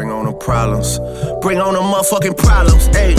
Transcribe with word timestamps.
Bring 0.00 0.12
on 0.12 0.24
the 0.24 0.32
problems. 0.32 0.98
Bring 1.42 1.60
on 1.60 1.74
the 1.74 1.80
motherfucking 1.80 2.38
problems. 2.38 2.86
Hey. 2.86 3.14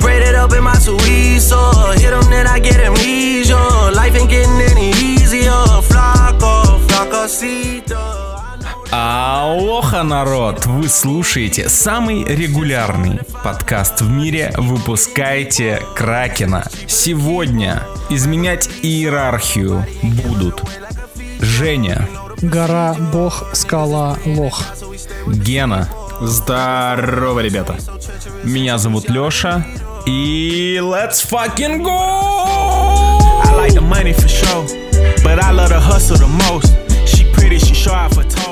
Braid 0.00 0.22
it 0.22 0.34
up 0.34 0.54
in 0.54 0.64
my 0.64 0.72
Suizo. 0.72 1.92
Hit 2.00 2.12
them, 2.12 2.24
then 2.30 2.46
I 2.46 2.58
get 2.60 2.80
amnesia. 2.80 3.58
Life 3.94 4.16
ain't 4.16 4.30
getting 4.30 4.58
any 4.72 4.88
easier. 4.92 5.60
Flaco, 5.82 6.78
flacosito. 6.88 8.00
Алоха, 8.90 10.02
народ! 10.02 10.64
Вы 10.64 10.88
слушаете 10.88 11.68
самый 11.68 12.24
регулярный 12.24 13.20
подкаст 13.44 14.00
в 14.00 14.08
мире 14.10 14.54
«Выпускайте 14.56 15.82
Кракена». 15.94 16.64
Сегодня 16.88 17.82
изменять 18.08 18.70
иерархию 18.82 19.84
будут 20.02 20.62
Женя, 21.38 22.08
Гора, 22.42 22.96
бог, 23.12 23.44
скала, 23.52 24.16
лох. 24.24 24.62
Гена, 25.26 25.88
Здорово, 26.20 27.40
ребята. 27.40 27.76
меня 28.44 28.78
зовут 28.78 29.08
Лёша, 29.08 29.64
и 30.06 30.78
let's 30.82 31.22
fucking 31.30 31.82
go! 31.82 33.20
I 33.42 33.54
like 33.56 33.74
the 33.74 33.80
money 33.80 34.12
for 34.12 34.28
sure, 34.28 34.64
but 35.24 35.42
I 35.42 35.50
love 35.52 35.70
the 35.70 35.80
hustle 35.80 36.16
the 36.16 36.28
most. 36.48 36.72
She 37.06 37.24
pretty, 37.32 37.58
she 37.58 37.74
off 37.88 38.16
her 38.16 38.24
toes. 38.24 38.50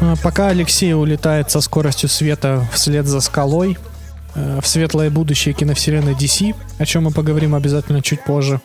А, 0.00 0.14
Пока 0.22 0.48
Алексей 0.48 0.92
улетает 0.94 1.50
со 1.50 1.60
скоростью 1.60 2.08
света 2.08 2.64
вслед 2.72 3.06
за 3.06 3.20
скалой 3.20 3.72
э, 3.72 3.87
в 4.60 4.66
светлое 4.66 5.10
будущее 5.10 5.54
киновселенной 5.54 6.14
DC, 6.14 6.54
о 6.78 6.86
чем 6.86 7.04
мы 7.04 7.10
поговорим 7.10 7.54
обязательно 7.54 8.02
чуть 8.02 8.24
позже, 8.24 8.60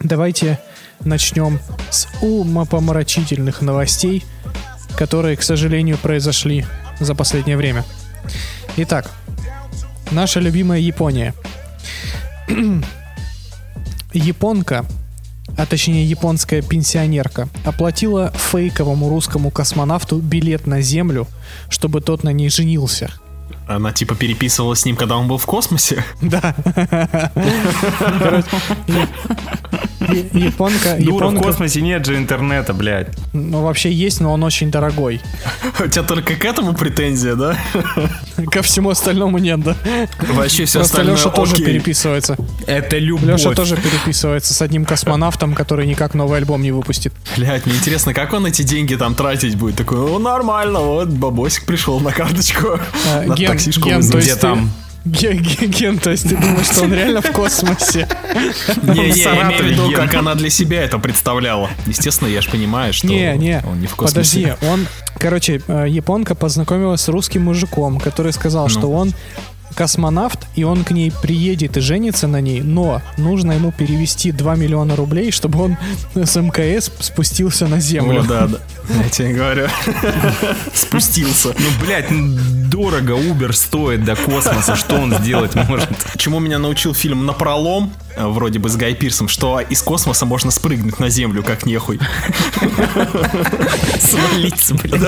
давайте 0.00 0.58
начнем 1.00 1.58
с 1.90 2.06
умопомрачительных 2.22 3.62
новостей, 3.62 4.24
которые, 4.96 5.36
к 5.36 5.42
сожалению, 5.42 5.98
произошли 5.98 6.64
за 7.00 7.14
последнее 7.14 7.56
время. 7.56 7.84
Итак, 8.76 9.10
наша 10.10 10.40
любимая 10.40 10.80
Япония. 10.80 11.34
Японка, 14.12 14.86
а 15.56 15.66
точнее 15.66 16.04
японская 16.04 16.62
пенсионерка, 16.62 17.48
оплатила 17.64 18.32
фейковому 18.32 19.08
русскому 19.08 19.50
космонавту 19.50 20.18
билет 20.18 20.66
на 20.66 20.80
Землю, 20.80 21.26
чтобы 21.68 22.00
тот 22.00 22.22
на 22.22 22.32
ней 22.32 22.48
женился. 22.48 23.10
Она 23.66 23.92
типа 23.92 24.14
переписывалась 24.14 24.80
с 24.80 24.84
ним, 24.84 24.96
когда 24.96 25.16
он 25.16 25.26
был 25.28 25.38
в 25.38 25.46
космосе. 25.46 26.04
Да. 26.20 26.54
Японка, 30.32 30.96
Дура, 30.98 31.28
в 31.28 31.40
космосе 31.40 31.80
нет 31.80 32.04
же 32.04 32.16
интернета, 32.16 32.74
блядь. 32.74 33.08
ну 33.32 33.62
вообще 33.62 33.90
есть, 33.90 34.20
но 34.20 34.32
он 34.32 34.44
очень 34.44 34.70
дорогой. 34.70 35.20
У 35.80 35.86
тебя 35.88 36.02
только 36.02 36.34
к 36.34 36.44
этому 36.44 36.74
претензия, 36.74 37.34
да? 37.34 37.56
Ко 38.50 38.62
всему 38.62 38.90
остальному 38.90 39.38
нет, 39.38 39.60
да? 39.60 39.76
Вообще 40.20 40.66
все 40.66 40.80
остальное 40.80 41.16
Леша 41.16 41.30
тоже 41.30 41.56
переписывается. 41.56 42.36
Это 42.66 42.98
любовь. 42.98 43.24
Леша 43.24 43.52
тоже 43.52 43.76
переписывается 43.76 44.52
с 44.52 44.60
одним 44.62 44.84
космонавтом, 44.84 45.54
который 45.54 45.86
никак 45.86 46.14
новый 46.14 46.38
альбом 46.38 46.62
не 46.62 46.72
выпустит. 46.72 47.12
Блять, 47.36 47.64
мне 47.66 47.74
интересно, 47.76 48.12
как 48.12 48.32
он 48.34 48.46
эти 48.46 48.62
деньги 48.62 48.94
там 48.94 49.14
тратить 49.14 49.56
будет? 49.56 49.76
Такой, 49.76 49.98
ну 49.98 50.18
нормально, 50.18 50.80
вот 50.80 51.08
бабосик 51.08 51.64
пришел 51.64 52.00
на 52.00 52.12
карточку. 52.12 52.78
А, 53.10 53.22
На 53.22 53.34
Ген, 53.34 53.53
таксишку 53.54 53.88
Ген, 53.88 54.00
Где 54.00 54.18
есть 54.18 54.40
там? 54.40 54.70
ты- 55.04 55.10
Ген, 55.10 55.38
Ген, 55.42 55.70
Ген, 55.70 55.98
то 55.98 56.10
есть 56.10 56.22
ты 56.28 56.34
думаешь, 56.34 56.64
что 56.66 56.84
он 56.84 56.94
реально 56.94 57.20
в 57.20 57.30
космосе? 57.30 58.08
Не, 58.82 59.00
не, 59.10 59.18
я 59.18 59.42
имею 59.48 59.62
в 59.62 59.66
виду, 59.66 59.92
как 59.94 60.14
она 60.14 60.34
для 60.34 60.48
себя 60.48 60.82
это 60.82 60.98
представляла. 60.98 61.68
Естественно, 61.86 62.28
я 62.28 62.40
же 62.40 62.48
понимаю, 62.50 62.92
что 62.94 63.06
Не, 63.08 63.36
не, 63.36 63.62
он 63.66 63.80
не 63.80 63.86
в 63.86 63.94
космосе. 63.96 64.40
подожди, 64.40 64.66
он, 64.66 64.86
короче, 65.18 65.60
э, 65.68 65.86
японка 65.88 66.34
познакомилась 66.34 67.02
с 67.02 67.08
русским 67.08 67.42
мужиком, 67.42 68.00
который 68.00 68.32
сказал, 68.32 68.64
Ну. 68.64 68.70
что 68.70 68.90
он 68.90 69.12
космонавт, 69.74 70.46
и 70.54 70.64
он 70.64 70.84
к 70.84 70.90
ней 70.90 71.12
приедет 71.22 71.76
и 71.76 71.80
женится 71.80 72.26
на 72.26 72.40
ней, 72.40 72.62
но 72.62 73.02
нужно 73.16 73.52
ему 73.52 73.72
перевести 73.72 74.32
2 74.32 74.54
миллиона 74.56 74.96
рублей, 74.96 75.30
чтобы 75.30 75.60
он 75.62 75.76
с 76.14 76.40
МКС 76.40 76.90
спустился 77.00 77.66
на 77.66 77.80
Землю. 77.80 78.20
О, 78.20 78.24
да, 78.24 78.46
да. 78.46 78.58
Я 79.02 79.08
тебе 79.08 79.32
говорю. 79.32 79.68
Спустился. 80.74 81.48
Ну, 81.48 81.84
блядь, 81.84 82.10
ну, 82.10 82.38
дорого 82.70 83.14
Uber 83.14 83.52
стоит 83.52 84.04
до 84.04 84.16
космоса, 84.16 84.76
что 84.76 84.96
он 84.96 85.14
сделать 85.18 85.54
может? 85.54 85.88
Чему 86.16 86.40
меня 86.40 86.58
научил 86.58 86.94
фильм 86.94 87.26
«Напролом», 87.26 87.92
э, 88.16 88.26
вроде 88.26 88.58
бы 88.58 88.68
с 88.68 88.76
Гай 88.76 88.94
Пирсом, 88.94 89.28
что 89.28 89.60
из 89.60 89.82
космоса 89.82 90.26
можно 90.26 90.50
спрыгнуть 90.50 90.98
на 90.98 91.08
Землю, 91.08 91.42
как 91.42 91.66
нехуй. 91.66 91.98
Свалиться, 94.00 94.74
блядь. 94.74 95.00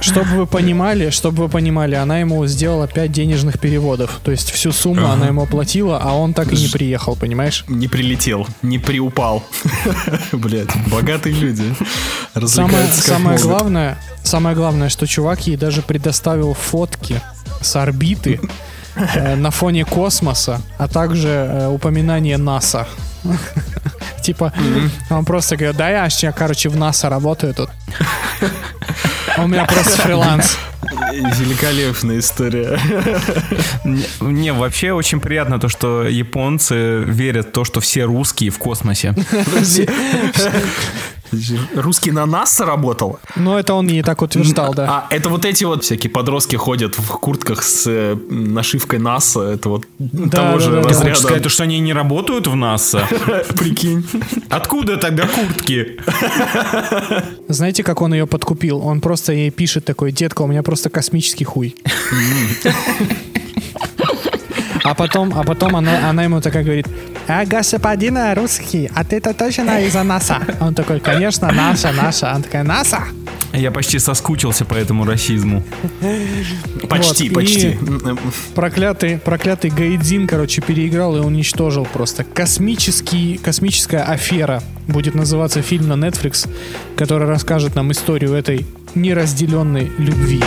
Чтобы 0.00 0.30
вы 0.30 0.46
понимали, 0.46 1.10
чтобы 1.10 1.44
вы 1.44 1.48
понимали, 1.48 1.94
она 1.94 2.18
ему 2.18 2.46
сделала 2.46 2.86
5 2.86 3.12
денежных 3.12 3.58
переводов. 3.58 4.20
То 4.22 4.30
есть 4.30 4.50
всю 4.50 4.72
сумму 4.72 5.06
она 5.08 5.28
ему 5.28 5.42
оплатила, 5.42 5.98
а 6.02 6.14
он 6.14 6.34
так 6.34 6.52
и 6.52 6.56
не 6.56 6.68
приехал, 6.68 7.16
понимаешь? 7.16 7.64
Не 7.68 7.88
прилетел, 7.88 8.46
не 8.62 8.78
приупал. 8.78 9.42
Блять, 10.32 10.70
богатые 10.90 11.34
люди. 11.34 11.64
Самое, 12.46 12.86
самое 12.88 13.38
главное, 13.38 13.98
самое 14.22 14.54
главное, 14.54 14.88
что 14.88 15.06
чувак 15.06 15.46
ей 15.46 15.56
даже 15.56 15.82
предоставил 15.82 16.54
фотки 16.54 17.20
с 17.60 17.76
орбиты 17.76 18.40
э, 18.94 19.34
на 19.36 19.50
фоне 19.50 19.84
космоса, 19.84 20.60
а 20.78 20.88
также 20.88 21.28
э, 21.28 21.68
упоминание 21.68 22.36
НАСА. 22.36 22.86
Типа, 24.22 24.52
он 25.10 25.24
просто 25.24 25.56
говорит, 25.56 25.76
да 25.76 25.90
я 25.90 26.10
сейчас, 26.10 26.34
короче, 26.34 26.68
в 26.68 26.76
НАСА 26.76 27.08
работаю 27.08 27.54
тут. 27.54 27.70
У 29.38 29.46
меня 29.46 29.64
просто 29.64 30.02
фриланс. 30.02 30.58
Великолепная 31.12 32.18
история. 32.18 32.78
Не, 33.84 34.04
не, 34.20 34.52
вообще 34.52 34.92
очень 34.92 35.20
приятно 35.20 35.58
то, 35.58 35.68
что 35.68 36.04
японцы 36.04 37.02
верят 37.04 37.48
в 37.48 37.50
то, 37.52 37.64
что 37.64 37.80
все 37.80 38.04
русские 38.04 38.50
в 38.50 38.58
космосе. 38.58 39.14
Русский 41.74 42.12
на 42.12 42.26
НАСА 42.26 42.64
работал? 42.64 43.18
Но 43.36 43.58
это 43.58 43.74
он 43.74 43.88
ей 43.88 44.02
так 44.02 44.22
утверждал, 44.22 44.74
да. 44.74 45.06
А 45.10 45.14
это 45.14 45.28
вот 45.28 45.44
эти 45.44 45.64
вот 45.64 45.84
всякие 45.84 46.10
подростки 46.10 46.56
ходят 46.56 46.98
в 46.98 47.08
куртках 47.18 47.62
с 47.62 47.84
э, 47.86 48.16
нашивкой 48.30 48.98
НАСА. 48.98 49.42
Это 49.42 49.68
вот 49.68 49.86
того 50.30 50.54
да, 50.54 50.58
же 50.58 50.70
да. 50.70 50.76
Ты 50.76 50.82
хочешь 50.82 50.98
разряда. 50.98 51.20
сказать, 51.20 51.42
то, 51.42 51.48
что 51.48 51.62
они 51.64 51.78
не 51.80 51.92
работают 51.92 52.46
в 52.46 52.54
НАСА? 52.54 53.06
Прикинь. 53.56 54.06
Откуда 54.48 54.96
тогда 54.96 55.26
куртки? 55.26 56.00
Знаете, 57.48 57.82
как 57.82 58.02
он 58.02 58.14
ее 58.14 58.26
подкупил? 58.26 58.78
Он 58.78 59.00
просто 59.00 59.32
ей 59.32 59.50
пишет 59.50 59.84
такой, 59.84 60.12
детка, 60.12 60.42
у 60.42 60.46
меня 60.46 60.62
просто 60.62 60.90
космический 60.90 61.44
хуй. 61.44 61.76
А 64.86 64.94
потом, 64.94 65.32
а 65.36 65.42
потом 65.42 65.74
она, 65.74 66.08
она 66.08 66.22
ему 66.22 66.40
такая 66.40 66.62
говорит, 66.62 66.86
а 67.26 67.44
господин 67.44 68.16
русский, 68.34 68.88
а 68.94 69.02
ты-то 69.02 69.34
точно 69.34 69.84
из-за 69.84 70.04
НАСА? 70.04 70.40
Он 70.60 70.74
такой, 70.74 71.00
конечно, 71.00 71.50
наша, 71.50 71.90
наша. 71.90 72.30
Она 72.30 72.42
такая, 72.44 72.62
НАСА? 72.62 73.02
Я 73.52 73.72
почти 73.72 73.98
соскучился 73.98 74.64
по 74.64 74.74
этому 74.74 75.04
расизму. 75.04 75.64
Почти, 76.88 77.28
Вот, 77.30 77.34
почти. 77.34 77.78
Проклятый, 78.54 79.18
проклятый 79.18 79.70
Гайдзин, 79.70 80.28
короче, 80.28 80.62
переиграл 80.62 81.16
и 81.16 81.20
уничтожил 81.20 81.84
просто. 81.84 82.22
Космический, 82.22 83.38
космическая 83.38 84.02
афера 84.02 84.62
будет 84.86 85.16
называться 85.16 85.62
фильм 85.62 85.88
на 85.88 85.94
Netflix, 85.94 86.48
который 86.96 87.26
расскажет 87.26 87.74
нам 87.74 87.90
историю 87.90 88.34
этой 88.34 88.64
неразделенной 88.94 89.90
любви. 89.98 90.42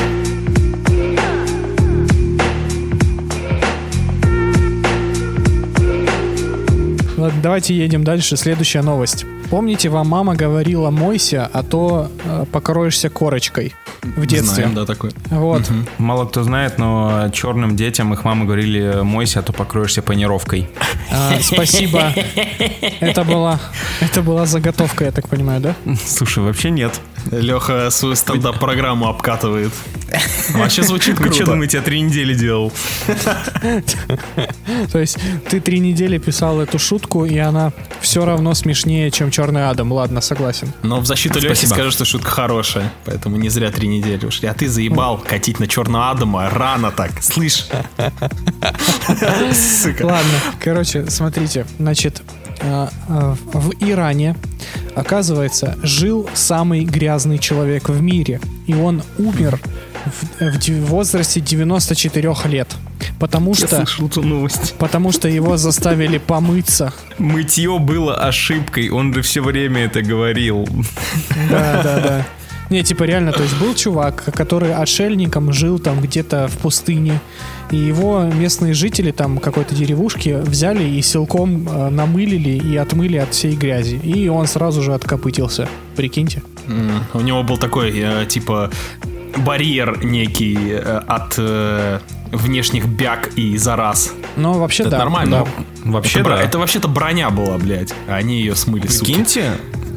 Ладно, 7.30 7.44
давайте 7.44 7.76
едем 7.76 8.04
дальше. 8.04 8.38
Следующая 8.38 8.82
новость. 8.82 9.24
Помните, 9.52 9.90
вам 9.90 10.08
мама 10.08 10.36
говорила 10.36 10.90
«мойся, 10.90 11.48
а 11.54 11.62
то 11.62 12.12
э, 12.26 12.46
покроешься 12.52 13.12
корочкой» 13.12 13.76
в 14.02 14.26
детстве? 14.26 14.64
Знаем, 14.64 14.74
да, 14.74 14.86
такой. 14.86 15.12
Вот. 15.30 15.70
Мало 16.00 16.26
кто 16.26 16.42
знает, 16.44 16.80
но 16.80 17.30
черным 17.32 17.76
детям 17.76 18.12
их 18.14 18.24
мамы 18.24 18.46
говорили, 18.46 19.02
мойся, 19.04 19.40
а 19.40 19.44
то 19.44 19.54
покроешься 19.54 20.02
панировкой. 20.02 20.70
А, 21.12 21.34
спасибо. 21.42 22.14
Это 23.00 23.24
была, 23.24 23.60
это 24.02 24.22
была 24.22 24.46
заготовка, 24.46 25.06
я 25.06 25.12
так 25.12 25.28
понимаю, 25.28 25.62
да? 25.62 25.76
Слушай, 26.06 26.44
вообще 26.44 26.72
нет. 26.72 27.00
Леха 27.32 27.90
свою 27.92 28.16
стендап-программу 28.16 29.08
обкатывает. 29.08 29.72
Вообще 30.54 30.84
звучит 30.84 31.20
Вы 31.20 31.26
что 31.28 31.36
круто. 31.36 31.52
думаете, 31.52 31.78
я 31.78 31.84
три 31.84 32.02
недели 32.02 32.34
делал? 32.34 32.72
То 34.92 35.00
есть 35.00 35.18
ты 35.50 35.60
три 35.60 35.80
недели 35.80 36.18
писал 36.18 36.60
эту 36.60 36.80
шутку, 36.80 37.26
и 37.26 37.38
она 37.38 37.72
все 38.02 38.26
равно 38.26 38.54
смешнее, 38.54 39.12
чем 39.12 39.30
Черный 39.30 39.70
Адам. 39.70 39.92
Ладно, 39.92 40.22
согласен. 40.22 40.74
Но 40.82 41.00
в 41.00 41.06
защиту 41.06 41.40
Лехи 41.40 41.66
скажу, 41.66 41.92
что 41.92 42.06
шутка 42.06 42.30
хорошая. 42.30 42.92
Поэтому 43.06 43.36
не 43.38 43.50
зря 43.50 43.72
три 43.72 43.88
недели 43.88 44.26
ушли. 44.26 44.48
А 44.48 44.54
ты 44.54 44.68
заебал 44.68 45.18
катить 45.20 45.60
на 45.60 45.68
черного 45.68 46.10
Адама 46.10 46.50
рано 46.50 46.92
так. 46.92 47.22
Слышь? 47.22 47.68
Сука. 49.54 50.06
Ладно, 50.06 50.40
короче, 50.60 51.10
смотрите, 51.10 51.66
значит, 51.78 52.22
в 52.62 53.72
Иране, 53.80 54.36
оказывается, 54.96 55.78
жил 55.84 56.30
самый 56.34 56.84
грязный 56.84 57.38
человек 57.38 57.90
в 57.90 58.02
мире, 58.02 58.40
и 58.68 58.74
он 58.74 59.02
умер 59.18 59.60
в, 60.06 60.40
в 60.40 60.86
возрасте 60.86 61.40
94 61.40 62.34
лет, 62.46 62.68
потому 63.20 63.52
Я 63.52 63.56
что, 63.56 63.76
слышал 63.78 64.08
эту 64.08 64.22
новость. 64.22 64.76
потому 64.78 65.12
что 65.12 65.28
его 65.28 65.58
заставили 65.58 66.18
помыться. 66.18 66.94
Мытье 67.18 67.80
было 67.80 68.16
ошибкой, 68.16 68.90
он 68.90 69.14
же 69.14 69.22
все 69.22 69.42
время 69.42 69.86
это 69.86 70.02
говорил. 70.02 70.68
Да, 71.50 71.82
да, 71.84 72.00
да. 72.00 72.28
Не, 72.70 72.84
типа 72.84 73.04
реально, 73.04 73.32
то 73.32 73.42
есть 73.42 73.58
был 73.58 73.74
чувак, 73.74 74.26
который 74.36 74.74
отшельником 74.76 75.52
жил 75.52 75.80
там 75.80 76.00
где-то 76.00 76.48
в 76.48 76.58
пустыне, 76.60 77.20
и 77.72 77.78
его 77.78 78.24
местные 78.24 78.74
жители 78.74 79.12
там 79.12 79.38
какой-то 79.38 79.76
деревушки 79.76 80.30
взяли 80.42 80.84
и 80.84 81.02
силком 81.02 81.68
э, 81.70 81.90
намылили 81.90 82.50
и 82.52 82.76
отмыли 82.78 83.18
от 83.18 83.34
всей 83.34 83.56
грязи. 83.56 83.96
И 84.04 84.28
он 84.28 84.48
сразу 84.48 84.82
же 84.82 84.94
откопытился. 84.94 85.68
Прикиньте. 85.96 86.42
М, 86.68 87.04
У 87.14 87.22
него 87.22 87.44
был 87.44 87.58
такой, 87.58 87.92
э, 87.96 88.26
типа, 88.28 88.70
барьер 89.38 90.04
некий 90.04 90.58
э, 90.72 91.02
от 91.08 91.36
э, 91.38 92.00
внешних 92.32 92.86
бяг 92.88 93.30
и 93.36 93.58
зараз. 93.58 94.14
Но 94.36 94.54
вообще 94.54 94.84
Это 94.84 94.92
да. 94.92 94.98
нормально. 95.00 95.46
да. 95.86 95.92
Вообще, 95.92 96.20
это, 96.22 96.30
да. 96.30 96.42
это 96.42 96.60
вообще-то 96.60 96.88
броня 96.88 97.30
была, 97.30 97.58
блядь. 97.58 97.94
А 98.08 98.16
они 98.16 98.40
ее 98.40 98.56
смыли, 98.56 98.88
суки. 98.88 99.14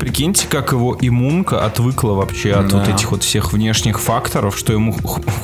Прикиньте, 0.02 0.48
как 0.48 0.72
его 0.72 0.98
иммунка 1.00 1.64
отвыкла 1.64 2.14
вообще 2.14 2.54
от 2.54 2.66
Да. 2.66 2.78
вот 2.78 2.88
этих 2.88 3.12
вот 3.12 3.22
всех 3.22 3.52
внешних 3.52 4.00
факторов, 4.00 4.58
что 4.58 4.72
ему 4.72 4.92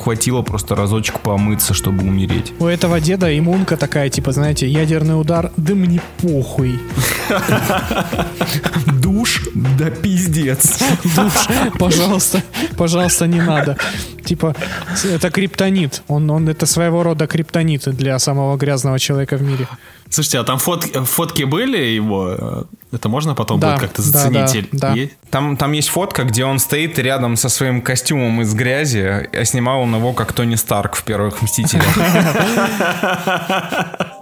хватило 0.03 0.41
просто 0.41 0.75
разочек 0.75 1.21
помыться, 1.21 1.73
чтобы 1.73 2.03
умереть. 2.03 2.51
У 2.59 2.65
этого 2.65 2.99
деда 2.99 3.37
иммунка 3.39 3.77
такая, 3.77 4.09
типа, 4.09 4.33
знаете, 4.33 4.67
ядерный 4.67 5.17
удар, 5.17 5.53
да 5.55 5.75
мне 5.75 6.01
похуй. 6.21 6.77
Душ? 9.01 9.47
Да 9.55 9.89
пиздец. 9.91 10.79
Душ, 11.15 11.47
пожалуйста, 11.79 12.43
пожалуйста, 12.77 13.27
не 13.27 13.41
надо. 13.41 13.77
Типа, 14.25 14.55
это 15.05 15.29
криптонит. 15.31 16.03
Он, 16.09 16.29
он 16.29 16.49
это 16.49 16.65
своего 16.65 17.03
рода 17.03 17.27
криптонит 17.27 17.83
для 17.95 18.19
самого 18.19 18.57
грязного 18.57 18.99
человека 18.99 19.37
в 19.37 19.41
мире. 19.41 19.67
Слушайте, 20.11 20.39
а 20.39 20.43
там 20.43 20.57
фотки, 20.57 20.91
фотки 21.03 21.43
были 21.43 21.77
его? 21.77 22.35
Э, 22.37 22.63
Это 22.91 23.09
можно 23.09 23.35
потом 23.35 23.59
Да, 23.59 23.71
будет 23.71 23.81
как-то 23.81 24.01
да, 24.01 24.07
заценить? 24.07 24.69
да, 24.71 24.89
да. 24.89 24.93
Есть? 24.95 25.11
Там, 25.29 25.55
там 25.55 25.71
есть 25.73 25.89
фотка, 25.89 26.23
где 26.23 26.45
он 26.45 26.57
стоит 26.57 26.97
рядом 26.97 27.35
со 27.35 27.47
своим 27.49 27.81
костюмом 27.81 28.41
из 28.41 28.53
грязи, 28.55 28.97
а 29.31 29.45
снимал 29.45 29.81
он 29.81 29.95
его 29.95 30.13
как 30.13 30.33
Тони 30.33 30.55
Старк 30.55 30.95
в 30.95 31.03
первых 31.03 31.41
Мстителях. 31.43 31.85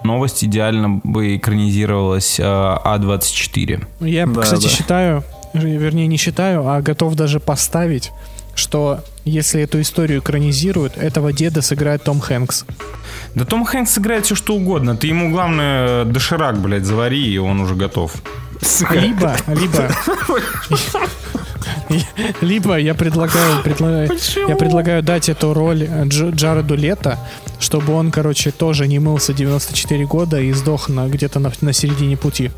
Новость 0.04 0.44
идеально 0.44 1.02
бы 1.04 1.38
экранизировалась 1.38 2.40
э, 2.40 2.44
А24. 2.44 3.86
Я, 4.02 4.26
Да, 4.28 4.42
кстати, 4.42 4.64
да. 4.64 4.70
считаю, 4.70 5.24
вернее, 5.54 6.08
не 6.08 6.18
считаю, 6.18 6.68
а 6.68 6.82
готов 6.82 7.16
даже 7.16 7.40
поставить, 7.40 8.12
что 8.56 9.00
если 9.26 9.62
эту 9.62 9.82
историю 9.82 10.20
экранизируют, 10.20 10.98
этого 10.98 11.34
деда 11.34 11.62
сыграет 11.62 12.04
Том 12.04 12.20
Хэнкс. 12.20 12.66
Да 13.38 13.46
Том 13.46 13.66
Хэнкс 13.66 14.00
играет 14.00 14.26
все 14.26 14.34
что 14.34 14.56
угодно. 14.56 14.98
Ты 14.98 15.06
ему, 15.06 15.30
главное, 15.30 16.06
доширак, 16.06 16.58
блядь, 16.60 16.86
завари, 16.86 17.24
и 17.24 17.38
он 17.38 17.60
уже 17.60 17.76
готов. 17.76 18.12
Либо, 18.90 19.36
либо... 19.48 19.92
Либо 22.42 22.78
я 22.80 22.96
предлагаю, 22.96 23.62
предлагаю 23.64 24.10
я 24.48 24.56
предлагаю 24.56 25.04
дать 25.04 25.30
эту 25.30 25.54
роль 25.54 25.84
Дж- 25.84 26.32
Джареду 26.32 26.76
Лето, 26.76 27.20
чтобы 27.60 27.94
он, 27.94 28.10
короче, 28.10 28.50
тоже 28.50 28.88
не 28.88 28.98
мылся 28.98 29.34
94 29.34 30.06
года 30.08 30.40
и 30.40 30.52
сдох 30.54 30.90
на, 30.90 31.08
где-то 31.08 31.40
на, 31.40 31.52
на 31.62 31.74
середине 31.74 32.18
пути. 32.18 32.50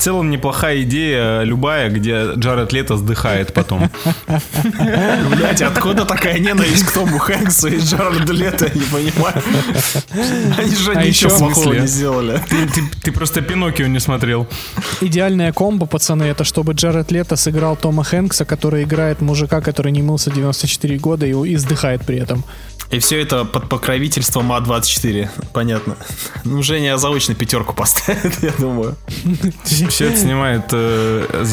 В 0.00 0.02
целом 0.02 0.30
неплохая 0.30 0.80
идея, 0.84 1.42
любая, 1.42 1.90
где 1.90 2.32
Джаред 2.34 2.72
Лето 2.72 2.96
сдыхает 2.96 3.52
потом. 3.52 3.90
Блять, 5.30 5.60
откуда 5.60 6.06
такая 6.06 6.38
ненависть 6.38 6.86
к 6.86 6.92
Тому 6.92 7.18
Хэнксу 7.18 7.68
и 7.68 7.78
Джареду 7.78 8.32
Лето, 8.32 8.64
я 8.64 8.72
не 8.72 8.86
понимаю. 8.86 9.42
Они 10.56 10.74
же 10.74 10.92
А 10.94 11.04
ничего 11.04 11.36
плохого 11.36 11.74
не 11.74 11.86
сделали. 11.86 12.40
Ты, 13.02 13.12
просто 13.12 13.42
Пиноккио 13.42 13.88
не 13.88 14.00
смотрел. 14.00 14.48
Идеальная 15.02 15.52
комбо, 15.52 15.84
пацаны, 15.84 16.22
это 16.22 16.44
чтобы 16.44 16.72
Джаред 16.72 17.12
Лето 17.12 17.36
сыграл 17.36 17.76
Тома 17.76 18.02
Хэнкса, 18.02 18.46
который 18.46 18.84
играет 18.84 19.20
мужика, 19.20 19.60
который 19.60 19.92
не 19.92 20.00
мылся 20.00 20.30
94 20.30 20.96
года 20.96 21.26
и, 21.26 21.32
и 21.32 21.56
сдыхает 21.56 22.06
при 22.06 22.16
этом. 22.16 22.42
И 22.90 22.98
все 22.98 23.20
это 23.20 23.44
под 23.44 23.68
покровительством 23.68 24.52
А24. 24.52 25.30
Понятно. 25.52 25.96
Ну, 26.44 26.62
Женя 26.62 26.96
заочно 26.96 27.34
пятерку 27.34 27.72
поставит, 27.72 28.38
я 28.42 28.52
думаю. 28.58 28.96
Все 29.64 30.08
это 30.08 30.16
снимает 30.16 30.64
э, 30.72 31.44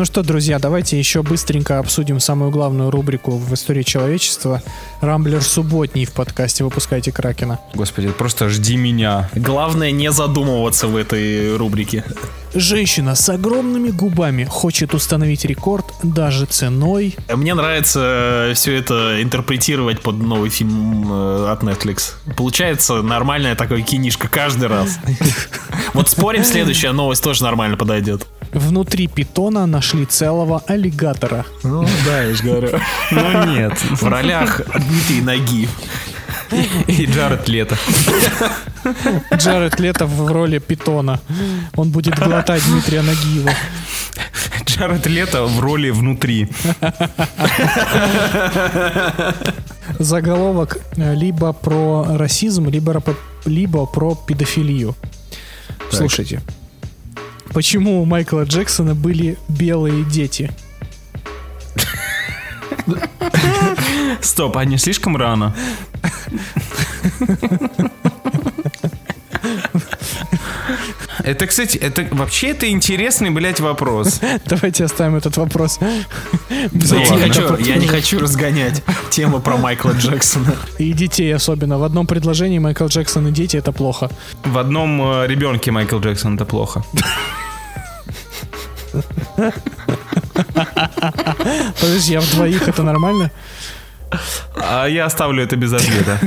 Ну 0.00 0.06
что, 0.06 0.22
друзья, 0.22 0.58
давайте 0.58 0.98
еще 0.98 1.22
быстренько 1.22 1.78
обсудим 1.78 2.20
самую 2.20 2.50
главную 2.50 2.90
рубрику 2.90 3.32
в 3.32 3.52
истории 3.52 3.82
человечества. 3.82 4.62
Рамблер 5.02 5.42
субботний 5.42 6.06
в 6.06 6.12
подкасте 6.12 6.64
«Выпускайте 6.64 7.12
Кракена». 7.12 7.58
Господи, 7.74 8.08
просто 8.08 8.48
жди 8.48 8.78
меня. 8.78 9.28
Главное 9.34 9.90
не 9.90 10.10
задумываться 10.10 10.86
в 10.86 10.96
этой 10.96 11.54
рубрике. 11.54 12.02
Женщина 12.54 13.14
с 13.14 13.28
огромными 13.28 13.90
губами 13.90 14.44
хочет 14.44 14.94
установить 14.94 15.44
рекорд 15.44 15.84
даже 16.02 16.46
ценой... 16.46 17.14
Мне 17.28 17.52
нравится 17.52 18.52
все 18.54 18.76
это 18.76 19.22
интерпретировать 19.22 20.00
под 20.00 20.16
новый 20.16 20.48
фильм 20.48 21.12
э, 21.12 21.50
от 21.50 21.62
Netflix. 21.62 22.14
Получается 22.38 23.02
нормальная 23.02 23.54
такая 23.54 23.82
кинишка 23.82 24.28
каждый 24.28 24.68
раз. 24.68 24.98
Вот 25.92 26.08
спорим, 26.08 26.44
следующая 26.44 26.92
новость 26.92 27.22
тоже 27.22 27.42
нормально 27.42 27.76
подойдет. 27.76 28.26
Внутри 28.52 29.06
питона 29.06 29.66
нашли 29.66 30.04
целого 30.06 30.62
аллигатора. 30.66 31.44
Ну 31.62 31.86
да, 32.04 32.22
я 32.22 32.34
же 32.34 32.42
говорю. 32.42 32.80
Ну 33.10 33.44
нет. 33.44 33.72
В 34.00 34.02
ролях 34.08 34.60
Дмитрий 34.74 35.20
Нагиев. 35.20 35.70
И 36.88 37.06
Джаред 37.06 37.48
Лето. 37.48 37.76
Джаред 39.34 39.80
Лето 39.80 40.06
в 40.06 40.32
роли 40.32 40.58
питона. 40.58 41.20
Он 41.76 41.90
будет 41.90 42.18
глотать 42.18 42.62
Дмитрия 42.64 43.02
Нагиева. 43.02 43.50
Джаред 44.66 45.06
Лето 45.06 45.46
в 45.46 45.60
роли 45.60 45.90
внутри. 45.90 46.48
Заголовок 49.98 50.78
э, 50.96 51.14
либо 51.14 51.52
про 51.52 52.16
расизм, 52.16 52.68
либо, 52.68 53.02
либо 53.46 53.86
про 53.86 54.14
педофилию. 54.14 54.94
Слушайте. 55.90 56.40
Почему 57.52 58.00
у 58.00 58.04
Майкла 58.04 58.44
Джексона 58.44 58.94
были 58.94 59.36
белые 59.48 60.04
дети? 60.04 60.50
Стоп, 64.20 64.56
а 64.56 64.64
не 64.64 64.78
слишком 64.78 65.16
рано? 65.16 65.54
Это, 71.22 71.46
кстати, 71.46 71.76
это 71.76 72.06
вообще 72.10 72.48
это 72.48 72.68
интересный, 72.70 73.30
блядь, 73.30 73.60
вопрос. 73.60 74.20
Давайте 74.46 74.84
оставим 74.84 75.16
этот 75.16 75.36
вопрос. 75.36 75.78
Я 76.50 76.68
не, 76.72 77.30
хочу, 77.30 77.56
я 77.56 77.76
не 77.76 77.86
хочу 77.86 78.18
разгонять 78.18 78.82
тему 79.10 79.40
про 79.40 79.56
Майкла 79.56 79.92
Джексона. 79.92 80.54
И 80.78 80.92
детей 80.92 81.34
особенно. 81.34 81.78
В 81.78 81.84
одном 81.84 82.06
предложении 82.06 82.58
Майкл 82.58 82.86
Джексон 82.86 83.28
и 83.28 83.32
дети 83.32 83.56
это 83.56 83.72
плохо. 83.72 84.10
В 84.44 84.58
одном 84.58 85.00
э, 85.02 85.26
ребенке 85.26 85.70
Майкл 85.70 85.98
Джексон 85.98 86.36
это 86.36 86.44
плохо. 86.44 86.82
Подожди, 91.80 92.14
а 92.14 92.20
в 92.20 92.30
двоих 92.30 92.68
это 92.68 92.82
нормально? 92.82 93.30
А 94.56 94.86
я 94.86 95.06
оставлю 95.06 95.42
это 95.42 95.56
без 95.56 95.72
ответа. 95.72 96.18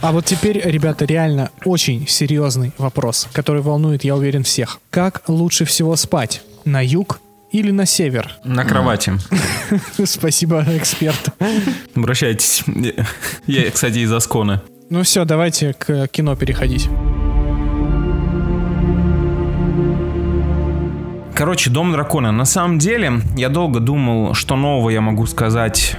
А 0.00 0.12
вот 0.12 0.26
теперь, 0.26 0.60
ребята, 0.62 1.06
реально 1.06 1.50
очень 1.64 2.06
серьезный 2.06 2.72
вопрос, 2.76 3.26
который 3.32 3.62
волнует, 3.62 4.04
я 4.04 4.14
уверен, 4.16 4.42
всех. 4.42 4.78
Как 4.90 5.22
лучше 5.28 5.64
всего 5.64 5.96
спать? 5.96 6.42
На 6.66 6.84
юг 6.84 7.20
или 7.52 7.70
на 7.70 7.86
север? 7.86 8.30
На 8.44 8.64
кровати. 8.64 9.14
Спасибо, 10.04 10.62
эксперт. 10.76 11.30
Обращайтесь. 11.94 12.64
Я, 13.46 13.70
кстати, 13.70 13.98
из 13.98 14.12
Асконы. 14.12 14.60
Ну 14.90 15.02
все, 15.04 15.24
давайте 15.24 15.72
к 15.72 16.06
кино 16.08 16.36
переходить. 16.36 16.88
Короче, 21.34 21.70
Дом 21.70 21.92
дракона. 21.92 22.30
На 22.30 22.44
самом 22.44 22.78
деле, 22.78 23.20
я 23.36 23.48
долго 23.48 23.80
думал, 23.80 24.34
что 24.34 24.56
нового 24.56 24.90
я 24.90 25.00
могу 25.00 25.26
сказать 25.26 25.96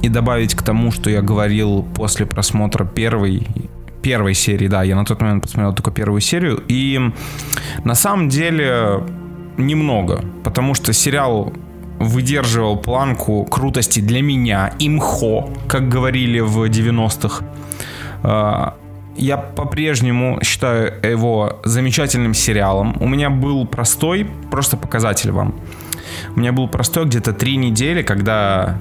и 0.00 0.08
добавить 0.08 0.54
к 0.54 0.62
тому, 0.62 0.92
что 0.92 1.10
я 1.10 1.20
говорил 1.20 1.84
после 1.94 2.24
просмотра 2.24 2.86
первой 2.86 3.46
первой 4.02 4.32
серии, 4.32 4.68
да, 4.68 4.84
я 4.84 4.96
на 4.96 5.04
тот 5.04 5.20
момент 5.20 5.42
посмотрел 5.42 5.74
только 5.74 5.90
первую 5.90 6.20
серию, 6.20 6.62
и 6.68 7.10
на 7.84 7.94
самом 7.94 8.28
деле 8.28 9.02
немного, 9.58 10.24
потому 10.44 10.74
что 10.74 10.92
сериал 10.92 11.52
выдерживал 11.98 12.76
планку 12.76 13.44
крутости 13.44 14.00
для 14.00 14.22
меня, 14.22 14.72
имхо, 14.78 15.50
как 15.66 15.88
говорили 15.88 16.40
в 16.40 16.64
90-х. 16.64 17.44
Я 19.18 19.36
по-прежнему 19.36 20.38
считаю 20.44 20.94
его 21.02 21.60
замечательным 21.64 22.34
сериалом. 22.34 22.96
У 23.00 23.08
меня 23.08 23.30
был 23.30 23.66
простой, 23.66 24.26
просто 24.50 24.76
показатель 24.76 25.32
вам. 25.32 25.54
У 26.36 26.40
меня 26.40 26.52
был 26.52 26.68
простой 26.68 27.04
где-то 27.04 27.32
три 27.32 27.56
недели, 27.56 28.02
когда 28.02 28.78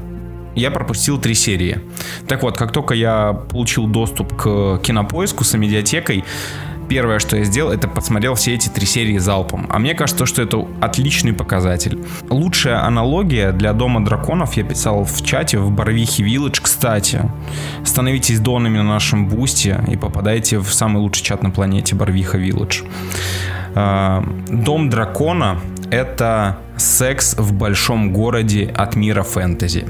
я 0.56 0.70
пропустил 0.72 1.20
три 1.20 1.34
серии. 1.34 1.80
Так 2.28 2.44
вот, 2.44 2.58
как 2.58 2.72
только 2.72 2.94
я 2.94 3.34
получил 3.34 3.88
доступ 3.88 4.36
к 4.36 4.80
кинопоиску 4.84 5.44
с 5.44 5.58
медиатекой, 5.58 6.24
первое, 6.88 7.20
что 7.20 7.38
я 7.38 7.44
сделал, 7.44 7.72
это 7.72 7.88
посмотрел 7.88 8.36
все 8.36 8.56
эти 8.56 8.70
три 8.70 8.86
серии 8.86 9.18
залпом. 9.18 9.68
А 9.70 9.80
мне 9.80 9.94
кажется, 9.94 10.26
что 10.26 10.42
это 10.42 10.68
отличный 10.82 11.34
показатель. 11.34 12.00
Лучшая 12.30 12.84
аналогия 12.84 13.52
для 13.52 13.74
Дома 13.74 14.04
драконов 14.04 14.54
я 14.54 14.64
писал 14.64 15.04
в 15.04 15.24
чате 15.24 15.60
в 15.60 15.72
Барвихе 15.72 16.24
Village, 16.24 16.60
кстати. 16.62 17.22
Становитесь 17.84 18.40
донами 18.40 18.78
на 18.78 18.84
нашем 18.84 19.28
бусте 19.28 19.84
и 19.88 19.96
попадайте 19.98 20.60
в 20.60 20.74
самый 20.74 21.00
лучший 21.00 21.24
чат 21.24 21.44
на 21.44 21.50
планете 21.50 21.96
Барвиха 21.96 22.38
Village. 22.38 22.86
А, 23.76 24.24
Дом 24.50 24.90
дракона— 24.90 25.60
это 25.92 26.58
секс 26.78 27.36
в 27.38 27.54
большом 27.54 28.14
городе 28.14 28.74
от 28.76 28.96
мира 28.96 29.24
фэнтези. 29.24 29.86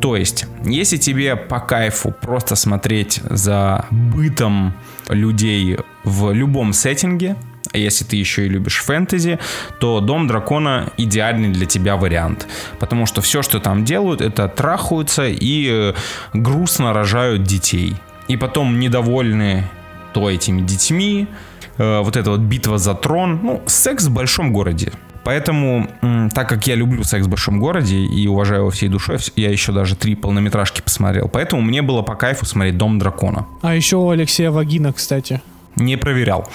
То 0.00 0.16
есть, 0.16 0.46
если 0.64 0.96
тебе 0.96 1.36
по 1.36 1.60
кайфу 1.60 2.10
просто 2.10 2.56
смотреть 2.56 3.20
за 3.28 3.86
бытом 3.90 4.74
людей 5.08 5.78
в 6.04 6.32
любом 6.32 6.72
сеттинге, 6.72 7.36
а 7.72 7.78
если 7.78 8.04
ты 8.04 8.16
еще 8.16 8.46
и 8.46 8.48
любишь 8.48 8.82
фэнтези, 8.82 9.38
то 9.78 10.00
Дом 10.00 10.26
Дракона 10.26 10.92
идеальный 10.96 11.50
для 11.50 11.66
тебя 11.66 11.96
вариант. 11.96 12.48
Потому 12.78 13.06
что 13.06 13.20
все, 13.20 13.42
что 13.42 13.60
там 13.60 13.84
делают, 13.84 14.20
это 14.20 14.48
трахаются 14.48 15.26
и 15.28 15.68
э, 15.70 15.94
грустно 16.32 16.92
рожают 16.92 17.44
детей. 17.44 17.94
И 18.28 18.36
потом 18.36 18.80
недовольны 18.80 19.68
то 20.12 20.28
этими 20.28 20.62
детьми, 20.62 21.28
э, 21.76 22.00
вот 22.00 22.16
эта 22.16 22.30
вот 22.30 22.40
битва 22.40 22.78
за 22.78 22.94
трон. 22.94 23.40
Ну, 23.42 23.62
секс 23.66 24.06
в 24.06 24.12
большом 24.12 24.52
городе. 24.52 24.92
Поэтому, 25.24 25.86
так 26.34 26.48
как 26.48 26.66
я 26.66 26.74
люблю 26.74 27.04
секс 27.04 27.26
в 27.26 27.28
большом 27.28 27.60
городе 27.60 27.96
и 27.96 28.26
уважаю 28.26 28.62
его 28.62 28.70
всей 28.70 28.88
душой, 28.88 29.18
я 29.36 29.50
еще 29.50 29.72
даже 29.72 29.94
три 29.96 30.14
полнометражки 30.14 30.80
посмотрел. 30.80 31.28
Поэтому 31.28 31.62
мне 31.62 31.82
было 31.82 32.02
по 32.02 32.14
кайфу 32.14 32.46
смотреть 32.46 32.78
Дом 32.78 32.98
дракона. 32.98 33.46
А 33.62 33.74
еще 33.74 33.96
у 33.96 34.08
Алексея 34.08 34.50
Вагина, 34.50 34.92
кстати. 34.92 35.42
Не 35.76 35.96
проверял. 35.96 36.48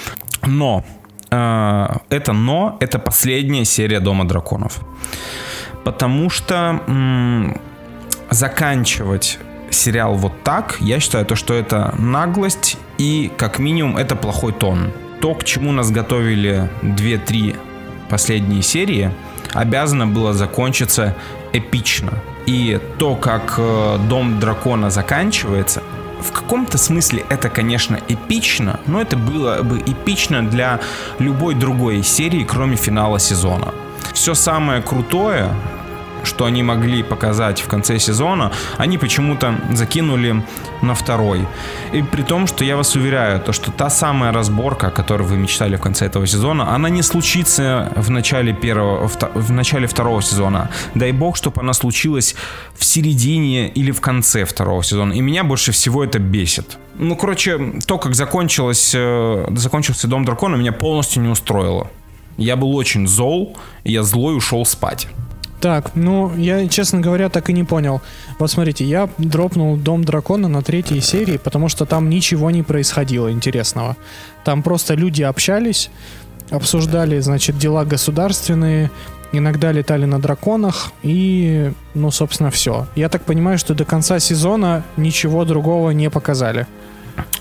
Но 0.45 0.83
э, 1.29 1.87
это 2.09 2.33
но 2.33 2.77
это 2.79 2.99
последняя 2.99 3.65
серия 3.65 3.99
Дома 3.99 4.27
драконов. 4.27 4.79
Потому 5.83 6.31
что 6.31 6.81
м, 6.87 7.59
заканчивать 8.31 9.39
сериал 9.69 10.15
вот 10.15 10.33
так, 10.43 10.77
я 10.79 10.99
считаю, 10.99 11.25
то, 11.25 11.35
что 11.35 11.53
это 11.53 11.93
наглость 11.97 12.77
и 12.97 13.31
как 13.37 13.59
минимум 13.59 13.97
это 13.97 14.15
плохой 14.15 14.53
тон. 14.53 14.91
То, 15.21 15.33
к 15.35 15.43
чему 15.43 15.71
нас 15.71 15.91
готовили 15.91 16.69
2-3 16.81 17.55
последние 18.09 18.61
серии, 18.61 19.11
обязано 19.53 20.07
было 20.07 20.33
закончиться 20.33 21.15
эпично. 21.53 22.13
И 22.45 22.79
то, 22.97 23.15
как 23.15 23.55
э, 23.57 23.97
Дом 24.07 24.39
Дракона 24.39 24.89
заканчивается, 24.89 25.81
в 26.21 26.31
каком-то 26.31 26.77
смысле 26.77 27.25
это, 27.29 27.49
конечно, 27.49 27.99
эпично, 28.07 28.79
но 28.87 29.01
это 29.01 29.17
было 29.17 29.61
бы 29.61 29.79
эпично 29.79 30.47
для 30.47 30.79
любой 31.19 31.55
другой 31.55 32.03
серии, 32.03 32.43
кроме 32.43 32.75
финала 32.75 33.19
сезона. 33.19 33.73
Все 34.13 34.33
самое 34.33 34.81
крутое, 34.81 35.49
что 36.25 36.45
они 36.45 36.63
могли 36.63 37.03
показать 37.03 37.61
в 37.61 37.67
конце 37.67 37.99
сезона, 37.99 38.51
они 38.77 38.97
почему-то 38.97 39.55
закинули 39.71 40.43
на 40.81 40.93
второй. 40.93 41.47
И 41.93 42.01
при 42.01 42.23
том, 42.23 42.47
что 42.47 42.63
я 42.63 42.75
вас 42.75 42.95
уверяю, 42.95 43.39
то, 43.39 43.53
что 43.53 43.71
та 43.71 43.89
самая 43.89 44.31
разборка, 44.31 44.87
о 44.87 44.91
которой 44.91 45.23
вы 45.23 45.37
мечтали 45.37 45.75
в 45.75 45.81
конце 45.81 46.05
этого 46.05 46.27
сезона, 46.27 46.75
она 46.75 46.89
не 46.89 47.03
случится 47.03 47.91
в 47.95 48.09
начале 48.09 48.53
первого, 48.53 49.07
в, 49.07 49.51
начале 49.51 49.87
второго 49.87 50.21
сезона. 50.21 50.69
Дай 50.95 51.11
бог, 51.11 51.37
чтобы 51.37 51.61
она 51.61 51.73
случилась 51.73 52.35
в 52.77 52.83
середине 52.83 53.69
или 53.69 53.91
в 53.91 54.01
конце 54.01 54.45
второго 54.45 54.83
сезона. 54.83 55.13
И 55.13 55.21
меня 55.21 55.43
больше 55.43 55.71
всего 55.71 56.03
это 56.03 56.19
бесит. 56.19 56.77
Ну, 56.97 57.15
короче, 57.15 57.59
то, 57.85 57.97
как 57.97 58.15
закончилось, 58.15 58.93
э, 58.95 59.47
закончился 59.51 60.07
Дом 60.07 60.23
Дракона, 60.25 60.55
меня 60.55 60.71
полностью 60.71 61.21
не 61.21 61.29
устроило. 61.29 61.87
Я 62.37 62.55
был 62.55 62.75
очень 62.75 63.07
зол, 63.07 63.57
и 63.83 63.91
я 63.91 64.03
злой 64.03 64.35
ушел 64.35 64.65
спать. 64.65 65.07
Так, 65.61 65.91
ну, 65.95 66.35
я, 66.35 66.67
честно 66.67 66.99
говоря, 66.99 67.29
так 67.29 67.49
и 67.49 67.53
не 67.53 67.63
понял. 67.63 68.01
Вот 68.39 68.51
смотрите, 68.51 68.85
я 68.85 69.09
дропнул 69.17 69.77
Дом 69.77 70.03
Дракона 70.03 70.47
на 70.47 70.61
третьей 70.61 71.01
серии, 71.01 71.37
потому 71.37 71.69
что 71.69 71.85
там 71.85 72.09
ничего 72.09 72.51
не 72.51 72.61
происходило 72.61 73.31
интересного. 73.31 73.95
Там 74.43 74.61
просто 74.61 74.93
люди 74.93 75.23
общались, 75.23 75.89
обсуждали, 76.51 77.19
значит, 77.19 77.57
дела 77.57 77.83
государственные, 77.85 78.91
иногда 79.31 79.71
летали 79.71 80.05
на 80.05 80.19
драконах, 80.19 80.91
и, 81.01 81.71
ну, 81.93 82.11
собственно, 82.11 82.51
все. 82.51 82.87
Я 82.95 83.09
так 83.09 83.23
понимаю, 83.23 83.57
что 83.57 83.73
до 83.73 83.85
конца 83.85 84.19
сезона 84.19 84.83
ничего 84.97 85.45
другого 85.45 85.91
не 85.91 86.09
показали. 86.09 86.67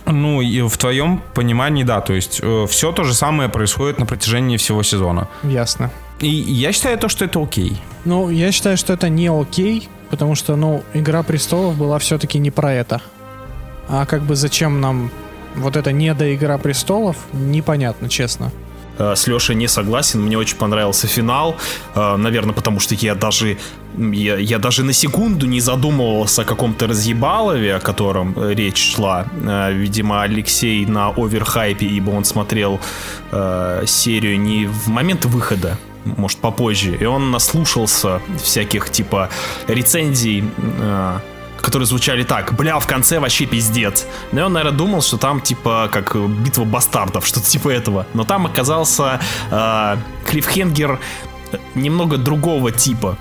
Ну, 0.06 0.40
и 0.40 0.62
в 0.62 0.76
твоем 0.78 1.20
понимании, 1.34 1.82
да, 1.84 2.00
то 2.00 2.14
есть 2.14 2.40
все 2.68 2.92
то 2.92 3.04
же 3.04 3.12
самое 3.12 3.48
происходит 3.48 3.98
на 3.98 4.06
протяжении 4.06 4.56
всего 4.56 4.82
сезона. 4.82 5.28
Ясно. 5.42 5.90
И 6.20 6.28
я 6.28 6.72
считаю 6.72 6.98
то, 6.98 7.08
что 7.08 7.24
это 7.24 7.42
окей. 7.42 7.76
Ну, 8.04 8.30
я 8.30 8.52
считаю, 8.52 8.76
что 8.76 8.92
это 8.92 9.08
не 9.08 9.28
окей, 9.28 9.88
потому 10.10 10.34
что, 10.34 10.56
ну, 10.56 10.82
Игра 10.94 11.22
престолов 11.22 11.76
была 11.76 11.98
все-таки 11.98 12.38
не 12.38 12.50
про 12.50 12.72
это. 12.72 13.00
А 13.88 14.06
как 14.06 14.22
бы 14.22 14.36
зачем 14.36 14.80
нам 14.80 15.10
вот 15.56 15.76
это 15.76 15.92
не 15.92 16.14
до 16.14 16.34
Игра 16.34 16.58
престолов, 16.58 17.16
непонятно, 17.32 18.08
честно. 18.08 18.52
Э, 18.98 19.14
С 19.16 19.26
Лешей 19.26 19.56
не 19.56 19.68
согласен, 19.68 20.20
мне 20.22 20.38
очень 20.38 20.56
понравился 20.56 21.06
финал, 21.06 21.56
Э, 21.94 22.16
наверное, 22.16 22.54
потому 22.54 22.80
что 22.80 22.94
я 22.94 23.14
даже 23.14 23.56
я, 23.98 24.36
я 24.36 24.58
даже 24.58 24.82
на 24.84 24.92
секунду 24.92 25.46
не 25.46 25.60
задумывался 25.60 26.42
о 26.42 26.44
каком-то 26.44 26.86
разъебалове, 26.86 27.76
о 27.76 27.80
котором 27.80 28.34
э, 28.36 28.54
речь 28.54 28.94
шла. 28.94 29.26
Видимо, 29.70 30.22
Алексей 30.22 30.86
на 30.86 31.08
оверхайпе, 31.08 31.86
ибо 31.86 32.10
он 32.10 32.24
смотрел 32.24 32.80
э, 33.32 33.84
серию 33.86 34.40
не 34.40 34.66
в 34.66 34.88
момент 34.88 35.24
выхода, 35.24 35.76
может, 36.04 36.38
попозже, 36.38 36.96
и 36.96 37.04
он 37.04 37.30
наслушался 37.30 38.20
всяких 38.42 38.90
типа 38.90 39.30
рецензий 39.68 40.44
э, 40.78 41.18
которые 41.64 41.86
звучали 41.86 42.24
так, 42.24 42.52
бля, 42.52 42.78
в 42.78 42.86
конце 42.86 43.18
вообще 43.18 43.46
пиздец. 43.46 44.06
Но 44.32 44.40
и 44.40 44.42
он, 44.42 44.52
наверное, 44.52 44.76
думал, 44.76 45.00
что 45.00 45.16
там 45.16 45.40
типа 45.40 45.88
как 45.90 46.14
битва 46.14 46.64
бастардов, 46.64 47.26
что-то 47.26 47.46
типа 47.46 47.70
этого. 47.70 48.06
Но 48.12 48.24
там 48.24 48.44
оказался 48.44 49.18
э, 49.50 49.96
клиффхенгер 50.26 51.00
немного 51.74 52.18
другого 52.18 52.70
типа. 52.70 53.16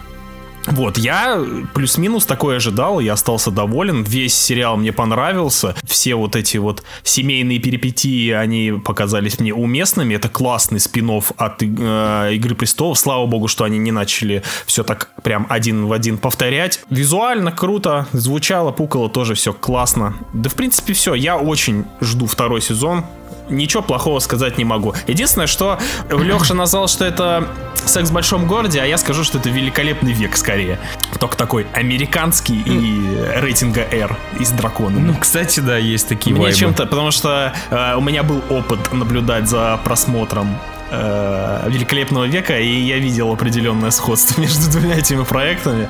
Вот, 0.68 0.98
я 0.98 1.44
плюс-минус 1.74 2.26
такое 2.26 2.58
ожидал, 2.58 3.00
я 3.00 3.14
остался 3.14 3.52
доволен, 3.52 4.04
весь 4.04 4.34
сериал 4.34 4.78
мне 4.78 4.92
понравился, 4.94 5.76
все 5.84 6.16
вот 6.16 6.36
эти 6.36 6.58
вот 6.58 6.84
семейные 7.04 7.60
перипетии, 7.60 8.32
они 8.32 8.72
показались 8.84 9.40
мне 9.40 9.54
уместными, 9.54 10.16
это 10.16 10.30
классный 10.30 10.80
спин 10.80 11.04
от 11.04 11.62
э, 11.62 12.30
Игры 12.34 12.56
Престолов, 12.56 12.98
слава 12.98 13.26
богу, 13.26 13.50
что 13.50 13.66
они 13.66 13.78
не 13.78 13.92
начали 13.92 14.42
все 14.66 14.84
так 14.84 15.10
прям 15.22 15.46
один 15.50 15.86
в 15.86 15.92
один 15.92 16.18
повторять. 16.18 16.80
Визуально 16.90 17.52
круто, 17.52 18.08
звучало, 18.14 18.72
пукало 18.72 19.10
тоже 19.10 19.36
все 19.36 19.52
классно. 19.52 20.16
Да, 20.32 20.50
в 20.50 20.54
принципе, 20.54 20.94
все, 20.94 21.14
я 21.14 21.38
очень 21.38 21.86
жду 22.00 22.26
второй 22.26 22.62
сезон, 22.62 23.06
ничего 23.50 23.84
плохого 23.84 24.20
сказать 24.20 24.58
не 24.58 24.66
могу. 24.66 24.94
Единственное, 25.08 25.48
что 25.48 25.80
Леша 26.10 26.54
назвал, 26.54 26.88
что 26.88 27.06
это 27.06 27.48
секс 27.86 28.10
в 28.10 28.14
большом 28.14 28.48
городе, 28.48 28.80
а 28.82 28.86
я 28.86 28.98
скажу, 28.98 29.24
что 29.24 29.38
это 29.38 29.50
великолепный 29.50 30.14
век 30.14 30.38
скорее. 30.38 30.80
Только 31.20 31.38
такой 31.38 31.68
американский 31.74 32.62
и 32.66 33.40
рейтинга 33.40 33.82
R 33.82 34.16
и 34.40 34.46
с 34.46 34.52
драконами. 34.52 35.08
Ну, 35.08 35.16
кстати, 35.16 35.60
да, 35.60 35.78
есть 35.78 36.08
такие 36.08 36.34
Мне 36.34 36.44
вайбы. 36.44 36.58
чем-то, 36.58 36.86
потому 36.86 37.12
что 37.12 37.54
э, 37.70 37.96
у 37.96 38.02
меня 38.02 38.24
был 38.24 38.42
опыт 38.50 38.80
наблюдать 38.94 39.48
за 39.50 39.80
просмотром 39.84 40.58
э, 40.94 41.70
Великолепного 41.70 42.26
века, 42.26 42.60
и 42.60 42.82
я 42.82 43.00
видел 43.00 43.32
определенное 43.32 43.92
сходство 43.92 44.40
между 44.42 44.72
двумя 44.72 44.98
этими 44.98 45.24
проектами. 45.24 45.90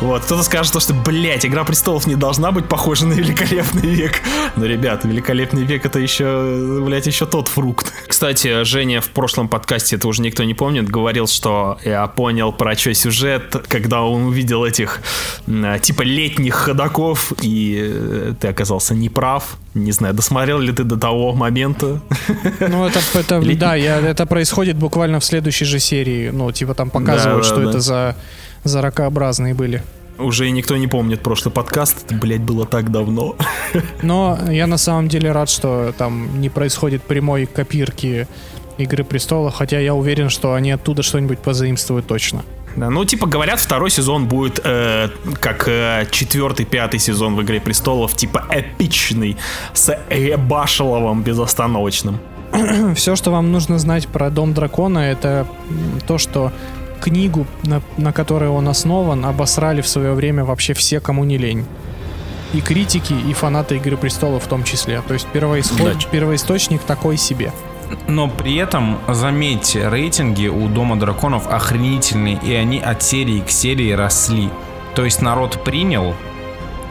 Вот, 0.00 0.24
кто-то 0.24 0.42
скажет, 0.42 0.72
то, 0.72 0.80
что, 0.80 0.94
блядь, 0.94 1.46
Игра 1.46 1.64
престолов 1.64 2.06
не 2.06 2.16
должна 2.16 2.52
быть 2.52 2.68
похожа 2.68 3.06
на 3.06 3.12
Великолепный 3.12 3.88
век. 3.88 4.20
Но, 4.56 4.66
ребят, 4.66 5.04
Великолепный 5.04 5.64
век 5.64 5.86
это 5.86 5.98
еще, 5.98 6.80
блядь, 6.84 7.06
еще 7.06 7.26
тот 7.26 7.48
фрукт. 7.48 7.92
Кстати, 8.06 8.64
Женя 8.64 9.00
в 9.00 9.10
прошлом 9.10 9.48
подкасте, 9.48 9.96
это 9.96 10.08
уже 10.08 10.22
никто 10.22 10.44
не 10.44 10.54
помнит, 10.54 10.88
говорил, 10.88 11.26
что 11.26 11.78
я 11.84 12.06
понял 12.06 12.52
про 12.52 12.76
что 12.76 12.92
сюжет, 12.94 13.56
когда 13.68 14.02
он 14.02 14.24
увидел 14.24 14.64
этих 14.64 15.00
м, 15.46 15.78
типа 15.80 16.02
летних 16.02 16.54
ходаков, 16.54 17.32
и 17.42 17.78
э, 17.80 18.34
ты 18.40 18.48
оказался 18.48 18.94
неправ. 18.94 19.56
Не 19.74 19.92
знаю, 19.92 20.14
досмотрел 20.14 20.58
ли 20.58 20.72
ты 20.72 20.82
до 20.82 20.96
того 20.96 21.32
момента? 21.32 22.00
Ну, 22.60 22.86
это, 22.86 22.98
это 23.14 23.40
да, 23.56 23.76
я, 23.76 24.00
это 24.00 24.26
происходит 24.26 24.76
буквально 24.76 25.20
в 25.20 25.24
следующей 25.24 25.64
же 25.64 25.78
серии. 25.78 26.30
Ну, 26.30 26.50
типа 26.50 26.74
там 26.74 26.90
показывают, 26.90 27.44
Да, 27.44 27.48
да, 27.48 27.54
что 27.54 27.64
да. 27.64 27.70
это 27.70 27.80
за, 27.80 28.16
за 28.64 28.82
ракообразные 28.82 29.54
были. 29.54 29.82
Уже 30.18 30.48
и 30.48 30.50
никто 30.50 30.76
не 30.76 30.88
помнит 30.88 31.22
прошлый 31.22 31.52
подкаст. 31.52 32.04
Это, 32.04 32.14
блядь, 32.14 32.42
было 32.42 32.66
так 32.66 32.90
давно. 32.90 33.36
Но 34.02 34.38
я 34.50 34.66
на 34.66 34.76
самом 34.76 35.08
деле 35.08 35.32
рад, 35.32 35.48
что 35.48 35.94
там 35.96 36.40
не 36.40 36.50
происходит 36.50 37.02
прямой 37.02 37.46
копирки 37.46 38.26
Игры 38.80 39.04
престолов, 39.04 39.54
хотя 39.54 39.78
я 39.78 39.94
уверен, 39.94 40.30
что 40.30 40.54
они 40.54 40.70
оттуда 40.70 41.02
что-нибудь 41.02 41.38
позаимствуют 41.40 42.06
точно. 42.06 42.42
Да, 42.76 42.88
ну, 42.90 43.04
типа, 43.04 43.26
говорят, 43.26 43.60
второй 43.60 43.90
сезон 43.90 44.26
будет 44.26 44.60
э, 44.62 45.08
как 45.40 45.66
э, 45.68 46.06
четвертый, 46.10 46.64
пятый 46.66 47.00
сезон 47.00 47.34
в 47.34 47.42
«Игре 47.42 47.60
престолов», 47.60 48.14
типа 48.14 48.44
эпичный, 48.50 49.36
с 49.72 49.96
Башеловым 50.38 51.22
безостановочным. 51.22 52.18
Все, 52.94 53.16
что 53.16 53.30
вам 53.30 53.52
нужно 53.52 53.78
знать 53.78 54.08
про 54.08 54.30
Дом 54.30 54.54
Дракона, 54.54 54.98
это 54.98 55.46
то, 56.06 56.18
что 56.18 56.52
книгу, 57.00 57.46
на, 57.64 57.82
на 57.96 58.12
которой 58.12 58.48
он 58.48 58.68
основан, 58.68 59.24
обосрали 59.24 59.80
в 59.80 59.88
свое 59.88 60.12
время 60.12 60.44
вообще 60.44 60.74
все, 60.74 61.00
кому 61.00 61.24
не 61.24 61.38
лень. 61.38 61.64
И 62.52 62.60
критики, 62.60 63.12
и 63.12 63.32
фанаты 63.32 63.76
Игры 63.76 63.96
престолов 63.96 64.44
в 64.44 64.48
том 64.48 64.64
числе. 64.64 65.02
То 65.06 65.14
есть 65.14 65.26
первоисход, 65.28 65.92
Да. 65.98 66.08
первоисточник 66.10 66.82
такой 66.82 67.16
себе. 67.16 67.52
Но 68.08 68.28
при 68.28 68.56
этом, 68.56 68.98
заметьте, 69.08 69.88
рейтинги 69.88 70.46
у 70.48 70.68
Дома 70.68 70.96
Драконов 70.96 71.46
охренительные, 71.48 72.38
и 72.42 72.54
они 72.54 72.78
от 72.80 73.02
серии 73.02 73.40
к 73.40 73.50
серии 73.50 73.92
росли. 73.92 74.48
То 74.94 75.04
есть 75.04 75.22
народ 75.22 75.62
принял, 75.64 76.14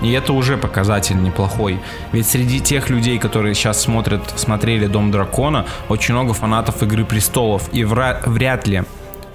и 0.02 0.12
это 0.12 0.34
уже 0.34 0.58
показатель 0.58 1.22
неплохой. 1.22 1.80
Ведь 2.12 2.28
среди 2.28 2.60
тех 2.62 2.90
людей, 2.90 3.18
которые 3.20 3.54
сейчас 3.54 3.82
смотрят, 3.82 4.22
смотрели 4.38 4.88
Дом 4.88 5.12
Дракона, 5.12 5.66
очень 5.90 6.14
много 6.14 6.34
фанатов 6.34 6.82
Игры 6.84 7.04
Престолов. 7.04 7.70
И 7.74 7.84
вра- 7.84 8.22
вряд 8.26 8.68
ли 8.68 8.84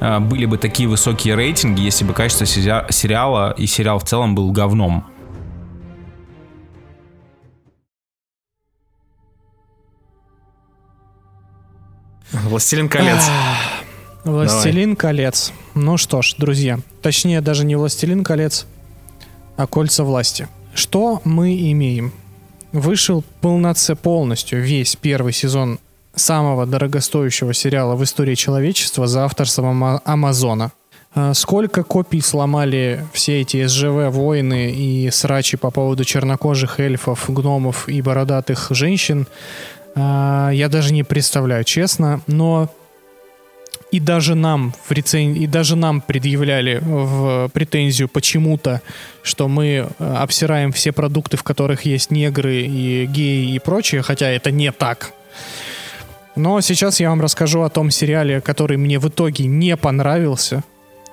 э, 0.01 0.19
были 0.21 0.47
бы 0.47 0.57
такие 0.57 0.89
высокие 0.89 1.35
рейтинги, 1.35 1.83
если 1.83 2.05
бы 2.05 2.15
качество 2.15 2.45
сериа- 2.45 2.91
сериала 2.91 3.55
и 3.57 3.67
сериал 3.67 3.99
в 3.99 4.05
целом 4.05 4.35
был 4.35 4.51
говном. 4.53 5.05
«Властелин 12.55 12.89
колец». 12.89 13.21
Властелин 14.23 14.95
колец. 14.95 15.53
Ну 15.75 15.97
что 15.97 16.23
ж, 16.23 16.37
друзья, 16.39 16.79
точнее 17.03 17.41
даже 17.41 17.65
не 17.65 17.75
Властелин 17.75 18.23
колец, 18.23 18.67
а 19.57 19.67
кольца 19.67 20.05
власти. 20.05 20.47
Что 20.73 21.21
мы 21.25 21.57
имеем? 21.73 22.13
Вышел 22.71 23.25
полноце 23.41 23.97
полностью 23.97 24.63
весь 24.63 24.95
первый 24.95 25.33
сезон 25.33 25.81
самого 26.15 26.65
дорогостоящего 26.65 27.53
сериала 27.53 27.97
в 27.97 28.05
истории 28.05 28.37
человечества 28.37 29.09
за 29.09 29.25
авторством 29.25 29.67
Ама- 29.71 30.01
Амазона. 30.05 30.71
А 31.13 31.35
Сколько 31.35 31.83
копий 31.83 32.21
сломали 32.21 33.05
все 33.13 33.41
эти 33.41 33.67
СЖВ 33.67 34.15
войны 34.15 34.71
и 34.71 35.11
срачи 35.11 35.57
по 35.57 35.73
поводу 35.73 36.05
чернокожих 36.05 36.79
эльфов, 36.79 37.25
гномов 37.27 37.89
и 37.89 38.01
бородатых 38.01 38.69
женщин, 38.71 39.27
я 39.97 40.69
даже 40.71 40.93
не 40.93 41.05
представляю, 41.05 41.65
честно, 41.65 42.21
но 42.27 42.69
и 43.95 44.01
даже 44.01 44.35
нам 44.35 44.75
в 44.89 44.91
рецен... 44.91 45.35
и 45.35 45.47
даже 45.47 45.77
нам 45.77 46.01
предъявляли 46.01 46.81
в 46.83 47.49
претензию 47.53 48.09
почему-то, 48.09 48.83
что 49.23 49.47
мы 49.47 49.67
э, 49.67 50.15
обсираем 50.17 50.73
все 50.73 50.91
продукты, 50.91 51.37
в 51.37 51.45
которых 51.45 51.83
есть 51.83 52.11
негры 52.11 52.63
и 52.63 53.07
геи 53.07 53.55
и 53.55 53.59
прочее, 53.61 54.03
хотя 54.03 54.29
это 54.31 54.51
не 54.51 54.73
так. 54.73 55.13
Но 56.35 56.61
сейчас 56.61 56.99
я 56.99 57.11
вам 57.11 57.21
расскажу 57.21 57.63
о 57.63 57.69
том 57.69 57.93
сериале, 57.93 58.41
который 58.41 58.79
мне 58.79 58.99
в 58.99 59.09
итоге 59.09 59.47
не 59.47 59.77
понравился. 59.77 60.65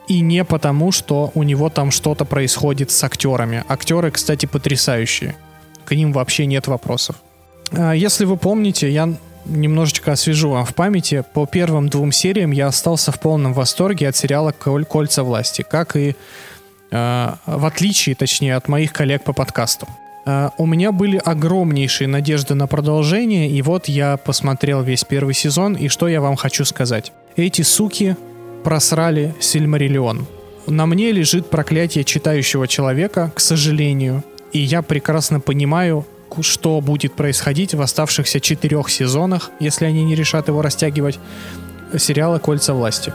И 0.07 0.19
не 0.19 0.43
потому, 0.43 0.91
что 0.91 1.31
у 1.35 1.43
него 1.43 1.69
там 1.69 1.91
что-то 1.91 2.25
происходит 2.25 2.89
с 2.89 3.03
актерами. 3.03 3.63
Актеры, 3.67 4.09
кстати, 4.09 4.47
потрясающие. 4.47 5.35
К 5.85 5.91
ним 5.91 6.11
вообще 6.11 6.47
нет 6.47 6.67
вопросов. 6.67 7.17
А, 7.73 7.93
Если 7.93 8.25
вы 8.25 8.37
помните, 8.37 8.89
я 8.91 9.13
немножечко 9.45 10.11
освежу 10.11 10.49
вам 10.49 10.65
в 10.65 10.75
памяти. 10.75 11.23
По 11.33 11.45
первым 11.45 11.89
двум 11.89 12.11
сериям 12.11 12.51
я 12.51 12.67
остался 12.67 13.11
в 13.11 13.19
полном 13.19 13.53
восторге 13.53 14.07
от 14.07 14.15
сериала 14.15 14.51
«Коль- 14.51 14.85
«Кольца 14.85 15.23
власти», 15.23 15.65
как 15.67 15.95
и 15.95 16.15
э, 16.91 17.31
в 17.45 17.65
отличие, 17.65 18.15
точнее, 18.15 18.55
от 18.55 18.67
моих 18.67 18.93
коллег 18.93 19.23
по 19.23 19.33
подкасту. 19.33 19.87
Э, 20.25 20.49
у 20.57 20.65
меня 20.65 20.91
были 20.91 21.17
огромнейшие 21.17 22.07
надежды 22.07 22.53
на 22.53 22.67
продолжение, 22.67 23.49
и 23.49 23.61
вот 23.61 23.87
я 23.87 24.17
посмотрел 24.17 24.83
весь 24.83 25.03
первый 25.03 25.33
сезон, 25.33 25.73
и 25.75 25.87
что 25.87 26.07
я 26.07 26.21
вам 26.21 26.35
хочу 26.35 26.65
сказать. 26.65 27.11
Эти 27.35 27.63
суки 27.63 28.15
просрали 28.63 29.33
Сильмариллион. 29.39 30.27
На 30.67 30.85
мне 30.85 31.11
лежит 31.11 31.49
проклятие 31.49 32.03
читающего 32.03 32.67
человека, 32.67 33.31
к 33.33 33.39
сожалению, 33.39 34.23
и 34.53 34.59
я 34.59 34.83
прекрасно 34.83 35.39
понимаю, 35.39 36.05
что 36.41 36.79
будет 36.81 37.13
происходить 37.13 37.73
в 37.73 37.81
оставшихся 37.81 38.39
четырех 38.39 38.89
сезонах, 38.89 39.51
если 39.59 39.85
они 39.85 40.03
не 40.03 40.15
решат 40.15 40.47
его 40.47 40.61
растягивать, 40.61 41.19
сериала 41.97 42.39
«Кольца 42.39 42.73
власти». 42.73 43.13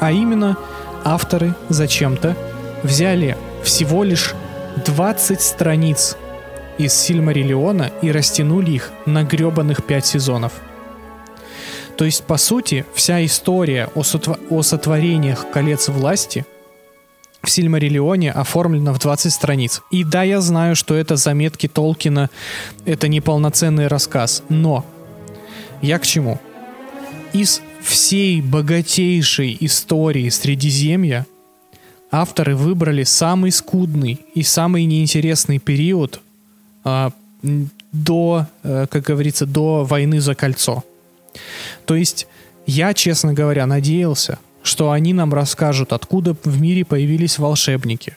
А 0.00 0.12
именно, 0.12 0.56
авторы 1.04 1.54
зачем-то 1.68 2.36
взяли 2.82 3.36
всего 3.62 4.04
лишь 4.04 4.34
20 4.86 5.40
страниц 5.40 6.16
из 6.78 6.94
Сильмариллиона 6.94 7.90
и 8.02 8.12
растянули 8.12 8.70
их 8.70 8.90
на 9.06 9.24
гребаных 9.24 9.84
5 9.84 10.06
сезонов. 10.06 10.52
То 11.96 12.04
есть, 12.04 12.22
по 12.24 12.36
сути, 12.36 12.86
вся 12.94 13.24
история 13.24 13.90
о, 13.96 14.02
сотва- 14.02 14.38
о 14.50 14.62
сотворениях 14.62 15.50
колец 15.50 15.88
власти 15.88 16.46
в 17.42 17.50
Сильмариллионе 17.50 18.32
оформлена 18.32 18.92
в 18.92 18.98
20 18.98 19.32
страниц. 19.32 19.82
И 19.90 20.04
да, 20.04 20.22
я 20.22 20.40
знаю, 20.40 20.76
что 20.76 20.94
это 20.94 21.16
заметки 21.16 21.68
Толкина, 21.68 22.30
это 22.84 23.08
не 23.08 23.20
полноценный 23.20 23.86
рассказ, 23.86 24.42
но 24.48 24.84
я 25.80 25.98
к 25.98 26.06
чему? 26.06 26.40
Из 27.32 27.62
всей 27.80 28.40
богатейшей 28.42 29.56
истории 29.60 30.28
Средиземья 30.28 31.26
авторы 32.10 32.56
выбрали 32.56 33.04
самый 33.04 33.52
скудный 33.52 34.20
и 34.34 34.42
самый 34.42 34.84
неинтересный 34.84 35.58
период 35.58 36.20
м, 36.84 37.70
до, 37.92 38.46
э, 38.62 38.86
как 38.90 39.04
говорится, 39.04 39.46
до 39.46 39.84
войны 39.84 40.20
за 40.20 40.34
кольцо. 40.34 40.84
То 41.86 41.94
есть 41.94 42.26
я, 42.66 42.92
честно 42.94 43.32
говоря, 43.32 43.66
надеялся, 43.66 44.38
что 44.62 44.90
они 44.90 45.12
нам 45.12 45.32
расскажут, 45.32 45.92
откуда 45.92 46.36
в 46.44 46.60
мире 46.60 46.84
появились 46.84 47.38
волшебники, 47.38 48.16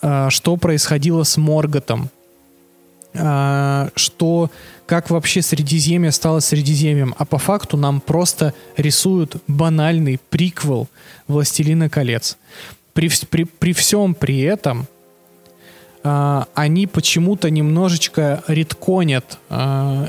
а, 0.00 0.30
что 0.30 0.56
происходило 0.56 1.22
с 1.22 1.36
Морготом, 1.36 2.10
а, 3.14 3.88
что 3.94 4.50
как 4.86 5.10
вообще 5.10 5.42
Средиземье 5.42 6.12
стало 6.12 6.40
Средиземьем, 6.40 7.14
а 7.18 7.24
по 7.24 7.38
факту 7.38 7.76
нам 7.76 8.00
просто 8.00 8.54
рисуют 8.76 9.36
банальный 9.46 10.20
приквел 10.30 10.88
«Властелина 11.26 11.90
колец». 11.90 12.38
При, 12.94 13.10
при, 13.30 13.44
при 13.44 13.72
всем 13.72 14.14
при 14.14 14.40
этом 14.40 14.86
а, 16.02 16.46
они 16.54 16.86
почему-то 16.86 17.50
немножечко 17.50 18.42
редконят 18.46 19.38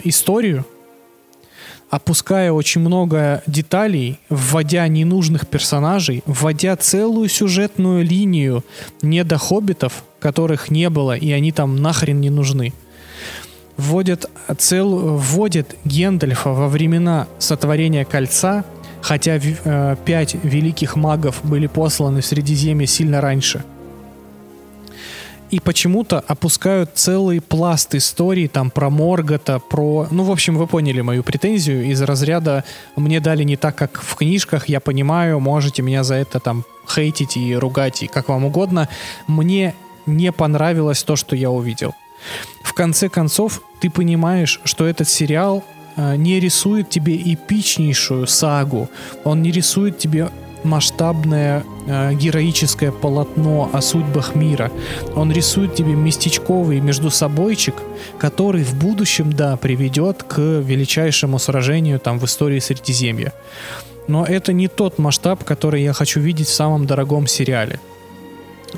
историю, 0.03 0.65
опуская 1.89 2.51
очень 2.51 2.81
много 2.81 3.41
деталей, 3.47 4.19
вводя 4.29 4.87
ненужных 4.87 5.47
персонажей, 5.47 6.23
вводя 6.25 6.75
целую 6.75 7.29
сюжетную 7.29 8.05
линию 8.05 8.63
не 9.01 9.23
до 9.23 9.37
хоббитов, 9.37 10.03
которых 10.19 10.69
не 10.69 10.89
было, 10.89 11.15
и 11.15 11.31
они 11.31 11.51
там 11.51 11.75
нахрен 11.75 12.19
не 12.19 12.29
нужны. 12.29 12.73
Вводят, 13.77 14.29
цел, 14.57 15.17
вводят 15.17 15.75
Гендальфа 15.85 16.49
во 16.51 16.67
времена 16.67 17.27
сотворения 17.39 18.03
кольца, 18.03 18.65
хотя 19.01 19.39
э, 19.41 19.95
пять 20.03 20.35
великих 20.43 20.97
магов 20.97 21.39
были 21.43 21.67
посланы 21.67 22.21
в 22.21 22.25
Средиземье 22.25 22.87
сильно 22.87 23.21
раньше. 23.21 23.63
И 25.51 25.59
почему-то 25.59 26.19
опускают 26.19 26.91
целый 26.93 27.41
пласт 27.41 27.95
историй 27.95 28.47
там 28.47 28.69
про 28.69 28.89
Моргота, 28.89 29.59
про... 29.59 30.07
Ну, 30.11 30.23
в 30.23 30.31
общем, 30.31 30.57
вы 30.57 30.67
поняли 30.67 31.01
мою 31.01 31.23
претензию 31.23 31.85
из 31.85 32.01
разряда 32.01 32.63
«мне 32.95 33.19
дали 33.19 33.43
не 33.43 33.57
так, 33.57 33.75
как 33.75 34.01
в 34.01 34.15
книжках, 34.15 34.69
я 34.69 34.79
понимаю, 34.79 35.39
можете 35.39 35.81
меня 35.81 36.03
за 36.03 36.15
это 36.15 36.39
там 36.39 36.65
хейтить 36.87 37.37
и 37.37 37.55
ругать, 37.55 38.03
и 38.03 38.07
как 38.07 38.29
вам 38.29 38.45
угодно». 38.45 38.89
Мне 39.27 39.73
не 40.05 40.31
понравилось 40.31 41.03
то, 41.03 41.15
что 41.15 41.35
я 41.35 41.49
увидел. 41.49 41.93
В 42.63 42.73
конце 42.73 43.09
концов, 43.09 43.61
ты 43.81 43.89
понимаешь, 43.89 44.59
что 44.63 44.85
этот 44.85 45.09
сериал 45.09 45.63
э, 45.95 46.15
не 46.15 46.39
рисует 46.39 46.89
тебе 46.89 47.15
эпичнейшую 47.15 48.27
сагу, 48.27 48.89
он 49.23 49.41
не 49.41 49.51
рисует 49.51 49.97
тебе 49.97 50.29
масштабное 50.63 51.63
э, 51.87 52.13
героическое 52.13 52.91
полотно 52.91 53.69
о 53.71 53.81
судьбах 53.81 54.35
мира. 54.35 54.71
Он 55.15 55.31
рисует 55.31 55.75
тебе 55.75 55.93
местечковый 55.93 56.79
междусобойчик, 56.79 57.75
который 58.17 58.63
в 58.63 58.75
будущем, 58.75 59.31
да, 59.33 59.57
приведет 59.57 60.23
к 60.23 60.37
величайшему 60.37 61.39
сражению 61.39 61.99
там 61.99 62.19
в 62.19 62.25
истории 62.25 62.59
Средиземья. 62.59 63.33
Но 64.07 64.25
это 64.25 64.53
не 64.53 64.67
тот 64.67 64.97
масштаб, 64.97 65.43
который 65.43 65.83
я 65.83 65.93
хочу 65.93 66.19
видеть 66.19 66.47
в 66.47 66.53
самом 66.53 66.85
дорогом 66.85 67.27
сериале. 67.27 67.79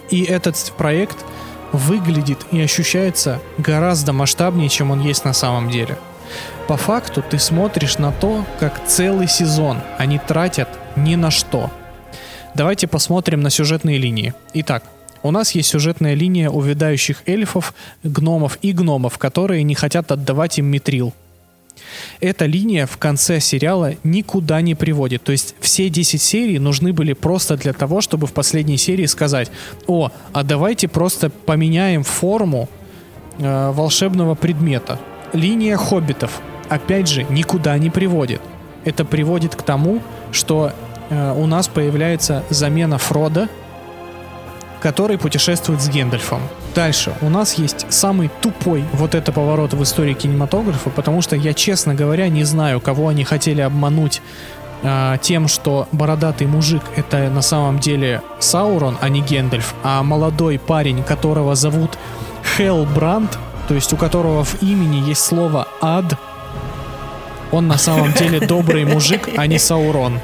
И 0.09 0.23
этот 0.23 0.73
проект 0.77 1.17
выглядит 1.71 2.39
и 2.51 2.59
ощущается 2.61 3.39
гораздо 3.57 4.13
масштабнее, 4.13 4.69
чем 4.69 4.91
он 4.91 5.01
есть 5.01 5.25
на 5.25 5.33
самом 5.33 5.69
деле. 5.69 5.97
По 6.67 6.77
факту 6.77 7.23
ты 7.27 7.39
смотришь 7.39 7.97
на 7.97 8.11
то, 8.11 8.45
как 8.59 8.85
целый 8.87 9.27
сезон 9.27 9.79
они 9.97 10.19
тратят 10.19 10.69
ни 10.95 11.15
на 11.15 11.31
что. 11.31 11.71
Давайте 12.55 12.87
посмотрим 12.87 13.41
на 13.41 13.49
сюжетные 13.49 13.97
линии. 13.97 14.33
Итак, 14.53 14.83
у 15.23 15.31
нас 15.31 15.51
есть 15.51 15.69
сюжетная 15.69 16.15
линия 16.15 16.49
увядающих 16.49 17.23
эльфов, 17.27 17.73
гномов 18.03 18.57
и 18.61 18.71
гномов, 18.71 19.17
которые 19.17 19.63
не 19.63 19.75
хотят 19.75 20.11
отдавать 20.11 20.57
им 20.59 20.65
митрил. 20.65 21.13
Эта 22.19 22.45
линия 22.45 22.85
в 22.85 22.97
конце 22.97 23.39
сериала 23.39 23.95
никуда 24.03 24.61
не 24.61 24.75
приводит. 24.75 25.23
То 25.23 25.31
есть 25.31 25.55
все 25.59 25.89
10 25.89 26.21
серий 26.21 26.59
нужны 26.59 26.93
были 26.93 27.13
просто 27.13 27.57
для 27.57 27.73
того, 27.73 28.01
чтобы 28.01 28.27
в 28.27 28.33
последней 28.33 28.77
серии 28.77 29.05
сказать, 29.05 29.51
о, 29.87 30.11
а 30.33 30.43
давайте 30.43 30.87
просто 30.87 31.29
поменяем 31.29 32.03
форму 32.03 32.69
э, 33.37 33.71
волшебного 33.71 34.35
предмета. 34.35 34.99
Линия 35.33 35.77
хоббитов, 35.77 36.41
опять 36.69 37.07
же, 37.07 37.25
никуда 37.29 37.77
не 37.77 37.89
приводит. 37.89 38.41
Это 38.83 39.05
приводит 39.05 39.55
к 39.55 39.61
тому, 39.61 40.01
что 40.31 40.71
э, 41.09 41.33
у 41.33 41.45
нас 41.45 41.67
появляется 41.67 42.43
замена 42.49 42.97
Фрода, 42.97 43.47
который 44.81 45.17
путешествует 45.17 45.81
с 45.81 45.89
Гендальфом. 45.89 46.41
Дальше. 46.73 47.13
У 47.21 47.29
нас 47.29 47.55
есть 47.55 47.85
самый 47.89 48.29
тупой 48.41 48.83
вот 48.93 49.13
это 49.13 49.31
поворот 49.31 49.73
в 49.73 49.83
истории 49.83 50.13
кинематографа, 50.13 50.89
потому 50.89 51.21
что 51.21 51.35
я, 51.35 51.53
честно 51.53 51.93
говоря, 51.93 52.29
не 52.29 52.43
знаю, 52.43 52.79
кого 52.79 53.09
они 53.09 53.23
хотели 53.23 53.61
обмануть 53.61 54.21
э, 54.83 55.17
тем, 55.21 55.47
что 55.47 55.87
бородатый 55.91 56.47
мужик 56.47 56.81
это 56.95 57.29
на 57.29 57.41
самом 57.41 57.79
деле 57.79 58.21
Саурон, 58.39 58.97
а 59.01 59.09
не 59.09 59.21
Гендальф, 59.21 59.75
а 59.83 60.01
молодой 60.01 60.59
парень, 60.59 61.03
которого 61.03 61.55
зовут 61.55 61.97
Хелбранд, 62.55 63.37
то 63.67 63.75
есть 63.75 63.93
у 63.93 63.97
которого 63.97 64.43
в 64.43 64.63
имени 64.63 65.07
есть 65.07 65.23
слово 65.23 65.67
ад, 65.81 66.17
он 67.51 67.67
на 67.67 67.77
самом 67.77 68.13
деле 68.13 68.39
добрый 68.39 68.85
мужик, 68.85 69.29
а 69.37 69.47
не 69.47 69.59
Саурон. 69.59 70.19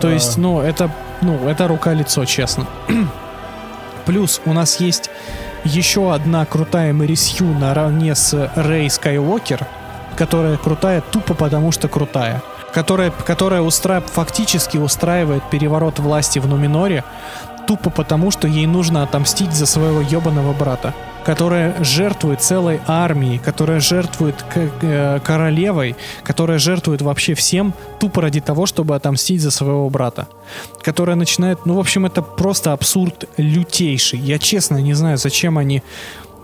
То 0.00 0.10
есть, 0.10 0.36
ну, 0.36 0.60
это, 0.60 0.90
ну, 1.22 1.48
это 1.48 1.68
рука-лицо, 1.68 2.24
честно. 2.24 2.66
Плюс 4.06 4.40
у 4.44 4.52
нас 4.52 4.78
есть 4.80 5.10
еще 5.64 6.14
одна 6.14 6.44
крутая 6.44 6.92
Мэри 6.92 7.14
Сью 7.14 7.46
наравне 7.46 8.14
с 8.14 8.50
Рэй 8.54 8.88
Скайуокер, 8.88 9.66
которая 10.16 10.56
крутая 10.56 11.00
тупо 11.00 11.34
потому, 11.34 11.72
что 11.72 11.88
крутая. 11.88 12.42
Которая, 12.72 13.10
которая 13.10 13.62
устра... 13.62 14.00
фактически 14.00 14.76
устраивает 14.76 15.42
переворот 15.50 15.98
власти 15.98 16.38
в 16.38 16.46
Нуминоре 16.46 17.04
тупо 17.66 17.90
потому, 17.90 18.30
что 18.30 18.48
ей 18.48 18.66
нужно 18.66 19.02
отомстить 19.02 19.52
за 19.52 19.66
своего 19.66 20.00
ебаного 20.00 20.52
брата 20.52 20.94
которая 21.26 21.74
жертвует 21.82 22.40
целой 22.40 22.80
армией, 22.86 23.38
которая 23.38 23.80
жертвует 23.80 24.36
э, 24.54 25.18
королевой, 25.24 25.96
которая 26.22 26.60
жертвует 26.60 27.02
вообще 27.02 27.34
всем 27.34 27.74
тупо 27.98 28.22
ради 28.22 28.40
того, 28.40 28.64
чтобы 28.66 28.94
отомстить 28.94 29.40
за 29.40 29.50
своего 29.50 29.90
брата. 29.90 30.28
Которая 30.82 31.16
начинает, 31.16 31.66
ну, 31.66 31.74
в 31.74 31.78
общем, 31.80 32.06
это 32.06 32.22
просто 32.22 32.72
абсурд 32.72 33.24
лютейший. 33.38 34.20
Я 34.20 34.38
честно 34.38 34.76
не 34.76 34.94
знаю, 34.94 35.18
зачем 35.18 35.58
они 35.58 35.82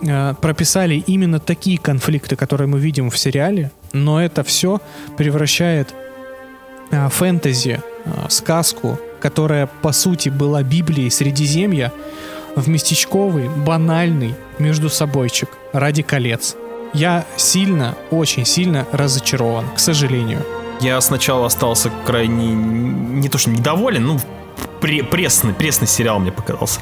э, 0.00 0.34
прописали 0.40 0.96
именно 1.06 1.38
такие 1.38 1.78
конфликты, 1.78 2.34
которые 2.34 2.66
мы 2.66 2.80
видим 2.80 3.08
в 3.08 3.16
сериале, 3.16 3.70
но 3.92 4.20
это 4.20 4.42
все 4.42 4.80
превращает 5.16 5.94
э, 6.90 7.08
фэнтези, 7.08 7.80
сказку, 8.28 8.98
которая 9.22 9.68
по 9.68 9.92
сути 9.92 10.28
была 10.28 10.62
Библией 10.64 11.10
Средиземья, 11.10 11.92
в 12.56 12.68
местечковый, 12.68 13.48
банальный 13.48 14.34
междусобойчик 14.58 15.48
ради 15.72 16.02
колец. 16.02 16.56
Я 16.92 17.24
сильно, 17.36 17.96
очень 18.10 18.44
сильно 18.44 18.86
разочарован, 18.92 19.64
к 19.74 19.78
сожалению. 19.78 20.44
Я 20.80 21.00
сначала 21.00 21.46
остался 21.46 21.90
крайне 22.04 22.52
не 22.52 23.28
то 23.28 23.38
что 23.38 23.50
недоволен, 23.50 24.04
ну 24.04 24.20
пре- 24.80 25.04
пресный, 25.04 25.54
пресный 25.54 25.86
сериал 25.86 26.18
мне 26.18 26.32
показался. 26.32 26.80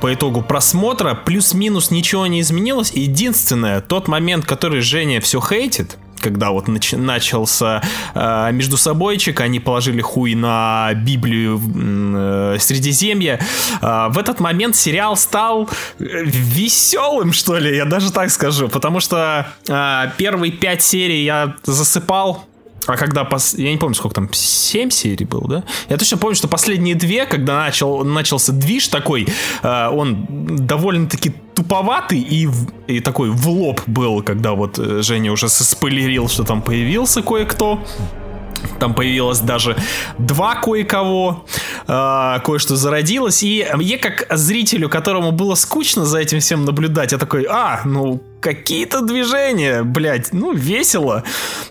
По 0.00 0.12
итогу 0.12 0.42
просмотра 0.42 1.14
плюс-минус 1.14 1.90
ничего 1.90 2.26
не 2.26 2.40
изменилось. 2.42 2.92
Единственное, 2.92 3.80
тот 3.80 4.06
момент, 4.06 4.44
который 4.44 4.82
Женя 4.82 5.20
все 5.20 5.40
хейтит, 5.40 5.96
когда 6.20 6.50
вот 6.50 6.68
нач- 6.68 6.96
начался 6.96 7.82
э, 8.14 8.52
между 8.52 8.76
собойчик, 8.76 9.40
они 9.40 9.60
положили 9.60 10.00
хуй 10.00 10.34
на 10.34 10.92
Библию 10.94 11.60
э, 12.54 12.56
Средиземья. 12.58 13.40
Э, 13.80 14.08
в 14.10 14.18
этот 14.18 14.40
момент 14.40 14.76
сериал 14.76 15.16
стал 15.16 15.68
веселым, 15.98 17.32
что 17.32 17.58
ли, 17.58 17.76
я 17.76 17.84
даже 17.84 18.12
так 18.12 18.30
скажу, 18.30 18.68
потому 18.68 19.00
что 19.00 19.46
э, 19.68 20.04
первые 20.16 20.52
пять 20.52 20.82
серий 20.82 21.24
я 21.24 21.56
засыпал, 21.64 22.44
а 22.88 22.96
когда, 22.96 23.24
пос... 23.24 23.54
я 23.54 23.70
не 23.70 23.76
помню, 23.76 23.94
сколько 23.94 24.14
там, 24.14 24.32
7 24.32 24.90
серий 24.90 25.26
было, 25.26 25.46
да? 25.48 25.64
Я 25.90 25.98
точно 25.98 26.16
помню, 26.16 26.36
что 26.36 26.48
последние 26.48 26.94
две, 26.94 27.26
когда 27.26 27.56
начал, 27.58 28.02
начался 28.02 28.52
движ 28.52 28.88
такой, 28.88 29.28
э, 29.62 29.88
он 29.88 30.26
довольно-таки 30.56 31.34
туповатый 31.58 32.20
и, 32.20 32.48
и 32.86 33.00
такой 33.00 33.30
в 33.30 33.48
лоб 33.48 33.80
был, 33.88 34.22
когда 34.22 34.52
вот 34.52 34.78
э, 34.78 35.02
Женя 35.02 35.32
уже 35.32 35.48
спойлерил, 35.48 36.28
что 36.28 36.44
там 36.44 36.62
появился 36.62 37.20
кое-кто. 37.20 37.80
Там 38.78 38.94
появилось 38.94 39.40
даже 39.40 39.76
два 40.18 40.54
кое-кого, 40.54 41.44
э, 41.88 42.38
кое-что 42.44 42.76
зародилось. 42.76 43.42
И 43.42 43.66
я 43.80 43.98
как 43.98 44.26
зрителю, 44.38 44.88
которому 44.88 45.32
было 45.32 45.56
скучно 45.56 46.04
за 46.04 46.18
этим 46.18 46.38
всем 46.38 46.64
наблюдать, 46.64 47.10
я 47.10 47.18
такой, 47.18 47.44
а, 47.50 47.80
ну, 47.84 48.22
какие-то 48.40 49.02
движения, 49.02 49.82
блядь, 49.82 50.32
ну, 50.32 50.52
весело. 50.52 51.24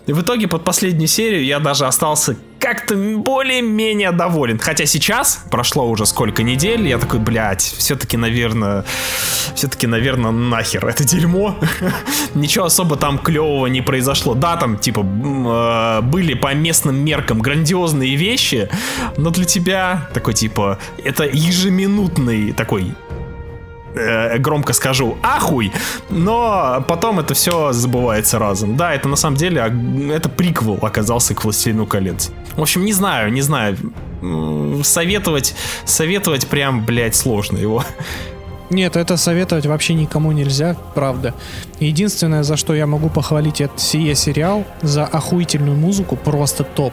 И 0.06 0.12
в 0.12 0.22
итоге 0.22 0.48
под 0.48 0.64
последнюю 0.64 1.08
серию 1.08 1.44
я 1.44 1.58
даже 1.58 1.86
остался 1.86 2.36
как-то 2.58 2.96
более-менее 2.96 4.12
доволен. 4.12 4.58
Хотя 4.58 4.84
сейчас, 4.86 5.44
прошло 5.50 5.88
уже 5.88 6.06
сколько 6.06 6.42
недель, 6.42 6.86
я 6.86 6.98
такой, 6.98 7.20
блядь, 7.20 7.62
все-таки, 7.62 8.16
наверное, 8.16 8.84
все-таки, 9.54 9.86
наверное, 9.86 10.30
нахер 10.30 10.86
это 10.86 11.04
дерьмо. 11.04 11.56
Ничего 12.34 12.66
особо 12.66 12.96
там 12.96 13.18
клевого 13.18 13.66
не 13.66 13.80
произошло. 13.80 14.34
Да, 14.34 14.56
там, 14.56 14.76
типа, 14.76 15.00
э, 15.00 16.00
были 16.02 16.34
по 16.34 16.52
местным 16.54 16.96
меркам 16.96 17.40
грандиозные 17.40 18.16
вещи, 18.16 18.68
но 19.16 19.30
для 19.30 19.44
тебя 19.44 20.08
такой, 20.12 20.34
типа, 20.34 20.78
это 21.02 21.24
ежеминутный 21.24 22.52
такой 22.52 22.94
э, 23.98 24.38
громко 24.38 24.72
скажу, 24.72 25.18
ахуй, 25.22 25.72
но 26.08 26.84
потом 26.88 27.20
это 27.20 27.34
все 27.34 27.72
забывается 27.72 28.38
разом. 28.38 28.76
Да, 28.76 28.94
это 28.94 29.08
на 29.08 29.16
самом 29.16 29.36
деле, 29.36 29.62
а, 29.62 30.12
это 30.12 30.28
приквел 30.28 30.78
оказался 30.82 31.34
к 31.34 31.44
«Властелину 31.44 31.86
колец». 31.86 32.30
В 32.56 32.62
общем, 32.62 32.84
не 32.84 32.92
знаю, 32.92 33.32
не 33.32 33.42
знаю, 33.42 33.76
советовать, 34.82 35.54
советовать 35.84 36.46
прям, 36.48 36.84
блядь, 36.84 37.14
сложно 37.14 37.58
его. 37.58 37.84
Нет, 38.70 38.96
это 38.96 39.16
советовать 39.16 39.64
вообще 39.64 39.94
никому 39.94 40.32
нельзя, 40.32 40.76
правда. 40.94 41.34
Единственное, 41.80 42.42
за 42.42 42.56
что 42.56 42.74
я 42.74 42.86
могу 42.86 43.08
похвалить 43.08 43.60
этот 43.62 43.80
сие 43.80 44.14
сериал, 44.14 44.64
за 44.82 45.06
охуительную 45.06 45.76
музыку, 45.76 46.16
просто 46.16 46.64
топ. 46.64 46.92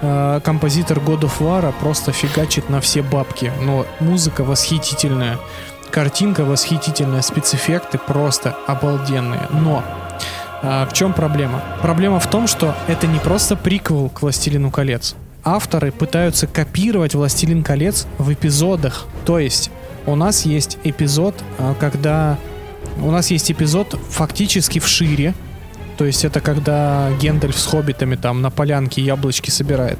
Э, 0.00 0.40
Композитор 0.42 0.98
God 0.98 1.20
of 1.20 1.38
War 1.38 1.72
просто 1.80 2.10
фигачит 2.12 2.68
на 2.68 2.80
все 2.80 3.02
бабки. 3.02 3.52
Но 3.62 3.86
музыка 4.00 4.42
восхитительная, 4.42 5.38
картинка 5.90 6.44
восхитительная, 6.44 7.22
спецэффекты 7.22 7.98
просто 7.98 8.56
обалденные. 8.66 9.48
Но 9.50 9.82
а, 10.62 10.86
в 10.86 10.92
чем 10.92 11.12
проблема? 11.12 11.62
Проблема 11.82 12.20
в 12.20 12.26
том, 12.28 12.46
что 12.46 12.74
это 12.88 13.06
не 13.06 13.18
просто 13.18 13.56
приквел 13.56 14.08
к 14.08 14.22
«Властелину 14.22 14.70
колец». 14.70 15.14
Авторы 15.44 15.92
пытаются 15.92 16.46
копировать 16.46 17.14
«Властелин 17.14 17.62
колец» 17.62 18.06
в 18.18 18.32
эпизодах. 18.32 19.06
То 19.24 19.38
есть 19.38 19.70
у 20.06 20.14
нас 20.16 20.44
есть 20.44 20.78
эпизод, 20.84 21.34
а, 21.58 21.74
когда... 21.74 22.38
У 23.00 23.10
нас 23.10 23.30
есть 23.30 23.50
эпизод 23.52 23.98
фактически 24.10 24.78
в 24.80 24.88
шире. 24.88 25.34
То 25.96 26.04
есть 26.04 26.24
это 26.24 26.40
когда 26.40 27.10
Гендальф 27.20 27.58
с 27.58 27.66
хоббитами 27.66 28.16
там 28.16 28.40
на 28.40 28.50
полянке 28.50 29.02
яблочки 29.02 29.50
собирает. 29.50 29.98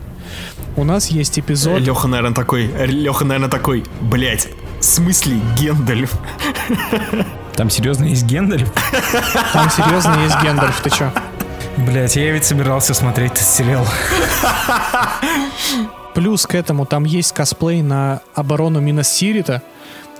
У 0.77 0.85
нас 0.85 1.09
есть 1.09 1.39
эпизод... 1.39 1.81
Леха, 1.81 2.07
наверное, 2.07 2.35
такой, 2.35 2.71
Леха, 2.87 3.25
наверное, 3.25 3.51
такой, 3.51 3.85
блять, 4.01 4.49
в 4.81 4.85
смысле 4.85 5.41
Гендальф? 5.57 6.15
Там 7.55 7.71
серьезно 7.71 8.05
есть 8.05 8.25
Гендальф? 8.25 8.71
Там 9.53 9.71
серьезно 9.71 10.15
есть 10.23 10.41
Гендальф, 10.43 10.81
ты 10.81 10.91
чё? 10.91 11.11
Блять, 11.77 12.17
я 12.17 12.33
ведь 12.33 12.45
собирался 12.45 12.95
смотреть 12.95 13.33
этот 13.33 13.45
сериал. 13.45 13.87
Плюс 16.15 16.47
к 16.47 16.55
этому 16.55 16.87
там 16.87 17.05
есть 17.05 17.33
косплей 17.33 17.83
на 17.83 18.21
оборону 18.35 18.81
Миносирита. 18.81 19.63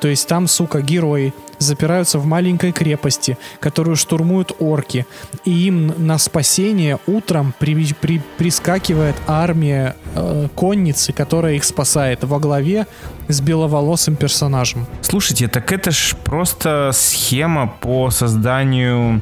То 0.01 0.09
есть 0.09 0.29
там, 0.29 0.47
сука, 0.47 0.81
герои 0.81 1.33
запираются 1.59 2.19
в 2.19 2.27
маленькой 2.27 2.73
крепости, 2.73 3.37
которую 3.61 3.97
штурмуют 3.97 4.53
орки. 4.61 5.07
И 5.45 5.51
им 5.51 5.93
на 5.99 6.19
спасение 6.19 6.99
утром 7.07 7.53
при- 7.59 7.93
при- 8.01 8.23
прискакивает 8.37 9.17
армия 9.27 9.97
э, 10.15 10.49
конницы, 10.55 11.13
которая 11.13 11.55
их 11.55 11.65
спасает 11.65 12.25
во 12.25 12.39
главе 12.39 12.87
с 13.29 13.41
беловолосым 13.41 14.17
персонажем. 14.17 14.87
Слушайте, 15.03 15.49
так 15.49 15.73
это 15.73 15.91
ж 15.91 16.15
просто 16.25 16.91
схема 16.95 17.67
по 17.81 18.11
созданию 18.11 19.21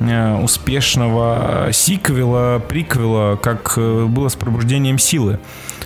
э, 0.00 0.34
успешного 0.42 1.68
сиквела, 1.72 2.58
приквела, 2.58 3.36
как 3.36 3.74
э, 3.76 4.06
было 4.06 4.28
с 4.28 4.34
пробуждением 4.34 4.98
силы. 4.98 5.38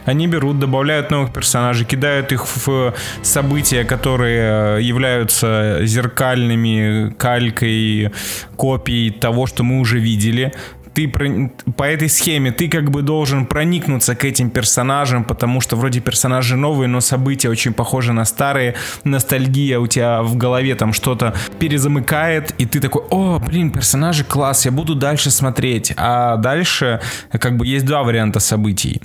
Они 0.05 0.27
берут, 0.27 0.59
добавляют 0.59 1.11
новых 1.11 1.33
персонажей, 1.33 1.87
кидают 1.87 2.33
их 2.33 2.47
в 2.67 2.95
события, 3.23 3.85
которые 3.85 4.79
э, 4.79 4.83
являются 4.83 5.81
зеркальными 5.83 7.15
калькой, 7.19 8.11
копией 8.57 9.11
того, 9.11 9.47
что 9.47 9.65
мы 9.65 9.81
уже 9.81 9.99
видели. 9.99 10.53
Ты 10.93 11.09
по 11.09 11.85
этой 11.85 12.09
схеме 12.09 12.51
ты 12.51 12.69
как 12.69 12.91
бы 12.91 13.03
должен 13.03 13.47
проникнуться 13.47 14.17
к 14.17 14.25
этим 14.25 14.51
персонажам, 14.51 15.23
потому 15.25 15.61
что 15.61 15.77
вроде 15.77 16.01
персонажи 16.01 16.57
новые, 16.57 16.89
но 16.89 17.01
события 17.01 17.49
очень 17.49 17.73
похожи 17.73 18.13
на 18.13 18.25
старые. 18.25 18.75
Ностальгия 19.05 19.79
у 19.79 19.87
тебя 19.87 20.23
в 20.23 20.37
голове 20.37 20.75
там 20.75 20.93
что-то 20.93 21.33
перезамыкает, 21.61 22.55
и 22.59 22.67
ты 22.67 22.81
такой, 22.81 23.03
о, 23.11 23.39
блин, 23.39 23.71
персонажи 23.71 24.25
класс, 24.25 24.67
я 24.67 24.73
буду 24.73 24.97
дальше 24.97 25.31
смотреть. 25.31 25.93
А 25.97 26.37
дальше 26.37 27.01
как 27.31 27.57
бы 27.57 27.67
есть 27.69 27.87
два 27.87 28.03
варианта 28.03 28.41
событий, 28.41 29.01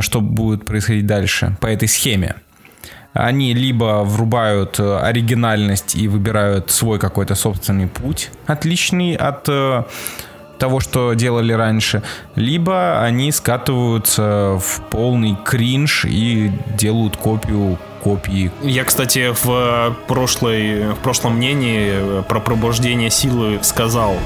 что 0.00 0.20
будет 0.20 0.64
происходить 0.64 1.06
дальше 1.06 1.56
по 1.60 1.66
этой 1.66 1.88
схеме. 1.88 2.36
Они 3.12 3.52
либо 3.52 4.04
врубают 4.04 4.80
э, 4.80 4.98
оригинальность 4.98 5.94
и 5.94 6.08
выбирают 6.08 6.70
свой 6.70 6.98
какой-то 6.98 7.34
собственный 7.34 7.86
путь, 7.86 8.30
отличный 8.46 9.16
от 9.16 9.46
э, 9.50 9.84
того, 10.58 10.80
что 10.80 11.12
делали 11.12 11.52
раньше, 11.52 12.02
либо 12.36 13.02
они 13.02 13.30
скатываются 13.32 14.58
в 14.58 14.80
полный 14.90 15.36
кринж 15.44 16.06
и 16.06 16.52
делают 16.78 17.16
копию 17.18 17.78
копии. 18.02 18.50
Я, 18.62 18.84
кстати, 18.84 19.32
в, 19.32 19.96
прошлой, 20.08 20.92
в 20.92 20.98
прошлом 20.98 21.36
мнении 21.36 21.90
э, 21.92 22.22
про 22.26 22.40
пробуждение 22.40 23.10
силы 23.10 23.58
сказал 23.62 24.16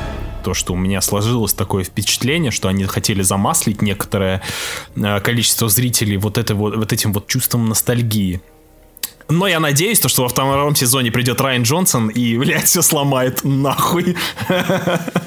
то, 0.46 0.54
что 0.54 0.74
у 0.74 0.76
меня 0.76 1.00
сложилось 1.00 1.54
такое 1.54 1.82
впечатление, 1.82 2.52
что 2.52 2.68
они 2.68 2.84
хотели 2.84 3.20
замаслить 3.22 3.82
некоторое 3.82 4.42
э, 4.94 5.18
количество 5.18 5.68
зрителей 5.68 6.18
вот, 6.18 6.38
это 6.38 6.54
вот, 6.54 6.76
вот 6.76 6.92
этим 6.92 7.12
вот 7.12 7.26
чувством 7.26 7.68
ностальгии. 7.68 8.40
Но 9.28 9.48
я 9.48 9.58
надеюсь, 9.58 9.98
то, 9.98 10.08
что 10.08 10.22
во 10.22 10.28
втором 10.28 10.76
сезоне 10.76 11.10
придет 11.10 11.40
Райан 11.40 11.64
Джонсон 11.64 12.10
и, 12.10 12.38
блядь, 12.38 12.66
все 12.66 12.80
сломает 12.80 13.42
нахуй. 13.42 14.16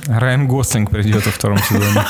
Райан 0.07 0.47
Гослинг 0.47 0.89
придет 0.89 1.25
во 1.25 1.33
втором 1.33 1.57
сезоне. 1.57 2.05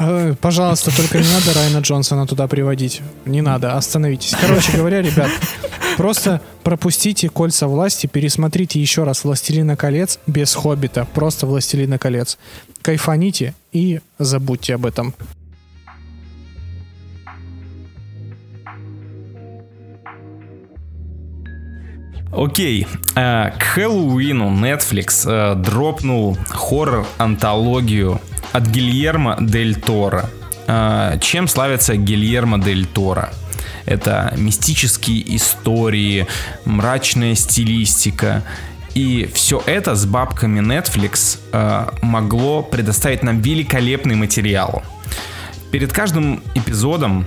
Э, 0.00 0.34
Пожалуйста, 0.40 0.90
только 0.96 1.18
не 1.18 1.28
надо 1.28 1.54
Райана 1.54 1.78
Джонсона 1.82 2.26
туда 2.26 2.48
приводить. 2.48 3.00
Не 3.26 3.42
надо, 3.42 3.76
остановитесь. 3.76 4.34
Короче 4.40 4.72
говоря, 4.76 5.02
ребят, 5.02 5.30
просто 6.00 6.40
пропустите 6.62 7.28
кольца 7.28 7.66
власти, 7.66 8.06
пересмотрите 8.06 8.80
еще 8.80 9.04
раз 9.04 9.22
«Властелина 9.24 9.76
колец» 9.76 10.18
без 10.26 10.54
«Хоббита», 10.54 11.06
просто 11.12 11.46
«Властелина 11.46 11.98
колец». 11.98 12.38
Кайфаните 12.80 13.54
и 13.70 14.00
забудьте 14.18 14.76
об 14.76 14.86
этом. 14.86 15.14
Окей, 22.32 22.86
э, 23.14 23.50
к 23.50 23.62
Хэллоуину 23.62 24.48
Netflix 24.48 25.30
э, 25.30 25.54
дропнул 25.54 26.38
хоррор-антологию 26.48 28.22
от 28.52 28.66
Гильермо 28.68 29.36
Дель 29.38 29.78
Торо. 29.78 30.30
Э, 30.66 31.18
Чем 31.20 31.46
славится 31.46 31.94
Гильермо 31.96 32.58
Дель 32.58 32.86
Торо? 32.86 33.30
Это 33.86 34.32
мистические 34.36 35.36
истории, 35.36 36.26
мрачная 36.64 37.34
стилистика. 37.34 38.42
И 38.94 39.30
все 39.32 39.62
это 39.66 39.94
с 39.94 40.04
бабками 40.04 40.60
Netflix 40.60 41.38
э, 41.52 41.86
могло 42.02 42.62
предоставить 42.62 43.22
нам 43.22 43.40
великолепный 43.40 44.16
материал. 44.16 44.82
Перед 45.70 45.92
каждым 45.92 46.42
эпизодом 46.54 47.24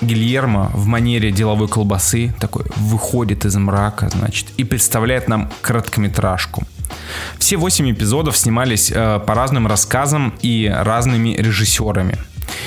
Гильермо 0.00 0.70
в 0.74 0.86
манере 0.86 1.32
деловой 1.32 1.68
колбасы 1.68 2.34
такой 2.38 2.64
выходит 2.76 3.44
из 3.44 3.56
мрака, 3.56 4.08
значит, 4.10 4.46
и 4.56 4.64
представляет 4.64 5.26
нам 5.26 5.50
короткометражку. 5.62 6.64
Все 7.38 7.56
восемь 7.56 7.90
эпизодов 7.90 8.36
снимались 8.36 8.90
э, 8.94 9.20
по 9.26 9.34
разным 9.34 9.66
рассказам 9.66 10.34
и 10.42 10.70
разными 10.72 11.30
режиссерами. 11.30 12.18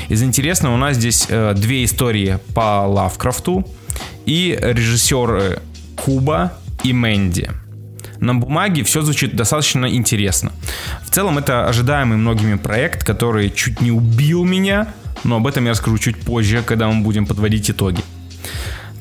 Из 0.08 0.24
интересного 0.24 0.74
у 0.74 0.78
нас 0.78 0.96
здесь 0.96 1.26
э, 1.30 1.54
две 1.56 1.86
истории 1.86 2.40
по 2.54 2.86
Лавкрафту 2.88 3.68
и 4.26 4.58
режиссеры 4.62 5.60
Куба 5.96 6.54
и 6.84 6.94
Мэнди. 6.94 7.52
На 8.20 8.36
бумаге 8.36 8.84
все 8.84 9.02
звучит 9.02 9.36
достаточно 9.36 9.86
интересно. 9.86 10.52
В 11.06 11.10
целом 11.10 11.38
это 11.38 11.68
ожидаемый 11.68 12.18
многими 12.18 12.56
проект, 12.56 13.04
который 13.04 13.50
чуть 13.50 13.82
не 13.82 13.92
убил 13.92 14.44
меня, 14.44 14.88
но 15.24 15.38
об 15.38 15.48
этом 15.48 15.66
я 15.66 15.72
расскажу 15.72 15.98
чуть 15.98 16.18
позже, 16.20 16.62
когда 16.66 16.90
мы 16.90 17.02
будем 17.02 17.26
подводить 17.26 17.70
итоги. 17.72 18.04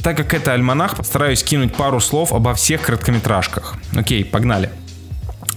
Так 0.02 0.16
как 0.16 0.34
это 0.34 0.52
альманах, 0.52 0.96
постараюсь 0.96 1.42
кинуть 1.42 1.74
пару 1.74 2.00
слов 2.00 2.32
обо 2.32 2.54
всех 2.54 2.82
короткометражках. 2.82 3.74
Окей, 3.96 4.24
погнали. 4.24 4.70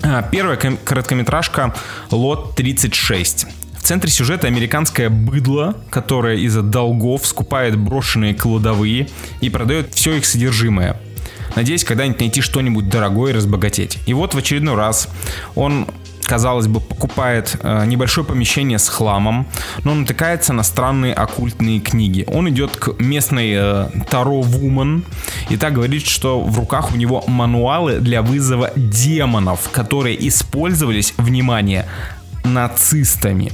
А, 0.02 0.24
Первая 0.24 0.58
ком- 0.58 0.78
короткометражка 0.84 1.76
«Лот 2.10 2.60
36». 2.60 3.48
В 3.82 3.84
центре 3.84 4.12
сюжета 4.12 4.46
американское 4.46 5.10
быдло, 5.10 5.76
которое 5.90 6.38
из-за 6.38 6.62
долгов 6.62 7.26
скупает 7.26 7.76
брошенные 7.76 8.36
кладовые 8.36 9.10
и 9.42 9.50
продает 9.50 9.96
все 9.96 10.18
их 10.18 10.26
содержимое. 10.28 11.02
Надеюсь, 11.56 11.84
когда-нибудь 11.84 12.20
найти 12.20 12.42
что-нибудь 12.42 12.90
дорогое 12.90 13.32
и 13.32 13.36
разбогатеть. 13.36 13.98
И 14.06 14.14
вот 14.14 14.36
в 14.36 14.38
очередной 14.38 14.76
раз 14.76 15.10
он 15.56 15.88
казалось 16.22 16.68
бы, 16.68 16.80
покупает 16.80 17.58
э, 17.62 17.86
небольшое 17.88 18.26
помещение 18.26 18.78
с 18.78 18.88
хламом, 18.88 19.48
но 19.84 19.96
натыкается 19.96 20.54
на 20.54 20.62
странные 20.62 21.16
оккультные 21.16 21.80
книги. 21.80 22.24
Он 22.28 22.48
идет 22.50 22.76
к 22.76 23.02
местной 23.02 23.54
э, 23.56 23.90
Таро 24.12 24.42
Вумен 24.42 25.04
и 25.50 25.58
так 25.58 25.74
говорит, 25.74 26.06
что 26.06 26.40
в 26.40 26.58
руках 26.58 26.94
у 26.94 26.96
него 26.96 27.24
мануалы 27.26 28.00
для 28.00 28.22
вызова 28.22 28.72
демонов, 28.76 29.70
которые 29.72 30.26
использовались, 30.28 31.16
внимание, 31.18 31.88
нацистами. 32.46 33.52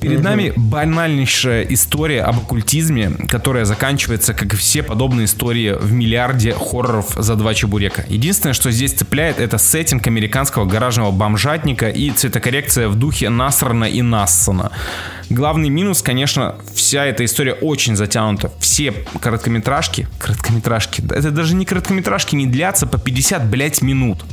Перед 0.00 0.22
нами 0.22 0.52
банальнейшая 0.56 1.62
история 1.64 2.22
об 2.22 2.38
оккультизме, 2.38 3.10
которая 3.28 3.66
заканчивается, 3.66 4.32
как 4.32 4.54
и 4.54 4.56
все 4.56 4.82
подобные 4.82 5.26
истории, 5.26 5.72
в 5.78 5.92
миллиарде 5.92 6.54
хорроров 6.54 7.10
за 7.16 7.36
два 7.36 7.52
чебурека. 7.52 8.06
Единственное, 8.08 8.54
что 8.54 8.70
здесь 8.70 8.92
цепляет, 8.92 9.38
это 9.38 9.58
сеттинг 9.58 10.06
американского 10.06 10.64
гаражного 10.64 11.10
бомжатника 11.10 11.90
и 11.90 12.10
цветокоррекция 12.10 12.88
в 12.88 12.94
духе 12.94 13.28
Насрана 13.28 13.84
и 13.84 14.00
Нассана. 14.00 14.72
Главный 15.28 15.68
минус, 15.68 16.00
конечно, 16.00 16.56
вся 16.74 17.04
эта 17.04 17.24
история 17.24 17.52
очень 17.52 17.94
затянута. 17.94 18.50
Все 18.58 18.92
короткометражки, 19.20 20.08
короткометражки, 20.18 21.02
это 21.10 21.30
даже 21.30 21.54
не 21.54 21.66
короткометражки, 21.66 22.34
не 22.34 22.46
длятся 22.46 22.86
по 22.86 22.98
50, 22.98 23.50
блять, 23.50 23.82
минут. 23.82 24.24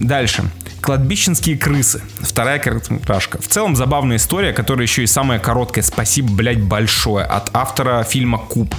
Дальше. 0.00 0.44
Кладбищенские 0.80 1.58
крысы. 1.58 2.00
Вторая 2.20 2.58
короткометражка. 2.58 3.40
В 3.40 3.46
целом 3.46 3.76
забавная 3.76 4.16
история, 4.16 4.54
которая 4.54 4.86
еще 4.86 5.02
и 5.02 5.06
самая 5.06 5.38
короткая. 5.38 5.84
Спасибо, 5.84 6.32
блядь, 6.32 6.62
большое. 6.62 7.24
От 7.26 7.50
автора 7.54 8.02
фильма 8.02 8.38
«Куб». 8.38 8.74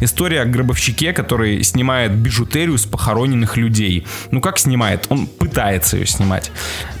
История 0.00 0.42
о 0.42 0.44
гробовщике, 0.44 1.12
который 1.12 1.62
снимает 1.62 2.12
бижутерию 2.12 2.76
с 2.76 2.84
похороненных 2.84 3.56
людей. 3.56 4.06
Ну 4.30 4.40
как 4.40 4.58
снимает? 4.58 5.06
Он 5.08 5.26
пытается 5.26 5.96
ее 5.96 6.06
снимать. 6.06 6.50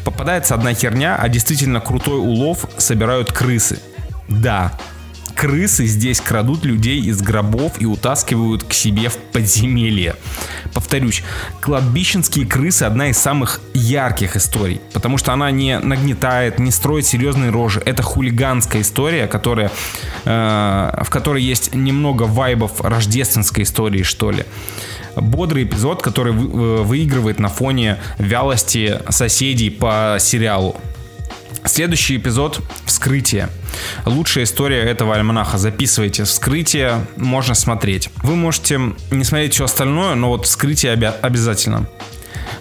Попадается 0.04 0.54
одна 0.54 0.72
херня, 0.72 1.16
а 1.20 1.28
действительно 1.28 1.80
крутой 1.80 2.18
улов 2.18 2.66
собирают 2.78 3.32
крысы. 3.32 3.80
Да, 4.28 4.72
Крысы 5.34 5.86
здесь 5.86 6.20
крадут 6.20 6.64
людей 6.64 7.00
из 7.00 7.20
гробов 7.20 7.80
и 7.80 7.86
утаскивают 7.86 8.64
к 8.64 8.72
себе 8.72 9.08
в 9.08 9.16
подземелье. 9.16 10.16
Повторюсь, 10.74 11.22
кладбищенские 11.60 12.46
крысы 12.46 12.84
одна 12.84 13.08
из 13.08 13.18
самых 13.18 13.60
ярких 13.74 14.36
историй, 14.36 14.80
потому 14.92 15.18
что 15.18 15.32
она 15.32 15.50
не 15.50 15.78
нагнетает, 15.78 16.58
не 16.58 16.70
строит 16.70 17.06
серьезные 17.06 17.50
рожи. 17.50 17.82
Это 17.84 18.02
хулиганская 18.02 18.82
история, 18.82 19.26
которая, 19.26 19.70
э, 20.24 21.02
в 21.04 21.10
которой 21.10 21.42
есть 21.42 21.74
немного 21.74 22.24
вайбов 22.24 22.80
рождественской 22.80 23.64
истории, 23.64 24.02
что 24.02 24.30
ли 24.30 24.44
бодрый 25.16 25.64
эпизод, 25.64 26.02
который 26.02 26.32
э, 26.32 26.82
выигрывает 26.82 27.38
на 27.38 27.48
фоне 27.48 27.98
вялости 28.18 29.00
соседей 29.10 29.70
по 29.70 30.16
сериалу. 30.18 30.76
Следующий 31.64 32.16
эпизод— 32.16 32.60
«Вскрытие». 32.86 33.48
Лучшая 34.04 34.44
история 34.44 34.80
этого 34.82 35.14
альманаха. 35.14 35.58
Записывайте. 35.58 36.24
«Вскрытие» 36.24 37.06
можно 37.16 37.54
смотреть. 37.54 38.10
Вы 38.22 38.34
можете 38.34 38.80
не 39.10 39.24
смотреть 39.24 39.54
все 39.54 39.64
остальное, 39.64 40.14
но 40.14 40.28
вот 40.28 40.46
«Вскрытие» 40.46 40.94
обя- 40.94 41.14
обязательно. 41.20 41.86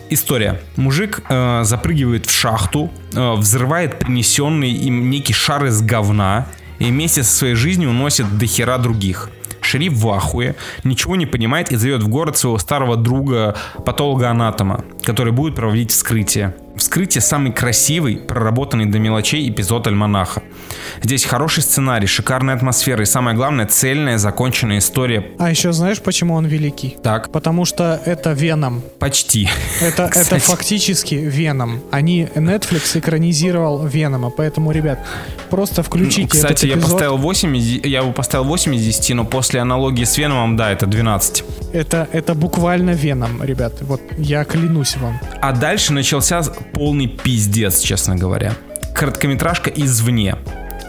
История. 0.10 0.62
Мужик 0.76 1.22
э, 1.30 1.62
запрыгивает 1.64 2.26
в 2.26 2.32
шахту, 2.32 2.92
э, 3.14 3.34
взрывает 3.34 4.00
принесенный 4.00 4.72
им 4.72 5.10
некий 5.10 5.34
шар 5.34 5.66
из 5.66 5.82
говна 5.82 6.48
и 6.80 6.86
вместе 6.86 7.24
со 7.24 7.34
своей 7.34 7.56
жизнью 7.56 7.90
уносит 7.90 8.38
до 8.38 8.46
хера 8.46 8.78
других. 8.78 9.30
Шериф 9.62 9.94
в 9.94 10.10
ахуе, 10.10 10.56
ничего 10.84 11.16
не 11.16 11.26
понимает 11.26 11.72
и 11.72 11.76
зовет 11.76 12.04
в 12.04 12.08
город 12.08 12.38
своего 12.38 12.58
старого 12.58 12.98
друга 12.98 13.56
патолога-анатома, 13.86 14.84
который 15.04 15.32
будет 15.32 15.56
проводить 15.56 15.92
вскрытие. 15.92 16.56
Вскрытие 16.82 17.22
самый 17.22 17.52
красивый, 17.52 18.18
проработанный 18.18 18.88
до 18.88 18.98
мелочей 18.98 19.48
эпизод 19.48 19.86
альманаха. 19.86 20.42
Здесь 21.04 21.26
хороший 21.26 21.62
сценарий, 21.62 22.08
шикарная 22.08 22.56
атмосфера 22.56 23.04
и 23.04 23.06
самое 23.06 23.38
главное 23.38 23.68
цельная 23.68 24.18
законченная 24.18 24.80
история. 24.80 25.28
А 25.38 25.52
еще 25.52 25.74
знаешь, 25.74 26.02
почему 26.02 26.34
он 26.34 26.48
великий? 26.48 26.98
Так, 27.04 27.32
Потому 27.32 27.66
что 27.66 28.02
это 28.04 28.32
Веном. 28.32 28.82
почти. 28.98 29.48
Это, 29.80 30.10
это 30.16 30.40
фактически 30.40 31.14
Веном. 31.14 31.82
Они 31.92 32.24
Netflix 32.34 32.98
экранизировал 32.98 33.86
Венома, 33.86 34.32
поэтому, 34.32 34.72
ребят, 34.72 34.98
просто 35.52 35.84
включите 35.84 36.28
Кстати, 36.30 36.52
этот 36.54 36.64
я 36.64 36.74
эпизод. 36.78 36.92
поставил 36.94 37.18
8, 37.18 37.58
из 37.58 37.64
де- 37.80 37.90
я 37.90 38.00
его 38.00 38.12
поставил 38.12 38.46
8 38.46 38.74
из 38.74 38.84
10, 38.84 39.14
но 39.14 39.24
после 39.26 39.60
аналогии 39.60 40.04
с 40.04 40.18
Веномом, 40.18 40.58
да, 40.58 40.72
это 40.72 40.88
12. 40.88 41.44
Это, 41.74 42.08
это 42.12 42.34
буквально 42.34 42.90
Веном, 42.90 43.44
ребят. 43.44 43.74
Вот 43.82 44.02
я 44.18 44.44
клянусь 44.46 44.98
вам. 44.98 45.20
А 45.42 45.52
дальше 45.54 45.94
начался 45.94 46.42
полный 46.74 47.08
пиздец, 47.08 47.82
честно 47.82 48.16
говоря. 48.16 48.54
Короткометражка 48.96 49.70
извне. 49.70 50.36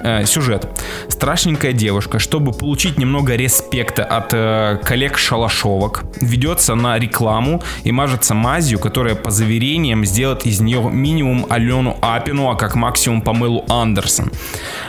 Э, 0.04 0.24
сюжет. 0.26 0.68
Страшненькая 1.08 1.72
девушка, 1.72 2.18
чтобы 2.18 2.52
получить 2.52 2.98
немного 2.98 3.36
респекта 3.36 4.04
от 4.04 4.34
э, 4.34 4.78
коллег-шалашовок, 4.82 6.04
ведется 6.20 6.74
на 6.74 6.98
рекламу 6.98 7.62
и 7.84 7.92
мажется 7.92 8.34
мазью, 8.34 8.80
которая 8.80 9.14
по 9.14 9.30
заверениям 9.30 10.04
сделает 10.04 10.44
из 10.44 10.60
нее 10.60 10.82
минимум 10.90 11.46
Алену 11.48 11.96
Апину, 12.02 12.50
а 12.50 12.56
как 12.56 12.74
максимум 12.74 13.22
Памелу 13.22 13.64
Андерсон. 13.68 14.32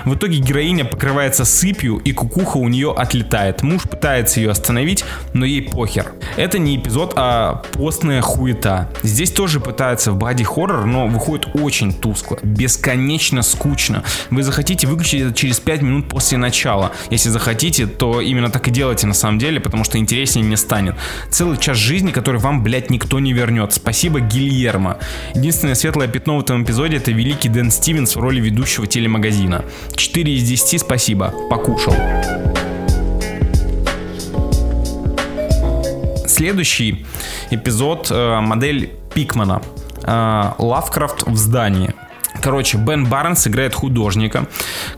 В 0.03 0.15
итоге 0.15 0.39
героиня 0.39 0.83
покрывается 0.83 1.45
сыпью 1.45 1.97
и 1.97 2.11
кукуха 2.11 2.57
у 2.57 2.67
нее 2.67 2.91
отлетает. 2.91 3.61
Муж 3.61 3.83
пытается 3.83 4.39
ее 4.39 4.49
остановить, 4.49 5.05
но 5.33 5.45
ей 5.45 5.61
похер. 5.61 6.13
Это 6.37 6.57
не 6.57 6.77
эпизод, 6.77 7.13
а 7.17 7.61
постная 7.73 8.21
хуета. 8.21 8.89
Здесь 9.03 9.31
тоже 9.31 9.59
пытаются 9.59 10.11
в 10.11 10.17
боди-хоррор, 10.17 10.85
но 10.85 11.05
выходит 11.05 11.49
очень 11.53 11.93
тускло, 11.93 12.39
бесконечно 12.41 13.43
скучно. 13.43 14.03
Вы 14.31 14.41
захотите 14.41 14.87
выключить 14.87 15.02
это 15.11 15.33
через 15.33 15.59
5 15.59 15.81
минут 15.81 16.07
после 16.09 16.37
начала. 16.37 16.91
Если 17.09 17.29
захотите, 17.29 17.87
то 17.87 18.21
именно 18.21 18.49
так 18.49 18.67
и 18.67 18.71
делайте 18.71 19.07
на 19.07 19.13
самом 19.13 19.39
деле, 19.39 19.59
потому 19.59 19.83
что 19.83 19.97
интереснее 19.97 20.45
не 20.45 20.55
станет. 20.57 20.95
Целый 21.29 21.57
час 21.57 21.77
жизни, 21.77 22.11
который 22.11 22.39
вам, 22.39 22.63
блядь, 22.63 22.89
никто 22.89 23.19
не 23.19 23.33
вернет. 23.33 23.73
Спасибо, 23.73 24.19
Гильермо. 24.19 24.97
Единственное 25.35 25.75
светлое 25.75 26.07
пятно 26.07 26.37
в 26.37 26.41
этом 26.41 26.63
эпизоде 26.63 26.97
это 26.97 27.11
великий 27.11 27.49
Дэн 27.49 27.71
Стивенс 27.71 28.15
в 28.15 28.19
роли 28.19 28.39
ведущего 28.39 28.87
телемагазина. 28.87 29.65
4 29.95 30.33
из 30.33 30.43
10 30.43 30.81
спасибо. 30.81 31.33
Покушал. 31.49 31.95
Следующий 36.27 37.05
эпизод 37.51 38.07
э, 38.09 38.39
модель 38.39 38.91
Пикмана. 39.13 39.61
Э, 40.03 40.53
Лавкрафт 40.57 41.23
в 41.27 41.35
здании. 41.35 41.93
Короче, 42.43 42.77
Бен 42.77 43.05
Барнс 43.05 43.47
играет 43.47 43.73
художника, 43.73 44.47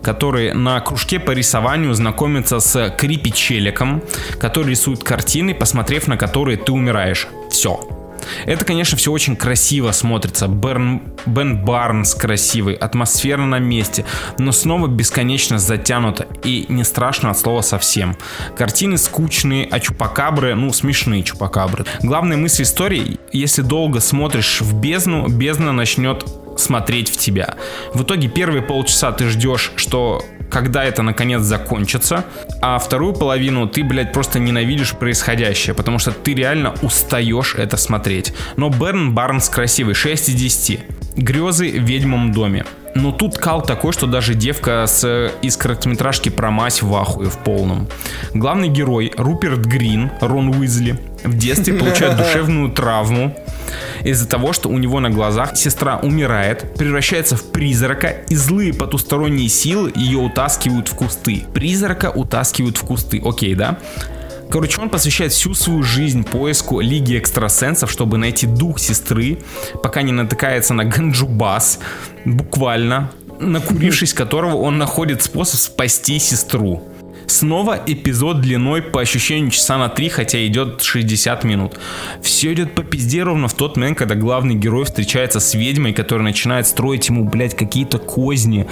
который 0.02 0.54
на 0.54 0.80
кружке 0.80 1.20
по 1.20 1.30
рисованию 1.30 1.94
знакомится 1.94 2.60
с 2.60 2.90
Крипи 2.98 3.32
Челиком, 3.32 4.02
который 4.40 4.72
рисует 4.72 5.04
картины, 5.04 5.54
посмотрев 5.54 6.08
на 6.08 6.18
которые 6.18 6.58
ты 6.58 6.72
умираешь. 6.72 7.28
Все. 7.52 7.88
Это, 8.48 8.66
конечно, 8.66 8.98
все 8.98 9.12
очень 9.12 9.36
красиво 9.36 9.92
смотрится. 9.92 10.48
Берн, 10.48 11.04
Бен 11.28 11.64
Барнс 11.64 12.16
красивый, 12.16 12.74
атмосфера 12.74 13.44
на 13.44 13.60
месте, 13.60 14.06
но 14.40 14.52
снова 14.52 14.88
бесконечно 14.88 15.60
затянуто 15.60 16.26
и 16.44 16.66
не 16.68 16.84
страшно 16.84 17.30
от 17.30 17.38
слова 17.38 17.62
совсем. 17.62 18.16
Картины 18.58 18.98
скучные, 18.98 19.68
а 19.70 19.80
чупакабры, 19.80 20.56
ну, 20.56 20.74
смешные 20.74 21.22
чупакабры. 21.22 21.86
Главная 22.02 22.38
мысль 22.38 22.64
истории, 22.64 23.20
если 23.32 23.62
долго 23.62 24.00
смотришь 24.00 24.62
в 24.62 24.74
бездну, 24.80 25.28
бездна 25.28 25.72
начнет 25.72 26.26
смотреть 26.58 27.10
в 27.10 27.18
тебя. 27.18 27.56
В 27.94 28.04
итоге 28.04 28.28
первые 28.28 28.62
полчаса 28.62 29.12
ты 29.12 29.28
ждешь, 29.30 29.72
что 29.76 30.24
когда 30.50 30.84
это 30.84 31.02
наконец 31.02 31.42
закончится, 31.42 32.26
а 32.62 32.80
вторую 32.80 33.14
половину 33.14 33.68
ты, 33.68 33.84
блядь, 33.84 34.14
просто 34.14 34.40
ненавидишь 34.40 34.94
происходящее, 34.94 35.74
потому 35.74 36.00
что 36.00 36.12
ты 36.12 36.34
реально 36.34 36.74
устаешь 36.82 37.56
это 37.56 37.78
смотреть. 37.78 38.34
Но 38.56 38.70
Берн 38.70 39.14
Барнс 39.14 39.50
красивый, 39.50 39.96
6 39.96 40.30
из 40.30 40.36
10. 40.36 40.80
Грезы 41.18 41.72
в 41.72 41.84
ведьмом 41.84 42.32
доме. 42.32 42.66
Но 42.94 43.12
тут 43.12 43.38
кал 43.38 43.62
такой, 43.62 43.92
что 43.92 44.08
даже 44.08 44.34
девка 44.34 44.86
с, 44.88 45.30
из 45.42 45.58
короткометражки 45.58 46.30
про 46.30 46.50
мать 46.50 46.82
в 46.82 46.96
ахуе 46.96 47.30
в 47.30 47.38
полном. 47.40 47.90
Главный 48.34 48.70
герой 48.70 49.12
Руперт 49.18 49.60
Грин, 49.66 50.12
Рон 50.22 50.50
Уизли, 50.50 50.98
в 51.26 51.38
детстве 51.38 51.74
получает 51.80 52.18
душевную 52.18 52.70
травму 52.70 53.36
из-за 54.04 54.28
того, 54.28 54.54
что 54.54 54.70
у 54.70 54.78
него 54.78 55.00
на 55.00 55.10
глазах 55.10 55.58
сестра 55.58 55.98
умирает, 55.98 56.76
превращается 56.78 57.36
в 57.36 57.52
призрака, 57.52 58.10
и 58.30 58.36
злые 58.36 58.74
потусторонние 58.74 59.50
силы 59.50 59.92
ее 59.96 60.20
утаскивают 60.20 60.88
в 60.88 60.96
кусты. 60.96 61.44
Призрака 61.54 62.12
утаскивают 62.12 62.78
в 62.78 62.86
кусты, 62.86 63.22
окей, 63.24 63.56
да? 63.56 63.80
Короче, 64.50 64.80
он 64.80 64.90
посвящает 64.90 65.32
всю 65.32 65.54
свою 65.56 65.82
жизнь 65.82 66.24
поиску 66.24 66.80
Лиги 66.80 67.18
Экстрасенсов, 67.18 67.90
чтобы 67.92 68.18
найти 68.18 68.46
дух 68.46 68.80
сестры, 68.80 69.40
пока 69.82 70.04
не 70.04 70.12
натыкается 70.12 70.74
на 70.74 70.86
Ганджубас, 70.86 71.80
буквально, 72.26 73.12
накурившись 73.40 74.14
которого 74.14 74.58
он 74.58 74.78
находит 74.78 75.24
способ 75.24 75.60
спасти 75.60 76.20
сестру. 76.20 76.84
Снова 77.28 77.80
эпизод 77.86 78.42
длиной 78.42 78.82
по 78.82 79.02
ощущению 79.02 79.52
часа 79.52 79.78
на 79.78 79.90
3, 79.90 80.10
хотя 80.10 80.46
идет 80.46 80.82
60 80.82 81.44
минут. 81.44 81.80
Все 82.22 82.54
идет 82.54 82.76
по 82.76 82.84
пизде 82.84 83.24
ровно 83.24 83.48
в 83.48 83.54
тот 83.54 83.78
момент, 83.78 83.98
когда 83.98 84.16
главный 84.16 84.56
герой 84.56 84.86
встречается 84.86 85.40
с 85.40 85.54
ведьмой, 85.54 85.94
которая 85.94 86.24
начинает 86.24 86.68
строить 86.68 87.10
ему, 87.10 87.24
блядь, 87.24 87.56
какие-то 87.56 87.98
козни. 87.98 88.68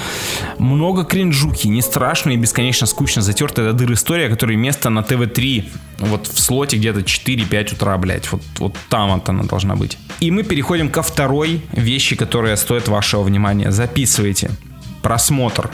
Много 0.57 1.03
кринжухи, 1.03 1.67
не 1.67 1.81
страшно 1.81 2.31
и 2.31 2.37
бесконечно 2.37 2.87
скучно 2.87 3.21
затертая 3.21 3.71
до 3.71 3.73
дыр 3.73 3.93
история, 3.93 4.29
которая 4.29 4.57
место 4.57 4.89
на 4.89 5.01
ТВ-3, 5.03 5.65
вот 5.99 6.27
в 6.27 6.39
слоте 6.39 6.77
где-то 6.77 7.01
4-5 7.01 7.73
утра, 7.73 7.97
блядь, 7.97 8.31
вот, 8.31 8.41
вот 8.59 8.75
там 8.89 9.13
вот 9.13 9.27
она 9.29 9.43
должна 9.43 9.75
быть. 9.75 9.97
И 10.19 10.31
мы 10.31 10.43
переходим 10.43 10.89
ко 10.89 11.01
второй 11.01 11.61
вещи, 11.71 12.15
которая 12.15 12.55
стоит 12.55 12.87
вашего 12.87 13.23
внимания. 13.23 13.71
Записывайте. 13.71 14.51
Просмотр. 15.01 15.69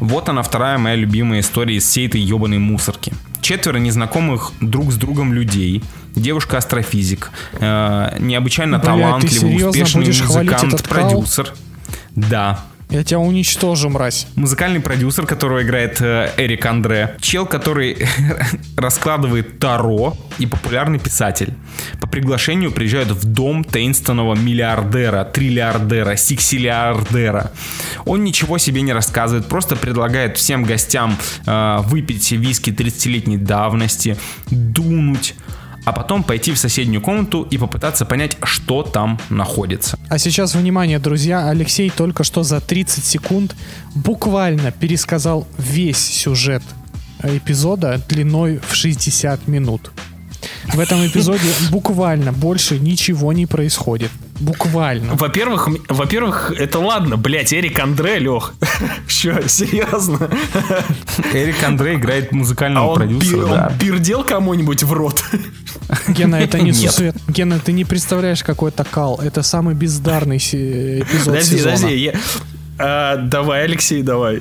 Вот 0.00 0.28
она 0.28 0.42
вторая 0.42 0.78
моя 0.78 0.96
любимая 0.96 1.40
история 1.40 1.76
из 1.76 1.84
всей 1.84 2.06
этой 2.06 2.20
ебаной 2.20 2.58
мусорки. 2.58 3.12
Четверо 3.40 3.78
незнакомых 3.78 4.52
друг 4.60 4.92
с 4.92 4.96
другом 4.96 5.32
людей. 5.32 5.82
Девушка-астрофизик, 6.14 7.30
э, 7.54 8.16
необычайно 8.18 8.78
Бля, 8.78 8.86
талантливый, 8.86 9.68
успешный 9.68 10.06
музыкант, 10.06 10.82
продюсер. 10.88 11.54
Да, 12.14 12.64
Я 12.90 13.04
тебя 13.04 13.18
уничтожу, 13.18 13.90
мразь. 13.90 14.26
музыкальный 14.34 14.80
продюсер, 14.80 15.26
которого 15.26 15.62
играет 15.62 16.00
э, 16.00 16.32
Эрик 16.38 16.64
Андре, 16.64 17.16
чел, 17.20 17.44
который 17.44 17.98
раскладывает 18.78 19.58
таро 19.58 20.16
и 20.38 20.46
популярный 20.46 20.98
писатель. 20.98 21.52
По 22.00 22.08
приглашению 22.08 22.72
приезжают 22.72 23.10
в 23.10 23.26
дом 23.26 23.62
таинственного 23.62 24.34
миллиардера, 24.34 25.24
триллиардера, 25.24 26.16
сиксиллиардера. 26.16 27.52
Он 28.06 28.24
ничего 28.24 28.56
себе 28.56 28.80
не 28.80 28.94
рассказывает, 28.94 29.46
просто 29.46 29.76
предлагает 29.76 30.38
всем 30.38 30.64
гостям 30.64 31.18
э, 31.44 31.78
выпить 31.82 32.32
виски 32.32 32.70
30-летней 32.70 33.36
давности, 33.36 34.16
дунуть, 34.50 35.34
а 35.88 35.92
потом 35.92 36.22
пойти 36.22 36.52
в 36.52 36.58
соседнюю 36.58 37.00
комнату 37.00 37.48
и 37.50 37.56
попытаться 37.56 38.04
понять, 38.04 38.36
что 38.42 38.82
там 38.82 39.18
находится. 39.30 39.98
А 40.10 40.18
сейчас, 40.18 40.54
внимание, 40.54 40.98
друзья, 40.98 41.48
Алексей 41.48 41.88
только 41.88 42.24
что 42.24 42.42
за 42.42 42.60
30 42.60 43.02
секунд 43.02 43.56
буквально 43.94 44.70
пересказал 44.70 45.48
весь 45.56 45.96
сюжет 45.96 46.62
эпизода 47.22 47.98
длиной 48.06 48.60
в 48.68 48.74
60 48.74 49.48
минут. 49.48 49.90
В 50.74 50.78
этом 50.78 51.06
эпизоде 51.06 51.48
буквально 51.70 52.34
больше 52.34 52.78
ничего 52.78 53.32
не 53.32 53.46
происходит. 53.46 54.10
Буквально. 54.40 55.14
Во-первых, 55.14 55.68
во-первых, 55.88 56.52
это 56.56 56.78
ладно, 56.78 57.16
блять, 57.16 57.52
Эрик 57.52 57.78
Андре, 57.80 58.18
Лех. 58.18 58.54
Че, 59.08 59.48
серьезно? 59.48 60.30
Эрик 61.32 61.62
Андрей 61.64 61.96
играет 61.96 62.28
А 62.32 62.34
музыкального 62.36 62.86
он, 62.90 62.96
продюсера, 62.96 63.42
пи- 63.46 63.50
да. 63.50 63.68
он 63.72 63.78
пирдел 63.78 64.24
кому-нибудь 64.24 64.82
в 64.84 64.92
рот? 64.92 65.24
Гена, 66.08 66.36
это 66.36 66.58
не 66.60 66.72
сусвет. 66.72 67.16
Гена, 67.28 67.58
ты 67.58 67.72
не 67.72 67.84
представляешь, 67.84 68.42
какой 68.44 68.70
это 68.70 68.84
кал. 68.84 69.18
Это 69.22 69.42
самый 69.42 69.74
бездарный 69.74 70.36
эпизод 70.38 71.26
Подожди, 71.26 71.56
сезона. 71.56 71.74
подожди. 71.76 71.96
я- 71.96 72.14
А, 72.80 73.16
давай, 73.16 73.64
Алексей, 73.64 74.02
давай. 74.02 74.40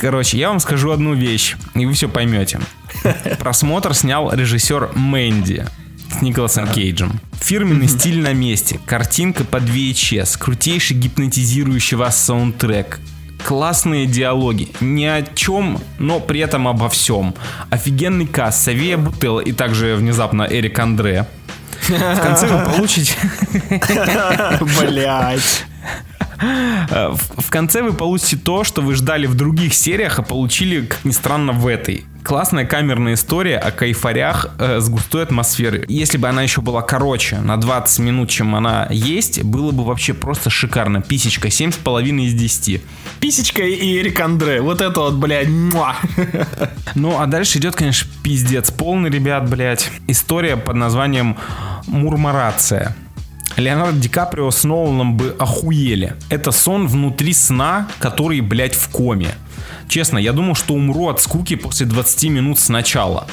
Короче, 0.00 0.38
я 0.38 0.48
вам 0.50 0.60
скажу 0.60 0.90
одну 0.92 1.14
вещь, 1.14 1.56
и 1.74 1.84
вы 1.86 1.92
все 1.92 2.08
поймете. 2.08 2.60
Просмотр 3.40 3.94
снял 3.94 4.32
режиссер 4.32 4.90
Мэнди 4.94 5.66
с 6.10 6.22
Николасом 6.22 6.66
Кейджем. 6.68 7.20
Фирменный 7.40 7.88
стиль 7.88 8.20
на 8.20 8.32
месте, 8.32 8.78
картинка 8.86 9.44
под 9.44 9.64
VHS, 9.64 10.38
крутейший 10.38 10.96
гипнотизирующий 10.96 11.96
вас 11.96 12.22
саундтрек, 12.22 13.00
классные 13.44 14.06
диалоги, 14.06 14.68
ни 14.80 15.04
о 15.04 15.22
чем, 15.22 15.80
но 15.98 16.20
при 16.20 16.40
этом 16.40 16.68
обо 16.68 16.88
всем. 16.88 17.34
Офигенный 17.70 18.26
касс, 18.26 18.62
Савия 18.62 18.96
Бутелла 18.96 19.40
и 19.40 19.52
также 19.52 19.96
внезапно 19.96 20.46
Эрик 20.48 20.78
Андре. 20.78 21.26
В 21.88 22.20
конце 22.20 22.46
вы 22.46 22.70
получите... 22.70 23.14
Блять. 24.80 25.64
Э, 26.90 27.14
в 27.36 27.50
конце 27.50 27.82
вы 27.82 27.92
получите 27.92 28.36
то, 28.36 28.64
что 28.64 28.80
вы 28.82 28.94
ждали 28.94 29.26
в 29.26 29.34
других 29.34 29.74
сериях, 29.74 30.18
а 30.18 30.22
получили, 30.22 30.86
как 30.86 31.04
ни 31.04 31.10
странно, 31.10 31.52
в 31.52 31.66
этой. 31.66 32.04
Классная 32.22 32.66
камерная 32.66 33.14
история 33.14 33.56
о 33.56 33.70
кайфарях 33.70 34.50
э, 34.58 34.80
с 34.80 34.88
густой 34.88 35.22
атмосферой. 35.22 35.84
Если 35.88 36.18
бы 36.18 36.28
она 36.28 36.42
еще 36.42 36.60
была 36.60 36.82
короче, 36.82 37.38
на 37.38 37.56
20 37.56 37.98
минут, 38.00 38.28
чем 38.28 38.54
она 38.54 38.86
есть, 38.90 39.42
было 39.42 39.70
бы 39.70 39.84
вообще 39.84 40.12
просто 40.12 40.50
шикарно. 40.50 41.00
Писечка 41.00 41.48
7,5 41.48 42.20
из 42.20 42.34
10. 42.34 42.82
Писечка 43.20 43.62
и 43.62 43.98
Эрик 43.98 44.20
Андре. 44.20 44.60
Вот 44.60 44.80
это 44.80 45.00
вот, 45.00 45.14
блядь, 45.14 45.48
муа. 45.48 45.96
Ну, 46.94 47.20
а 47.20 47.26
дальше 47.26 47.58
идет, 47.58 47.76
конечно, 47.76 48.10
пиздец 48.22 48.70
полный, 48.70 49.10
ребят, 49.10 49.48
блядь. 49.48 49.90
История 50.08 50.56
под 50.56 50.76
названием 50.76 51.36
«Мурмурация». 51.86 52.96
Леонардо 53.56 53.98
Ди 53.98 54.08
Каприо 54.08 54.50
с 54.50 54.64
Ноланом 54.64 55.16
бы 55.16 55.36
охуели. 55.38 56.14
Это 56.28 56.50
сон 56.50 56.86
внутри 56.86 57.32
сна, 57.34 57.88
который, 57.98 58.40
блядь, 58.40 58.74
в 58.74 58.88
коме. 58.88 59.34
Честно, 59.88 60.18
я 60.18 60.32
думал, 60.32 60.54
что 60.54 60.74
умру 60.74 61.08
от 61.08 61.20
скуки 61.20 61.56
после 61.56 61.86
20 61.86 62.30
минут 62.30 62.58
с 62.58 62.68
начала. 62.68 63.26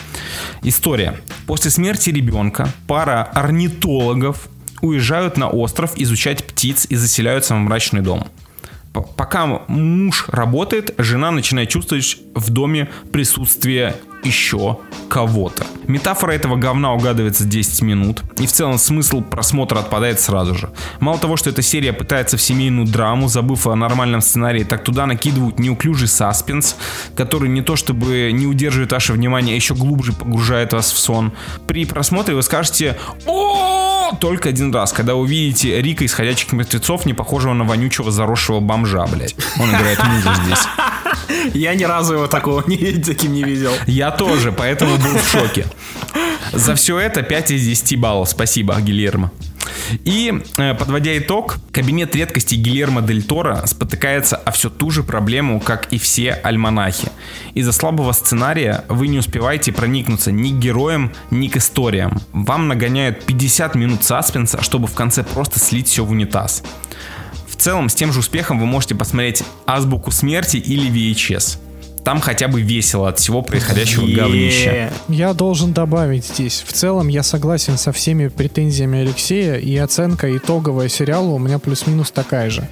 История. 0.64 1.20
После 1.46 1.72
смерти 1.72 2.10
ребенка 2.10 2.70
пара 2.88 3.24
орнитологов 3.34 4.50
уезжают 4.82 5.38
на 5.38 5.50
остров 5.50 5.94
изучать 5.96 6.44
птиц 6.46 6.88
и 6.90 6.96
заселяются 6.96 7.56
в 7.56 7.60
мрачный 7.60 8.02
дом. 8.02 8.28
Пока 9.16 9.46
муж 9.68 10.26
работает, 10.28 10.96
жена 10.98 11.30
начинает 11.30 11.70
чувствовать 11.70 12.18
в 12.34 12.50
доме 12.50 12.90
присутствие 13.12 13.96
еще 14.24 14.80
кого-то. 15.10 15.66
Метафора 15.88 16.34
этого 16.34 16.58
говна 16.58 16.94
угадывается 16.94 17.46
10 17.46 17.82
минут, 17.82 18.24
и 18.40 18.46
в 18.46 18.52
целом 18.52 18.78
смысл 18.78 19.22
просмотра 19.22 19.80
отпадает 19.80 20.20
сразу 20.20 20.54
же. 20.54 20.70
Мало 21.00 21.18
того, 21.18 21.38
что 21.38 21.50
эта 21.50 21.62
серия 21.62 21.94
пытается 21.94 22.36
в 22.38 22.42
семейную 22.42 22.88
драму, 22.88 23.30
забыв 23.30 23.68
о 23.68 23.76
нормальном 23.76 24.22
сценарии, 24.22 24.64
так 24.64 24.84
туда 24.84 25.06
накидывают 25.06 25.60
неуклюжий 25.60 26.08
саспенс, 26.08 26.76
который 27.16 27.50
не 27.50 27.62
то 27.62 27.76
чтобы 27.76 28.32
не 28.34 28.46
удерживает 28.48 28.92
ваше 28.92 29.14
внимание, 29.14 29.54
а 29.54 29.56
еще 29.56 29.76
глубже 29.76 30.14
погружает 30.14 30.74
вас 30.74 30.92
в 30.92 30.98
сон. 30.98 31.32
При 31.68 31.86
просмотре 31.86 32.36
вы 32.36 32.44
скажете 32.44 32.98
о 33.26 34.12
только 34.20 34.50
один 34.50 34.74
раз, 34.74 34.94
когда 34.94 35.16
увидите 35.16 35.82
Рика 35.82 36.04
из 36.04 36.14
«Ходячих 36.14 36.52
мертвецов», 36.54 37.06
не 37.06 37.14
похожего 37.14 37.54
на 37.54 37.64
вонючего 37.64 38.12
заросшего 38.12 38.60
бомжа, 38.60 39.06
блядь. 39.08 39.36
Он 39.60 39.70
играет 39.70 40.04
мужа 40.04 40.34
здесь. 40.44 40.66
Я 41.54 41.76
ни 41.76 41.84
разу 41.84 42.16
его 42.16 42.28
такого 42.28 42.64
не, 42.68 42.94
таким 42.94 43.34
не 43.34 43.44
видел. 43.44 43.72
Я 43.86 44.12
тоже, 44.12 44.52
поэтому 44.52 44.98
был 44.98 45.18
в 45.18 45.28
шоке. 45.28 45.66
За 46.54 46.76
все 46.76 47.00
это 47.00 47.24
5 47.24 47.52
из 47.52 47.66
10 47.66 48.00
баллов. 48.00 48.30
Спасибо, 48.30 48.80
Гильермо. 48.80 49.32
И, 50.04 50.34
э, 50.58 50.74
подводя 50.74 51.18
итог, 51.18 51.58
кабинет 51.72 52.16
редкостей 52.16 52.58
Гильермо 52.58 53.02
Дель 53.02 53.24
Торо 53.24 53.66
спотыкается 53.66 54.36
о 54.36 54.52
всю 54.52 54.70
ту 54.70 54.92
же 54.92 55.04
проблему, 55.04 55.60
как 55.60 55.92
и 55.92 55.98
все 55.98 56.32
альманахи. 56.44 57.10
Из-за 57.54 57.72
слабого 57.72 58.12
сценария 58.12 58.84
вы 58.90 59.08
не 59.08 59.20
успеваете 59.20 59.72
проникнуться 59.72 60.32
ни 60.32 60.52
к 60.52 60.60
героям, 60.60 61.14
ни 61.32 61.48
к 61.48 61.58
историям. 61.58 62.20
Вам 62.34 62.68
нагоняют 62.68 63.24
50 63.26 63.76
минут 63.76 64.04
саспенса, 64.04 64.62
чтобы 64.62 64.88
в 64.88 64.94
конце 64.94 65.24
просто 65.24 65.60
слить 65.60 65.88
все 65.88 66.04
в 66.04 66.12
унитаз. 66.12 66.64
В 67.58 67.60
целом, 67.60 67.90
с 67.90 67.96
тем 67.96 68.14
же 68.14 68.20
успехом 68.20 68.60
вы 68.60 68.68
можете 68.68 68.94
посмотреть 68.94 69.44
«Азбуку 69.66 70.12
смерти» 70.12 70.58
или 70.58 70.92
VHS. 70.92 71.58
Там 72.04 72.22
хотя 72.22 72.48
бы 72.48 72.62
весело 72.62 73.10
от 73.10 73.18
всего 73.18 73.42
происходящего 73.42 74.06
говнища. 74.06 74.94
Я 75.10 75.34
должен 75.34 75.74
добавить 75.74 76.24
здесь. 76.24 76.64
В 76.66 76.72
целом 76.72 77.08
я 77.08 77.24
согласен 77.24 77.80
со 77.80 77.92
всеми 77.92 78.28
претензиями 78.28 79.00
Алексея, 79.00 79.56
и 79.56 79.76
оценка 79.76 80.38
итоговая 80.38 80.88
сериала 80.88 81.30
у 81.30 81.40
меня 81.40 81.58
плюс-минус 81.58 82.12
такая 82.12 82.52
же. 82.52 82.70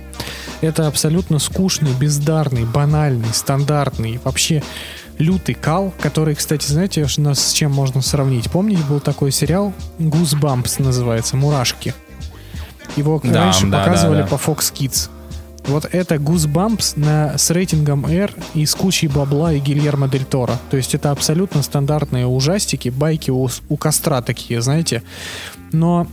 Это 0.62 0.88
абсолютно 0.88 1.40
скучный, 1.40 1.92
бездарный, 2.00 2.66
банальный, 2.66 3.34
стандартный, 3.34 4.20
вообще 4.24 4.62
лютый 5.18 5.56
кал, 5.56 5.94
который, 6.00 6.36
кстати, 6.36 6.66
знаете, 6.68 7.08
нас 7.18 7.44
с 7.44 7.54
чем 7.54 7.72
можно 7.72 8.02
сравнить? 8.04 8.52
Помните, 8.52 8.84
был 8.88 9.00
такой 9.00 9.32
сериал 9.32 9.74
Goosebumps 9.98 10.82
называется, 10.82 11.36
«Мурашки». 11.36 11.96
Его 12.96 13.22
Да, 13.24 13.46
раньше 13.46 13.68
да, 13.68 13.80
показывали 13.80 14.22
да, 14.22 14.28
да. 14.30 14.38
по 14.38 14.52
Fox 14.52 14.74
Kids. 14.74 15.10
Вот 15.68 15.86
это 15.92 16.16
Goosebumps 16.16 17.00
на, 17.00 17.38
с 17.38 17.50
рейтингом 17.50 18.06
R 18.06 18.32
и 18.54 18.66
с 18.66 18.76
кучей 18.76 19.08
бабла 19.08 19.52
и 19.54 19.60
Гильермо 19.60 20.08
Дель 20.08 20.26
Торо. 20.26 20.60
То 20.70 20.78
есть 20.78 20.94
это 20.94 21.12
абсолютно 21.12 21.64
стандартные 21.64 22.28
ужастики, 22.28 22.90
байки 22.90 23.32
у, 23.32 23.50
у 23.70 23.78
костра 23.78 24.22
такие, 24.22 24.62
знаете. 24.62 25.02
Но 25.72 26.08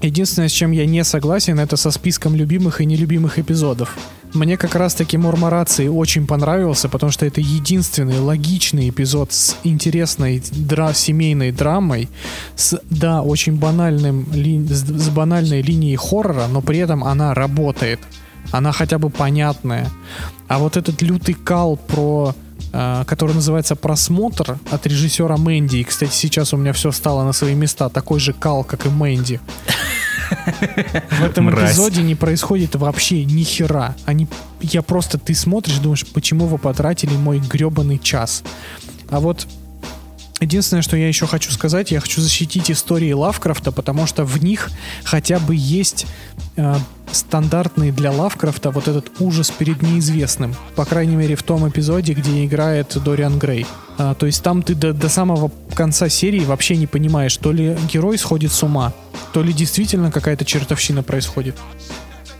единственное, 0.00 0.48
с 0.48 0.52
чем 0.52 0.70
я 0.70 0.86
не 0.86 1.04
согласен, 1.04 1.60
это 1.60 1.76
со 1.76 1.90
списком 1.90 2.34
любимых 2.34 2.80
и 2.80 2.86
нелюбимых 2.86 3.38
эпизодов. 3.38 3.98
Мне 4.32 4.56
как 4.56 4.76
раз-таки 4.76 5.18
Мурмурации 5.18 5.88
очень 5.88 6.26
понравился, 6.26 6.88
потому 6.88 7.10
что 7.10 7.26
это 7.26 7.40
единственный 7.40 8.20
логичный 8.20 8.88
эпизод 8.88 9.32
с 9.32 9.56
интересной 9.64 10.38
дра- 10.38 10.94
семейной 10.94 11.50
драмой, 11.50 12.08
с, 12.54 12.80
да, 12.90 13.22
очень 13.22 13.56
банальным, 13.56 14.32
ли- 14.32 14.64
с, 14.68 15.08
банальной 15.08 15.62
линией 15.62 15.96
хоррора, 15.96 16.46
но 16.46 16.60
при 16.60 16.78
этом 16.78 17.02
она 17.02 17.34
работает. 17.34 17.98
Она 18.52 18.72
хотя 18.72 18.98
бы 18.98 19.10
понятная. 19.10 19.88
А 20.48 20.58
вот 20.58 20.76
этот 20.76 21.02
лютый 21.02 21.34
кал 21.34 21.76
про 21.76 22.34
который 22.72 23.34
называется 23.34 23.76
«Просмотр» 23.76 24.58
от 24.70 24.86
режиссера 24.86 25.36
Мэнди. 25.36 25.78
И, 25.78 25.84
кстати, 25.84 26.12
сейчас 26.12 26.52
у 26.52 26.56
меня 26.56 26.72
все 26.72 26.92
стало 26.92 27.24
на 27.24 27.32
свои 27.32 27.54
места. 27.54 27.88
Такой 27.88 28.20
же 28.20 28.32
кал, 28.32 28.64
как 28.64 28.86
и 28.86 28.88
Мэнди. 28.88 29.40
В 31.10 31.24
этом 31.24 31.46
Мразь. 31.46 31.72
эпизоде 31.72 32.02
не 32.02 32.14
происходит 32.14 32.76
вообще 32.76 33.24
ни 33.24 33.42
хера. 33.42 33.96
Они, 34.04 34.28
я 34.60 34.82
просто, 34.82 35.18
ты 35.18 35.34
смотришь, 35.34 35.78
думаешь, 35.78 36.06
почему 36.06 36.46
вы 36.46 36.58
потратили 36.58 37.16
мой 37.16 37.40
гребаный 37.40 37.98
час. 37.98 38.44
А 39.10 39.18
вот 39.18 39.48
Единственное, 40.40 40.82
что 40.82 40.96
я 40.96 41.06
еще 41.06 41.26
хочу 41.26 41.50
сказать, 41.50 41.90
я 41.90 42.00
хочу 42.00 42.22
защитить 42.22 42.70
истории 42.70 43.12
Лавкрафта, 43.12 43.72
потому 43.72 44.06
что 44.06 44.24
в 44.24 44.42
них 44.42 44.70
хотя 45.04 45.38
бы 45.38 45.54
есть 45.54 46.06
э, 46.56 46.76
стандартный 47.12 47.90
для 47.90 48.10
Лавкрафта 48.10 48.70
вот 48.70 48.88
этот 48.88 49.10
ужас 49.20 49.50
перед 49.50 49.82
неизвестным. 49.82 50.54
По 50.76 50.86
крайней 50.86 51.16
мере, 51.16 51.36
в 51.36 51.42
том 51.42 51.68
эпизоде, 51.68 52.14
где 52.14 52.46
играет 52.46 52.96
Дориан 53.04 53.38
Грей. 53.38 53.66
А, 53.98 54.14
то 54.14 54.24
есть 54.24 54.42
там 54.42 54.62
ты 54.62 54.74
до, 54.74 54.94
до 54.94 55.10
самого 55.10 55.52
конца 55.74 56.08
серии 56.08 56.44
вообще 56.44 56.76
не 56.76 56.86
понимаешь, 56.86 57.36
то 57.36 57.52
ли 57.52 57.76
герой 57.92 58.16
сходит 58.16 58.50
с 58.50 58.62
ума, 58.62 58.94
то 59.34 59.42
ли 59.42 59.52
действительно 59.52 60.10
какая-то 60.10 60.46
чертовщина 60.46 61.02
происходит 61.02 61.56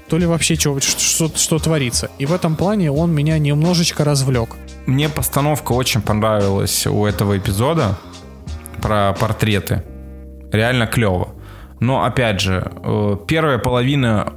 то 0.09 0.19
ли 0.19 0.27
вообще 0.27 0.57
что, 0.57 0.81
что, 0.81 1.31
что 1.33 1.59
творится. 1.61 2.11
И 2.19 2.27
в 2.27 2.33
этом 2.33 2.57
плане 2.57 2.91
он 2.91 3.15
меня 3.15 3.39
немножечко 3.39 4.05
развлек. 4.05 4.57
Мне 4.91 5.09
постановка 5.09 5.71
очень 5.71 6.03
понравилась 6.03 6.85
у 6.85 7.07
этого 7.07 7.39
эпизода 7.39 7.97
про 8.83 9.13
портреты. 9.13 9.85
Реально 10.51 10.89
клево. 10.89 11.29
Но 11.79 12.03
опять 12.03 12.41
же, 12.41 12.73
э, 12.83 13.17
первая 13.29 13.59
половина 13.59 14.33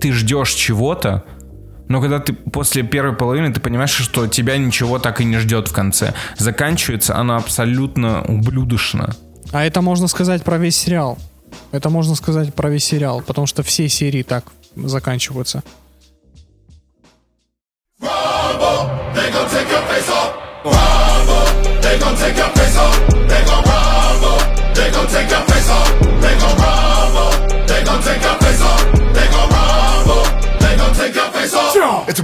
ты 0.00 0.12
ждешь 0.12 0.50
чего-то, 0.50 1.22
но 1.86 2.00
когда 2.00 2.18
ты 2.18 2.32
после 2.32 2.82
первой 2.82 3.14
половины 3.14 3.52
ты 3.52 3.60
понимаешь, 3.60 3.92
что 3.92 4.26
тебя 4.26 4.58
ничего 4.58 4.98
так 4.98 5.20
и 5.20 5.24
не 5.24 5.38
ждет 5.38 5.68
в 5.68 5.72
конце. 5.72 6.14
Заканчивается 6.36 7.16
она 7.16 7.36
абсолютно 7.36 8.24
ублюдочно. 8.24 9.14
А 9.52 9.64
это 9.64 9.82
можно 9.82 10.08
сказать 10.08 10.42
про 10.42 10.58
весь 10.58 10.76
сериал. 10.76 11.16
Это 11.70 11.90
можно 11.90 12.16
сказать 12.16 12.52
про 12.54 12.70
весь 12.70 12.84
сериал, 12.84 13.22
потому 13.24 13.46
что 13.46 13.62
все 13.62 13.88
серии 13.88 14.24
так 14.24 14.46
заканчиваются. 14.74 15.62
Rumble, 18.44 19.14
they 19.14 19.30
gon' 19.30 19.48
take 19.48 19.70
your 19.70 19.80
face 19.88 20.10
off. 20.10 20.36
Rumble. 20.64 21.03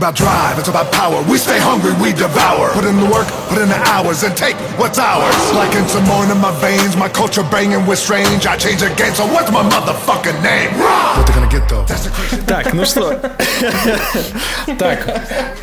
About 0.01 0.17
drive, 0.17 0.59
it's 0.59 0.69
about 0.69 0.91
power. 0.93 1.23
We 1.31 1.37
stay 1.37 1.59
hungry, 1.61 1.93
we 2.01 2.13
devour. 2.13 2.71
Put 2.73 2.87
in 2.87 2.97
the 2.97 3.05
work, 3.05 3.29
put 3.51 3.61
in 3.61 3.69
the 3.69 3.81
hours, 3.93 4.23
and 4.23 4.35
take 4.35 4.57
what's 4.81 4.99
ours. 4.99 5.37
Like 5.53 5.75
in 5.77 5.87
Simone 5.89 6.31
in 6.31 6.39
my 6.39 6.53
veins, 6.59 6.97
my 6.97 7.11
culture 7.11 7.43
banging 7.43 7.87
with 7.87 7.99
strange. 7.99 8.47
I 8.47 8.57
change 8.57 8.81
the 8.81 8.89
game, 8.97 9.13
so 9.13 9.27
what's 9.27 9.51
my 9.53 9.63
motherfucking 9.63 10.41
name? 10.43 10.71
What 10.81 11.27
they 11.27 11.35
gonna 11.35 11.53
get 11.53 11.69
though? 11.69 11.85
Так, 12.47 12.73
ну 12.73 12.87
что? 12.87 13.21
Так, 14.79 14.99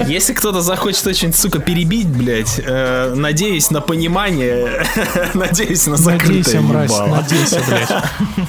если 0.07 0.33
кто-то 0.33 0.61
захочет 0.61 1.07
очень, 1.07 1.33
сука, 1.33 1.57
перебить, 1.59 2.07
блядь, 2.07 2.59
э, 2.63 3.13
надеюсь 3.15 3.71
на 3.71 3.81
понимание, 3.81 4.85
надеюсь 5.33 5.88
на 5.88 5.97
закрытое 5.97 6.61
Надейся, 6.61 6.61
мразь, 6.61 6.99
надейся, 6.99 7.61
блядь. 7.67 8.47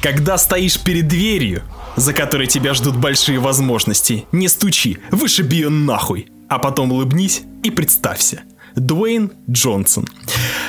Когда 0.00 0.38
стоишь 0.38 0.78
перед 0.78 1.08
дверью, 1.08 1.62
за 1.96 2.12
которой 2.12 2.46
тебя 2.46 2.74
ждут 2.74 2.96
большие 2.96 3.38
возможности, 3.38 4.24
не 4.32 4.48
стучи, 4.48 4.98
вышиби 5.10 5.56
ее 5.56 5.68
нахуй, 5.68 6.28
а 6.48 6.58
потом 6.58 6.92
улыбнись 6.92 7.42
и 7.62 7.70
представься. 7.70 8.42
Дуэйн 8.76 9.32
Джонсон. 9.50 10.06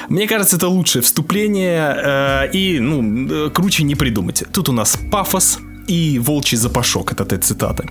Мне 0.07 0.27
кажется, 0.27 0.55
это 0.55 0.69
лучшее 0.69 1.01
вступление, 1.01 1.93
э, 1.97 2.51
и, 2.53 2.79
ну, 2.79 3.47
э, 3.47 3.49
круче 3.49 3.83
не 3.83 3.95
придумать. 3.95 4.45
Тут 4.53 4.69
у 4.69 4.71
нас 4.71 4.97
пафос, 5.11 5.59
и 5.87 6.19
волчий 6.19 6.57
запашок, 6.57 7.11
это 7.13 7.25
та 7.25 7.37
цитата. 7.37 7.85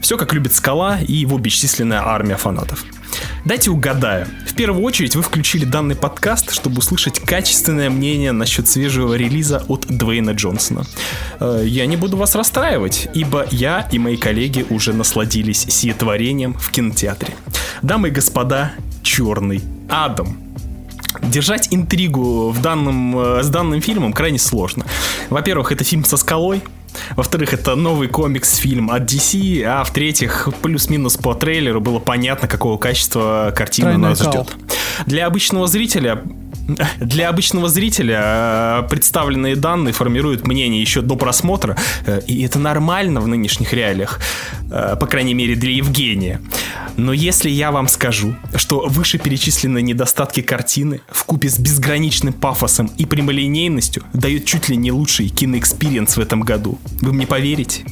Все 0.00 0.16
как 0.16 0.32
любит 0.32 0.54
Скала 0.54 0.98
и 1.00 1.12
его 1.12 1.38
бесчисленная 1.38 2.00
армия 2.04 2.36
фанатов. 2.36 2.84
Дайте 3.44 3.70
угадаю. 3.70 4.26
В 4.46 4.54
первую 4.54 4.84
очередь 4.84 5.16
вы 5.16 5.22
включили 5.22 5.64
данный 5.64 5.96
подкаст, 5.96 6.52
чтобы 6.52 6.78
услышать 6.78 7.18
качественное 7.20 7.90
мнение 7.90 8.32
насчет 8.32 8.68
свежего 8.68 9.14
релиза 9.14 9.64
от 9.68 9.86
Дуэйна 9.88 10.30
Джонсона. 10.30 10.84
Э, 11.40 11.62
Я 11.66 11.86
не 11.86 11.96
буду 11.96 12.16
вас 12.16 12.34
расстраивать, 12.34 13.08
ибо 13.14 13.46
я 13.50 13.88
и 13.92 13.98
мои 13.98 14.16
коллеги 14.16 14.64
уже 14.70 14.92
насладились 14.92 15.66
сиетворением 15.68 16.54
в 16.54 16.70
кинотеатре. 16.70 17.34
Дамы 17.82 18.08
и 18.08 18.10
господа, 18.12 18.72
черный 19.02 19.62
Адам. 19.88 20.38
Держать 21.22 21.68
интригу 21.72 22.50
в 22.50 22.62
данном, 22.62 23.18
э, 23.18 23.42
с 23.42 23.48
данным 23.48 23.80
фильмом 23.80 24.12
крайне 24.12 24.38
сложно. 24.38 24.84
Во-первых, 25.30 25.72
это 25.72 25.82
фильм 25.84 26.04
со 26.04 26.16
скалой. 26.16 26.62
Во-вторых, 27.16 27.52
это 27.52 27.74
новый 27.74 28.08
комикс-фильм 28.08 28.90
от 28.90 29.02
DC. 29.02 29.62
А 29.62 29.84
в-третьих, 29.84 30.48
плюс-минус 30.62 31.16
по 31.16 31.34
трейлеру 31.34 31.80
было 31.80 31.98
понятно, 31.98 32.48
какого 32.48 32.78
качества 32.78 33.52
картина 33.56 33.90
Тройной 33.90 34.08
нас 34.10 34.20
ждет. 34.20 34.56
Для 35.06 35.26
обычного 35.26 35.66
зрителя 35.66 36.22
для 37.00 37.28
обычного 37.28 37.68
зрителя 37.68 38.20
э, 38.22 38.88
представленные 38.88 39.56
данные 39.56 39.92
формируют 39.92 40.46
мнение 40.46 40.80
еще 40.80 41.00
до 41.00 41.16
просмотра, 41.16 41.76
э, 42.06 42.20
и 42.26 42.42
это 42.42 42.58
нормально 42.58 43.20
в 43.20 43.28
нынешних 43.28 43.72
реалиях, 43.72 44.20
э, 44.70 44.96
по 44.98 45.06
крайней 45.06 45.34
мере 45.34 45.54
для 45.54 45.72
Евгения. 45.72 46.40
Но 46.96 47.12
если 47.12 47.50
я 47.50 47.72
вам 47.72 47.88
скажу, 47.88 48.36
что 48.54 48.86
вышеперечисленные 48.88 49.82
недостатки 49.82 50.42
картины 50.42 51.00
в 51.10 51.24
купе 51.24 51.48
с 51.48 51.58
безграничным 51.58 52.32
пафосом 52.32 52.90
и 52.98 53.06
прямолинейностью 53.06 54.04
дают 54.12 54.44
чуть 54.44 54.68
ли 54.68 54.76
не 54.76 54.92
лучший 54.92 55.28
кино 55.28 55.53
experience 55.53 56.16
в 56.16 56.20
этом 56.20 56.42
году, 56.42 56.78
вы 57.00 57.12
мне 57.12 57.26
поверите? 57.26 57.84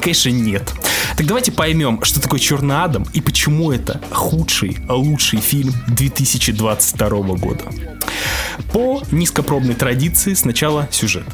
Конечно, 0.00 0.30
нет. 0.30 0.72
Так 1.16 1.26
давайте 1.26 1.52
поймем, 1.52 2.02
что 2.02 2.20
такое 2.20 2.40
Черный 2.40 2.82
Адам 2.82 3.06
и 3.12 3.20
почему 3.20 3.70
это 3.70 4.00
худший, 4.10 4.78
лучший 4.88 5.40
фильм 5.40 5.74
2022 5.88 7.08
года. 7.36 7.64
По 8.72 9.02
низкопробной 9.10 9.74
традиции 9.74 10.34
сначала 10.34 10.88
сюжет. 10.90 11.24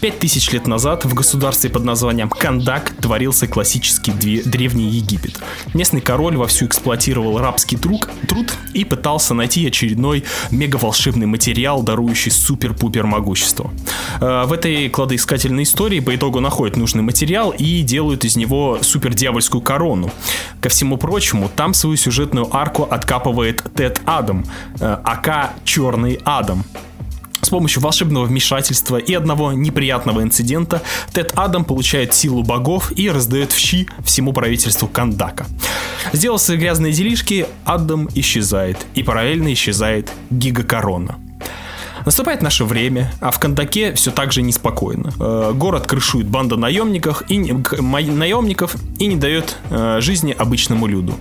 Пять 0.00 0.18
тысяч 0.18 0.50
лет 0.52 0.66
назад 0.66 1.06
в 1.06 1.14
государстве 1.14 1.70
под 1.70 1.84
названием 1.84 2.28
Кандак 2.28 2.92
творился 3.00 3.46
классический 3.46 4.12
древний 4.12 4.88
Египет. 4.88 5.40
Местный 5.72 6.02
король 6.02 6.36
вовсю 6.36 6.66
эксплуатировал 6.66 7.38
рабский 7.38 7.78
труд, 7.78 8.08
труд 8.28 8.52
и 8.74 8.84
пытался 8.84 9.32
найти 9.32 9.66
очередной 9.66 10.24
мегаволшебный 10.50 11.26
материал, 11.26 11.82
дарующий 11.82 12.30
супер-пупер 12.30 13.06
могущество. 13.06 13.70
Э, 14.20 14.44
В 14.46 14.52
этой 14.52 14.90
кладоискательной 14.90 15.62
истории 15.62 16.00
по 16.00 16.14
итогу 16.14 16.40
находят 16.40 16.76
нужный 16.76 17.02
материал 17.02 17.50
и 17.50 17.80
делают 17.82 18.24
из 18.24 18.36
него 18.36 18.78
супердьявольскую 18.82 19.62
корону. 19.62 20.12
Ко 20.60 20.68
всему 20.68 20.98
прочему, 20.98 21.50
там 21.54 21.72
свою 21.72 21.96
сюжетную 21.96 22.54
арку 22.54 22.82
откапывает 22.82 23.64
Тед 23.74 24.00
Адам, 24.04 24.44
э, 24.78 24.98
ака 25.04 25.52
Черный 26.06 26.20
Адам. 26.24 26.64
С 27.42 27.48
помощью 27.48 27.82
волшебного 27.82 28.26
вмешательства 28.26 28.96
и 28.96 29.12
одного 29.12 29.52
неприятного 29.52 30.22
инцидента 30.22 30.82
Тед 31.12 31.32
Адам 31.34 31.64
получает 31.64 32.14
силу 32.14 32.42
богов 32.42 32.92
и 32.96 33.10
раздает 33.10 33.52
в 33.52 33.58
щи 33.58 33.88
всему 34.04 34.32
правительству 34.32 34.86
Кандака. 34.86 35.46
Сделав 36.12 36.40
свои 36.40 36.58
грязные 36.58 36.92
делишки, 36.92 37.46
Адам 37.64 38.08
исчезает, 38.14 38.86
и 38.94 39.02
параллельно 39.02 39.52
исчезает 39.52 40.12
Гигакорона. 40.30 41.16
Наступает 42.04 42.40
наше 42.40 42.64
время, 42.64 43.10
а 43.20 43.32
в 43.32 43.40
Кандаке 43.40 43.92
все 43.94 44.12
так 44.12 44.32
же 44.32 44.42
неспокойно. 44.42 45.12
Э, 45.18 45.52
Город 45.54 45.88
крышует 45.88 46.28
банда 46.28 46.56
наемников 46.56 47.24
и, 47.28 47.52
наемников 47.52 48.76
и 49.00 49.06
не 49.08 49.16
дает 49.16 49.56
э, 49.70 49.98
жизни 50.00 50.32
обычному 50.38 50.86
люду. 50.86 51.14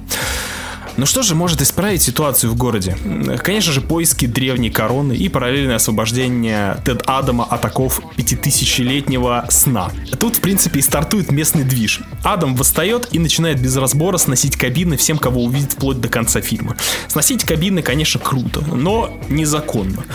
Ну 0.98 1.06
что 1.06 1.24
же 1.24 1.36
может 1.36 1.62
исправить 1.62 2.02
ситуацию 2.02 2.50
в 2.52 2.56
городе? 2.56 2.98
Конечно 3.44 3.74
же, 3.74 3.82
поиски 3.82 4.28
древней 4.28 4.70
короны 4.70 5.12
и 5.12 5.28
параллельное 5.28 5.76
освобождение 5.76 6.78
Тед 6.86 7.04
Адама 7.06 7.44
от 7.44 7.66
оков 7.66 8.02
пятитысячелетнего 8.16 9.46
сна. 9.50 9.92
Тут, 10.20 10.38
в 10.38 10.40
принципе, 10.40 10.80
и 10.80 10.82
стартует 10.82 11.32
местный 11.32 11.66
движ. 11.66 12.00
Адам 12.24 12.56
восстает 12.56 13.10
и 13.12 13.20
начинает 13.20 13.62
без 13.62 13.76
разбора 13.76 14.18
сносить 14.18 14.56
кабины 14.56 14.96
всем, 14.96 15.18
кого 15.18 15.44
увидит 15.44 15.74
вплоть 15.74 16.00
до 16.00 16.08
конца 16.08 16.40
фильма. 16.40 16.78
Сносить 17.10 17.44
кабины, 17.44 17.82
конечно, 17.82 18.22
круто, 18.22 18.62
но 18.62 19.20
незаконно. 19.28 20.06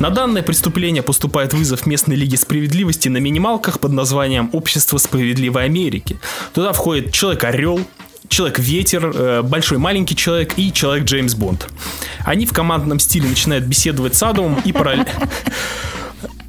На 0.00 0.10
данное 0.10 0.42
преступление 0.42 1.02
поступает 1.02 1.54
вызов 1.54 1.86
местной 1.86 2.16
лиги 2.16 2.36
справедливости 2.36 3.08
на 3.08 3.18
минималках 3.18 3.80
под 3.80 3.92
названием 3.92 4.50
«Общество 4.52 4.98
справедливой 4.98 5.64
Америки». 5.64 6.18
Туда 6.52 6.74
входит 6.74 7.12
Человек-орел, 7.12 7.80
Человек-ветер, 8.28 9.12
э, 9.14 9.42
Большой 9.42 9.78
маленький 9.78 10.16
человек 10.16 10.54
и 10.56 10.72
Человек 10.72 11.04
Джеймс 11.04 11.34
Бонд. 11.34 11.68
Они 12.24 12.46
в 12.46 12.52
командном 12.52 12.98
стиле 12.98 13.28
начинают 13.28 13.64
беседовать 13.64 14.14
с 14.14 14.22
Адамом 14.22 14.60
и 14.64 14.72
параллельно 14.72 15.06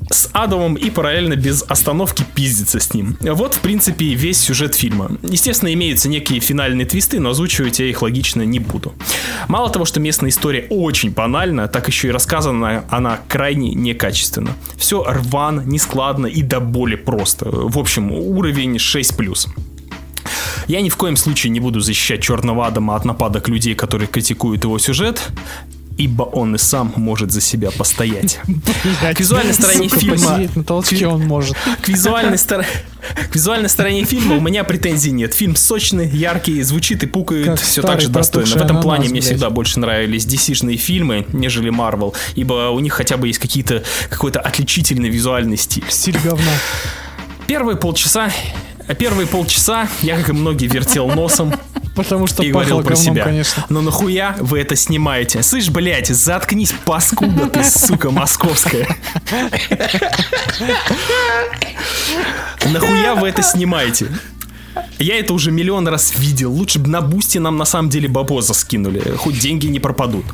с 0.10 0.30
Адамом 0.34 0.76
и 0.76 0.90
параллельно 0.90 1.36
без 1.36 1.64
остановки 1.68 2.26
пиздиться 2.36 2.80
с 2.80 2.94
ним. 2.94 3.18
Вот, 3.22 3.56
в 3.56 3.60
принципе, 3.60 4.14
весь 4.14 4.40
сюжет 4.40 4.76
фильма. 4.76 5.12
Естественно, 5.24 5.74
имеются 5.74 6.10
некие 6.10 6.40
финальные 6.40 6.86
твисты, 6.86 7.20
но 7.20 7.32
озвучивать 7.32 7.80
я 7.80 7.86
их 7.86 8.02
логично 8.02 8.42
не 8.44 8.60
буду. 8.60 8.94
Мало 9.48 9.70
того, 9.70 9.86
что 9.86 10.00
местная 10.00 10.30
история 10.30 10.68
очень 10.70 11.12
банальна, 11.12 11.68
так 11.68 11.88
еще 11.88 12.08
и 12.08 12.12
рассказана 12.12 12.86
она 12.90 13.20
крайне 13.28 13.74
некачественно. 13.74 14.52
Все 14.78 15.04
рвано, 15.04 15.62
нескладно 15.62 16.28
и 16.28 16.42
до 16.42 16.60
боли 16.60 16.96
просто. 16.96 17.50
В 17.50 17.78
общем, 17.78 18.12
уровень 18.12 18.78
6+. 18.78 19.50
Я 20.68 20.82
ни 20.82 20.90
в 20.90 20.98
коем 20.98 21.18
случае 21.18 21.52
не 21.52 21.60
буду 21.60 21.80
защищать 21.80 22.22
Черного 22.22 22.68
Адама 22.68 22.96
от 22.96 23.06
нападок 23.06 23.48
людей, 23.48 23.76
которые 23.76 24.08
критикуют 24.08 24.64
его 24.64 24.80
сюжет, 24.80 25.32
ибо 25.98 26.24
он 26.24 26.56
и 26.56 26.58
сам 26.58 26.94
может 26.96 27.32
за 27.32 27.42
себя 27.42 27.72
постоять. 27.72 28.40
К 29.14 29.20
визуальной 29.20 29.54
стороне 29.54 29.90
фильма... 29.90 30.48
на 30.56 30.64
толчке 30.64 31.08
он 31.08 31.26
может. 31.26 31.56
К 31.82 31.88
визуальной, 31.88 32.38
стор- 32.38 32.66
к 33.30 33.36
визуальной 33.36 33.70
стороне 33.70 34.04
фильма 34.06 34.36
у 34.36 34.40
меня 34.40 34.64
претензий 34.64 35.12
нет. 35.12 35.34
Фильм 35.34 35.56
сочный, 35.56 36.08
яркий, 36.08 36.62
звучит 36.62 37.04
и 37.04 37.08
пукает 37.08 37.46
Как 37.46 37.60
все 37.60 37.82
так 37.82 38.02
же 38.02 38.10
достойно. 38.10 38.50
В 38.50 38.56
этом 38.58 38.82
плане 38.82 39.06
мне 39.06 39.20
блядь. 39.20 39.26
всегда 39.26 39.50
больше 39.50 39.80
нравились 39.80 40.26
DC-шные 40.26 40.78
фильмы, 40.78 41.26
нежели 41.34 41.72
Marvel, 41.72 42.14
ибо 42.36 42.70
у 42.70 42.80
них 42.80 42.94
хотя 42.94 43.18
бы 43.18 43.28
есть 43.28 43.40
какие-то 43.40 43.84
какой-то 44.10 44.40
отличительный 44.40 45.10
визуальный 45.10 45.58
стиль. 45.58 45.86
Стиль 45.90 46.18
говна. 46.24 46.52
Первые 47.48 47.78
полчаса 47.78 48.30
Первые 48.96 49.28
полчаса 49.28 49.88
я, 50.02 50.18
как 50.18 50.30
и 50.30 50.34
многие, 50.34 50.68
вертел 50.68 51.10
носом 51.10 51.54
Потому 51.98 52.28
что 52.28 52.44
и 52.44 52.52
говорил 52.52 52.82
про 52.84 52.94
говном, 52.94 53.16
себя. 53.16 53.24
конечно. 53.24 53.66
Но 53.70 53.82
нахуя 53.82 54.36
вы 54.40 54.60
это 54.60 54.76
снимаете? 54.76 55.42
Слышь, 55.42 55.70
блядь, 55.70 56.08
заткнись, 56.10 56.72
паскуда 56.86 57.48
ты, 57.48 57.64
сука, 57.64 58.12
московская. 58.12 58.88
Нахуя 62.66 63.16
вы 63.16 63.30
это 63.30 63.42
снимаете? 63.42 64.08
Я 65.00 65.20
это 65.20 65.34
уже 65.34 65.52
миллион 65.52 65.88
раз 65.88 66.16
видел. 66.16 66.52
Лучше 66.52 66.80
бы 66.80 66.90
на 66.90 67.02
бусте 67.02 67.40
нам 67.40 67.58
на 67.58 67.66
самом 67.66 67.90
деле 67.90 68.08
бабоза 68.08 68.54
скинули. 68.54 69.02
Хоть 69.18 69.40
деньги 69.40 69.68
не 69.68 69.80
пропадут. 69.80 70.26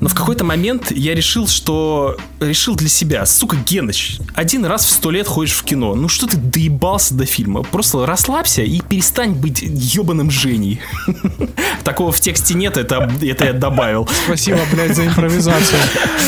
Но 0.00 0.08
в 0.08 0.14
какой-то 0.14 0.44
момент 0.44 0.92
я 0.92 1.14
решил, 1.14 1.48
что... 1.48 2.16
Решил 2.40 2.76
для 2.76 2.88
себя. 2.88 3.26
Сука, 3.26 3.56
Геныч, 3.56 4.18
один 4.34 4.64
раз 4.64 4.84
в 4.84 4.90
сто 4.90 5.10
лет 5.10 5.26
ходишь 5.26 5.56
в 5.56 5.64
кино. 5.64 5.94
Ну 5.94 6.08
что 6.08 6.26
ты 6.26 6.36
доебался 6.36 7.14
до 7.14 7.24
фильма? 7.26 7.62
Просто 7.62 8.04
расслабься 8.06 8.62
и 8.62 8.80
перестань 8.80 9.32
быть 9.32 9.62
ебаным 9.62 10.30
Женей. 10.30 10.80
Такого 11.84 12.12
в 12.12 12.20
тексте 12.20 12.54
нет, 12.54 12.76
это, 12.76 13.10
это 13.22 13.44
я 13.46 13.52
добавил. 13.52 14.08
Спасибо, 14.26 14.60
блядь, 14.72 14.94
за 14.94 15.06
импровизацию. 15.06 15.78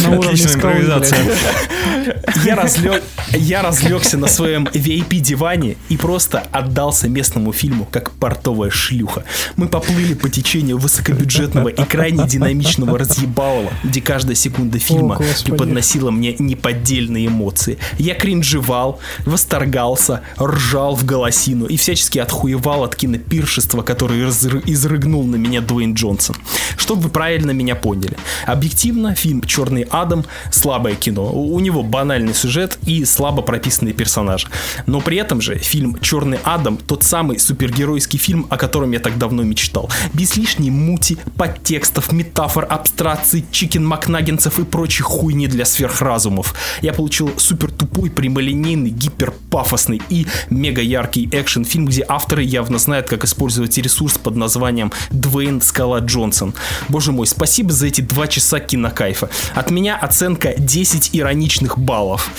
На 0.05 0.19
уровне 0.19 0.43
импровизация. 0.43 1.19
Я, 2.45 2.55
разлег, 2.55 3.03
я 3.33 3.63
разлегся 3.63 4.17
на 4.17 4.29
своем 4.29 4.65
VIP-диване 4.65 5.77
и 5.89 5.97
просто 5.97 6.47
отдался 6.53 7.09
местному 7.09 7.53
фильму, 7.53 7.68
как 7.91 8.11
портовая 8.13 8.71
шлюха. 8.71 9.25
Мы 9.57 9.69
поплыли 9.69 10.15
по 10.15 10.29
течению 10.29 10.79
высокобюджетного 10.79 11.69
и 11.69 11.85
крайне 11.85 12.27
динамичного 12.27 12.99
разъебалова, 12.99 13.71
где 13.85 14.01
каждая 14.01 14.35
секунда 14.35 14.79
фильма 14.79 15.17
О, 15.17 15.19
Господи. 15.19 15.51
преподносила 15.51 16.11
мне 16.11 16.35
неподдельные 16.39 17.27
эмоции. 17.27 17.79
Я 17.99 18.15
кринжевал, 18.15 19.01
восторгался, 19.25 20.23
ржал 20.41 20.95
в 20.97 21.05
голосину 21.05 21.67
и 21.67 21.77
всячески 21.77 22.19
отхуевал 22.19 22.85
от 22.85 22.97
кинопиршества, 22.97 23.83
которое 23.83 24.29
изры- 24.29 24.63
изрыгнул 24.67 25.25
на 25.25 25.37
меня 25.37 25.61
Дуэйн 25.61 25.95
Джонсон. 25.95 26.37
Чтобы 26.77 27.03
вы 27.03 27.09
правильно 27.09 27.51
меня 27.53 27.75
поняли. 27.75 28.17
Объективно, 28.47 29.15
фильм 29.15 29.43
«Черный 29.43 29.83
Адам» 29.91 30.25
слабое 30.51 30.95
кино. 30.95 31.33
У 31.33 31.59
него 31.61 31.83
банальный 31.83 32.35
сюжет 32.35 32.79
и 32.87 33.05
слабо 33.05 33.43
прописанные 33.43 33.95
персонажи. 33.95 34.49
Но 34.87 35.01
при 35.01 35.19
этом 35.19 35.41
же 35.41 35.57
фильм 35.57 35.99
«Черный 36.01 36.39
Адам» 36.45 36.77
тот 36.77 37.03
самый 37.03 37.39
супергеройский 37.59 38.21
фильм, 38.21 38.47
о 38.51 38.57
котором 38.57 38.93
я 38.93 39.01
так 39.01 39.19
давно 39.19 39.43
мечтал. 39.43 39.91
Без 40.15 40.37
лишней 40.37 40.71
мути, 40.71 41.17
подтекстов, 41.37 42.13
метафор, 42.13 42.65
абстракций, 42.71 43.45
чикен 43.51 43.85
макнаггинсов 43.85 44.61
и 44.61 44.65
прочей 44.65 45.03
хуйни 45.03 45.49
для 45.49 45.65
сверхразумов. 45.65 46.55
Я 46.83 46.93
получил 46.93 47.33
супер 47.37 47.73
тупой, 47.73 48.11
прямолинейный, 48.11 48.91
гиперпафосный 48.91 50.01
и 50.09 50.29
мега 50.51 50.83
яркий 50.83 51.29
экшен 51.33 51.65
фильм, 51.65 51.87
где 51.87 52.05
авторы 52.07 52.45
явно 52.45 52.79
знают, 52.79 53.09
как 53.09 53.25
использовать 53.25 53.77
ресурс 53.77 54.19
под 54.19 54.37
названием 54.37 54.93
Двейн 55.11 55.61
Скала 55.61 55.99
Джонсон. 55.99 56.55
Боже 56.89 57.11
мой, 57.11 57.27
спасибо 57.27 57.73
за 57.73 57.89
эти 57.89 58.03
два 58.03 58.29
часа 58.29 58.61
кинокайфа. 58.61 59.31
От 59.57 59.73
меня 59.73 59.97
оценка 59.97 60.55
10 60.57 61.11
ироничных 61.13 61.77
баллов. 61.77 62.31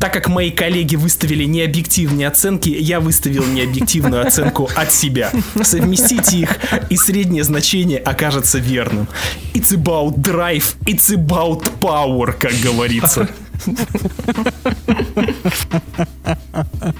Так 0.00 0.12
как 0.12 0.26
мои 0.26 0.50
коллеги 0.50 0.96
выставили 0.96 1.44
необъективные 1.44 2.26
оценки, 2.26 2.68
я 2.68 2.98
выставил 2.98 3.44
необъективную 3.46 4.26
оценку 4.26 4.55
от 4.64 4.92
себя. 4.92 5.30
Совместите 5.62 6.38
их, 6.38 6.58
и 6.88 6.96
среднее 6.96 7.44
значение 7.44 7.98
окажется 7.98 8.58
верным. 8.58 9.06
It's 9.54 9.72
about 9.72 10.16
drive, 10.18 10.76
it's 10.84 11.14
about 11.14 11.68
power, 11.80 12.32
как 12.38 12.52
говорится. 12.62 13.28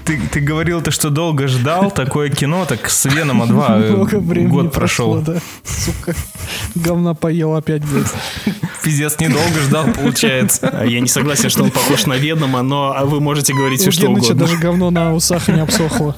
Ты, 0.05 0.19
ты 0.31 0.39
говорил, 0.39 0.81
ты 0.81 0.91
что 0.91 1.09
долго 1.09 1.47
ждал 1.47 1.91
такое 1.91 2.29
кино, 2.29 2.65
так 2.65 2.89
с 2.89 3.05
Венома 3.05 3.45
2 3.47 3.77
э, 3.77 3.91
Много 3.91 4.19
времени 4.19 4.49
год 4.51 4.73
прошло, 4.73 5.15
прошел. 5.21 5.33
да. 5.35 5.41
Сука. 5.63 6.15
Говна 6.75 7.13
поел 7.13 7.55
опять, 7.55 7.83
блядь. 7.85 8.07
Пиздец, 8.83 9.19
недолго 9.19 9.59
ждал, 9.67 9.85
получается. 9.93 10.69
А 10.69 10.85
Я 10.85 10.99
не 10.99 11.07
согласен, 11.07 11.49
что 11.49 11.63
он 11.63 11.71
похож 11.71 12.05
на 12.05 12.13
Венома, 12.17 12.61
но 12.61 12.95
вы 13.03 13.19
можете 13.19 13.53
говорить 13.53 13.81
все 13.81 13.91
что 13.91 14.09
угодно. 14.09 14.33
даже 14.33 14.57
говно 14.57 14.89
на 14.91 15.13
усах 15.13 15.47
не 15.49 15.61
обсохло. 15.61 16.15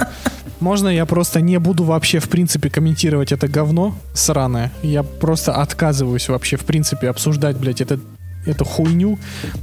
Можно 0.60 0.90
я 0.90 1.06
просто 1.06 1.40
не 1.42 1.58
буду 1.58 1.84
вообще, 1.84 2.20
в 2.20 2.28
принципе, 2.28 2.70
комментировать 2.70 3.32
это 3.32 3.48
говно 3.48 3.96
сраное? 4.14 4.72
Я 4.84 5.04
просто 5.04 5.54
отказываюсь 5.54 6.28
вообще, 6.28 6.58
в 6.58 6.66
принципе, 6.66 7.10
обсуждать, 7.10 7.58
блядь, 7.58 7.80
это, 7.82 8.00
эту 8.50 8.66
хуйню, 8.66 9.18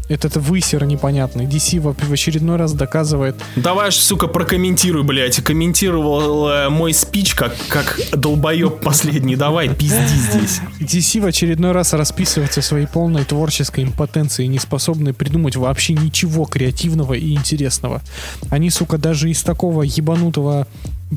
этот 0.08 0.36
высер 0.36 0.84
непонятный. 0.84 1.44
DC 1.46 1.80
в 1.80 2.12
очередной 2.12 2.56
раз 2.56 2.72
доказывает, 2.72 3.36
Давай, 3.56 3.92
сука, 3.92 4.26
прокомментируй, 4.26 5.02
блядь. 5.02 5.36
Комментировал 5.42 6.48
э, 6.48 6.68
мой 6.68 6.92
спич 6.94 7.34
как, 7.34 7.54
как 7.68 8.00
долбоеб 8.12 8.80
последний. 8.80 9.36
Давай, 9.36 9.68
пизди 9.68 10.14
здесь. 10.14 10.60
DC 10.80 11.20
в 11.20 11.26
очередной 11.26 11.72
раз 11.72 11.92
расписывается 11.92 12.62
своей 12.62 12.86
полной 12.86 13.24
творческой 13.24 13.84
импотенцией, 13.84 14.48
не 14.48 14.58
способной 14.58 15.12
придумать 15.12 15.56
вообще 15.56 15.94
ничего 15.94 16.44
креативного 16.44 17.14
и 17.14 17.34
интересного. 17.34 18.02
Они, 18.50 18.70
сука, 18.70 18.98
даже 18.98 19.30
из 19.30 19.42
такого 19.42 19.82
ебанутого 19.82 20.66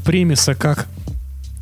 премиса, 0.04 0.56
как 0.56 0.88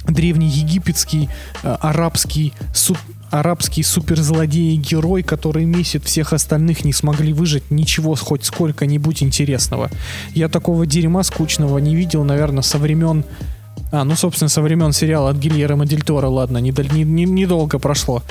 древнеегипетский, 0.07 1.29
э, 1.63 1.77
арабский, 1.81 2.53
су- 2.73 2.97
арабский 3.29 3.83
суперзлодей 3.83 4.75
и 4.75 4.77
герой, 4.77 5.23
который 5.23 5.65
месяц 5.65 6.03
всех 6.03 6.33
остальных 6.33 6.85
не 6.85 6.93
смогли 6.93 7.33
выжить 7.33 7.71
ничего 7.71 8.15
хоть 8.15 8.45
сколько-нибудь 8.45 9.23
интересного. 9.23 9.89
Я 10.33 10.49
такого 10.49 10.85
дерьма 10.85 11.23
скучного 11.23 11.77
не 11.79 11.95
видел, 11.95 12.23
наверное, 12.23 12.63
со 12.63 12.77
времен 12.77 13.23
а, 13.91 14.03
ну, 14.03 14.15
собственно, 14.15 14.49
со 14.49 14.61
времен 14.61 14.91
сериала 14.91 15.29
от 15.29 15.37
Гильермо 15.37 15.85
Дель 15.85 16.01
Торо, 16.01 16.27
ладно, 16.27 16.57
недолго 16.57 16.91
не, 16.93 17.03
не- 17.03 17.25
недолго 17.25 17.79
прошло. 17.79 18.21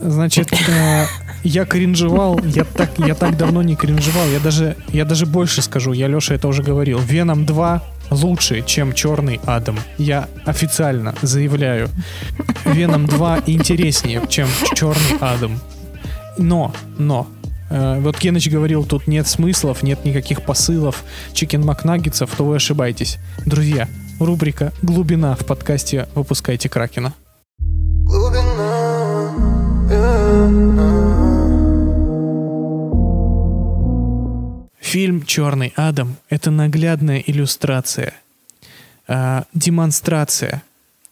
Значит, 0.00 0.52
э, 0.52 1.06
я 1.44 1.64
кринжевал, 1.64 2.40
я 2.44 2.64
так, 2.64 2.90
я 2.98 3.14
так 3.14 3.36
давно 3.36 3.62
не 3.62 3.74
кринжевал, 3.76 4.28
я 4.28 4.38
даже, 4.40 4.76
я 4.92 5.04
даже 5.04 5.26
больше 5.26 5.62
скажу, 5.62 5.92
я 5.92 6.08
Леша 6.08 6.34
это 6.34 6.48
уже 6.48 6.62
говорил. 6.62 6.98
Веном 6.98 7.46
2 7.46 7.82
лучше, 8.10 8.62
чем 8.66 8.92
Черный 8.92 9.40
Адам. 9.46 9.78
Я 9.98 10.28
официально 10.44 11.14
заявляю. 11.22 11.88
Веном 12.64 13.06
2 13.06 13.44
интереснее, 13.46 14.22
чем 14.28 14.48
Черный 14.74 15.18
Адам. 15.20 15.60
Но, 16.38 16.72
но, 16.98 17.26
э, 17.70 17.98
вот 18.00 18.16
Кеныч 18.16 18.48
говорил, 18.48 18.84
тут 18.84 19.06
нет 19.08 19.26
смыслов, 19.26 19.82
нет 19.82 20.04
никаких 20.04 20.42
посылов, 20.42 21.04
чикен 21.32 21.64
макнаггетсов, 21.64 22.30
то 22.36 22.44
вы 22.44 22.56
ошибаетесь. 22.56 23.18
Друзья, 23.44 23.88
рубрика 24.20 24.72
«Глубина» 24.82 25.34
в 25.34 25.44
подкасте 25.44 26.08
«Выпускайте 26.14 26.68
Кракена». 26.68 27.14
Фильм 34.88 35.22
«Черный 35.22 35.74
Адам»— 35.76 36.16
это 36.30 36.50
наглядная 36.50 37.18
иллюстрация, 37.18 38.14
а, 39.06 39.44
демонстрация 39.52 40.62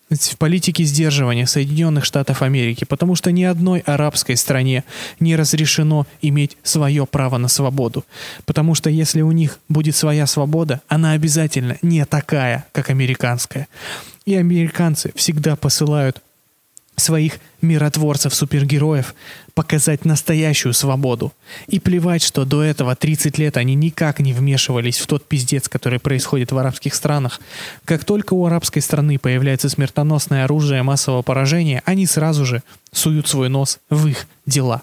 в 0.09 0.39
политике 0.39 0.85
сдерживания 0.85 1.47
Соединенных 1.47 2.07
Штатов 2.07 2.41
Америки, 2.41 2.87
потому 2.87 3.17
что 3.17 3.33
ни 3.33 3.43
одной 3.43 3.81
арабской 3.81 4.39
стране 4.39 4.83
не 5.21 5.37
разрешено 5.37 6.07
иметь 6.23 6.57
свое 6.63 7.05
право 7.05 7.37
на 7.37 7.49
свободу. 7.49 8.07
Потому 8.47 8.75
что 8.75 8.89
если 8.89 9.21
у 9.21 9.31
них 9.31 9.59
будет 9.69 9.95
своя 9.95 10.27
свобода, 10.27 10.81
она 10.89 11.13
обязательно 11.13 11.77
не 11.83 12.07
такая, 12.07 12.65
как 12.73 12.89
американская. 12.89 13.69
И 14.25 14.35
американцы 14.37 15.13
всегда 15.17 15.55
посылают 15.55 16.23
своих 16.97 17.39
миротворцев-супергероев 17.61 19.15
показать 19.55 20.05
настоящую 20.05 20.73
свободу. 20.73 21.33
И 21.67 21.79
плевать, 21.79 22.23
что 22.23 22.45
до 22.45 22.63
этого 22.63 22.97
30 22.97 23.39
лет 23.39 23.57
они 23.57 23.75
никак 23.75 24.21
не 24.21 24.33
вмешивались 24.33 24.99
в 24.99 25.07
тот 25.07 25.27
пиздец, 25.27 25.69
который 25.69 25.99
происходит 25.99 26.53
в 26.53 26.59
арабских 26.59 26.95
странах. 26.95 27.41
Как 27.85 28.05
только 28.05 28.35
у 28.35 28.47
арабской 28.47 28.81
страны 28.81 29.19
появляется 29.19 29.69
смертоносное 29.69 30.45
оружие 30.45 30.83
массового 30.83 31.23
поражения, 31.23 31.83
они 31.85 32.07
сразу 32.07 32.45
же 32.45 32.63
суют 32.93 33.29
свой 33.29 33.49
нос 33.49 33.79
в 33.91 34.07
их 34.07 34.27
дела. 34.47 34.83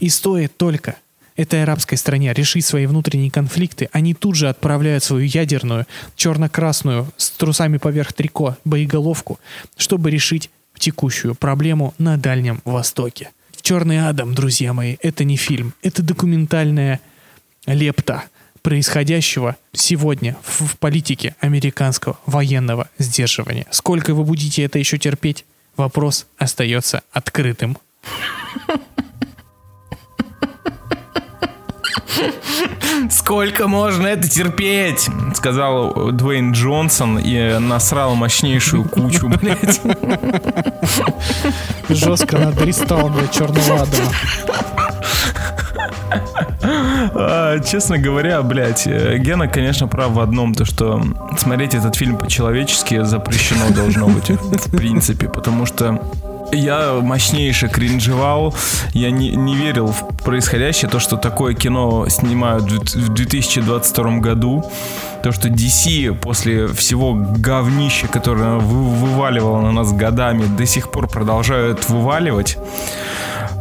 И 0.00 0.08
стоит 0.08 0.56
только 0.56 0.96
этой 1.36 1.62
арабской 1.62 1.96
стране 1.96 2.32
решить 2.32 2.64
свои 2.64 2.86
внутренние 2.86 3.30
конфликты, 3.30 3.88
они 3.92 4.14
тут 4.14 4.36
же 4.36 4.48
отправляют 4.48 5.04
свою 5.04 5.26
ядерную, 5.26 5.86
черно-красную, 6.16 7.08
с 7.16 7.30
трусами 7.30 7.76
поверх 7.76 8.12
трико, 8.14 8.56
боеголовку, 8.64 9.38
чтобы 9.76 10.10
решить 10.10 10.50
текущую 10.78 11.34
проблему 11.34 11.94
на 11.98 12.16
Дальнем 12.16 12.60
Востоке. 12.64 13.30
«Черный 13.60 14.08
Адам», 14.08 14.34
друзья 14.34 14.72
мои, 14.72 14.96
это 15.02 15.24
не 15.24 15.36
фильм, 15.36 15.74
это 15.82 16.02
документальная 16.02 17.00
лепта 17.66 18.24
происходящего 18.62 19.56
сегодня 19.72 20.36
в, 20.42 20.76
политике 20.78 21.36
американского 21.40 22.18
военного 22.26 22.88
сдерживания. 22.98 23.66
Сколько 23.70 24.14
вы 24.14 24.24
будете 24.24 24.62
это 24.64 24.78
еще 24.78 24.98
терпеть? 24.98 25.44
Вопрос 25.76 26.26
остается 26.38 27.02
открытым. 27.12 27.78
Сколько 33.10 33.68
можно 33.68 34.06
это 34.06 34.28
терпеть? 34.28 35.08
Сказал 35.34 36.12
Дуэйн 36.12 36.52
Джонсон 36.52 37.18
и 37.18 37.58
насрал 37.58 38.14
мощнейшую 38.14 38.84
кучу, 38.84 39.28
блядь. 39.28 39.80
Жестко 41.88 42.38
надристал, 42.38 43.08
блядь, 43.10 43.32
черного 43.32 43.82
Адама. 43.82 44.12
Честно 47.64 47.98
говоря, 47.98 48.42
блядь, 48.42 48.86
э, 48.86 49.18
Гена, 49.18 49.48
конечно, 49.48 49.88
прав 49.88 50.12
в 50.12 50.20
одном, 50.20 50.54
то 50.54 50.64
что 50.64 51.02
смотреть 51.38 51.74
этот 51.74 51.94
фильм 51.96 52.16
по-человечески 52.16 53.04
запрещено 53.04 53.70
должно 53.70 54.08
быть, 54.08 54.30
в 54.30 54.70
принципе, 54.70 55.28
потому 55.28 55.66
что 55.66 56.00
я 56.52 57.00
мощнейше 57.02 57.68
кринжевал, 57.68 58.54
я 58.92 59.10
не, 59.10 59.30
не 59.30 59.56
верил 59.56 59.88
в 59.88 60.16
происходящее, 60.24 60.90
то, 60.90 60.98
что 60.98 61.16
такое 61.16 61.54
кино 61.54 62.06
снимают 62.08 62.64
в 62.64 63.06
в 63.06 63.14
2022 63.14 64.18
году, 64.18 64.64
то, 65.22 65.32
что 65.32 65.48
DC 65.48 66.14
после 66.14 66.66
всего 66.68 67.14
говнища, 67.14 68.08
которое 68.08 68.56
вы- 68.56 68.90
вываливало 68.90 69.60
на 69.60 69.72
нас 69.72 69.92
годами, 69.92 70.44
до 70.46 70.66
сих 70.66 70.90
пор 70.90 71.08
продолжают 71.08 71.88
вываливать. 71.88 72.58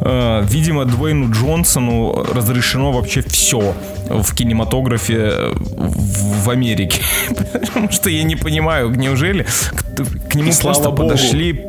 Э, 0.02 0.44
Видимо, 0.44 0.86
Дуэйну 0.86 1.32
Джонсону 1.32 2.24
разрешено 2.34 2.92
вообще 2.92 3.22
все 3.22 3.74
в 4.10 4.36
кинематографе 4.36 5.18
э, 5.18 5.54
в, 5.56 6.50
Америке. 6.50 7.02
Потому 7.54 7.92
что 7.92 8.10
я 8.10 8.24
не 8.24 8.36
понимаю, 8.36 8.90
неужели 8.90 9.44
к, 9.44 10.30
к 10.30 10.36
нему 10.36 10.52
слава 10.52 10.76
просто 10.76 10.92
подошли 10.92 11.66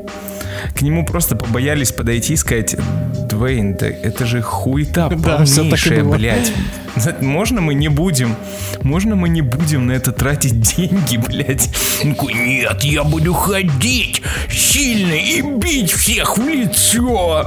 к 0.74 0.82
нему 0.82 1.04
просто 1.04 1.36
побоялись 1.36 1.92
подойти 1.92 2.34
и 2.34 2.36
сказать, 2.36 2.76
Дуэйн, 3.28 3.74
да 3.74 3.86
это 3.86 4.26
же 4.26 4.42
хуета 4.42 5.08
Да, 5.16 5.38
полнейшая, 5.38 6.04
блядь. 6.04 6.52
Можно 7.20 7.60
мы 7.60 7.74
не 7.74 7.88
будем, 7.88 8.34
можно 8.82 9.16
мы 9.16 9.28
не 9.28 9.42
будем 9.42 9.86
на 9.86 9.92
это 9.92 10.12
тратить 10.12 10.60
деньги, 10.60 11.16
блядь? 11.28 11.68
Он 12.02 12.14
такой, 12.14 12.34
нет, 12.34 12.82
я 12.84 13.04
буду 13.04 13.34
ходить 13.34 14.22
сильно 14.50 15.12
и 15.12 15.42
бить 15.42 15.92
всех 15.92 16.38
в 16.38 16.48
лицо. 16.48 17.46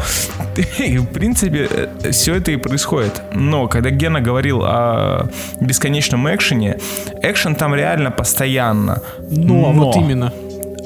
И, 0.79 0.97
в 0.97 1.05
принципе, 1.05 1.89
все 2.11 2.35
это 2.35 2.51
и 2.51 2.57
происходит. 2.57 3.21
Но 3.33 3.67
когда 3.67 3.89
Гена 3.89 4.19
говорил 4.19 4.61
о 4.63 5.29
бесконечном 5.61 6.27
экшене, 6.33 6.77
экшен 7.21 7.55
там 7.55 7.73
реально 7.73 8.11
постоянно. 8.11 9.01
Ну, 9.29 9.65
а 9.67 9.71
вот 9.71 9.95
именно. 9.95 10.33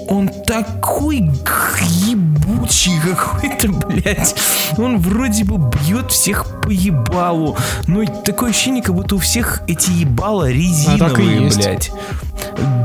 Он 0.09 0.27
такой 0.27 1.17
ебучий 1.17 2.99
какой-то, 2.99 3.69
блядь. 3.87 4.35
Он 4.77 4.97
вроде 4.97 5.43
бы 5.43 5.57
бьет 5.57 6.11
всех 6.11 6.61
по 6.61 6.69
ебалу. 6.69 7.57
Но 7.87 8.05
такое 8.05 8.51
ощущение, 8.51 8.83
как 8.83 8.95
будто 8.95 9.15
у 9.15 9.19
всех 9.19 9.61
эти 9.67 9.91
ебала 9.91 10.49
резиновые, 10.49 11.47
А 11.47 11.55
блядь. 11.55 11.91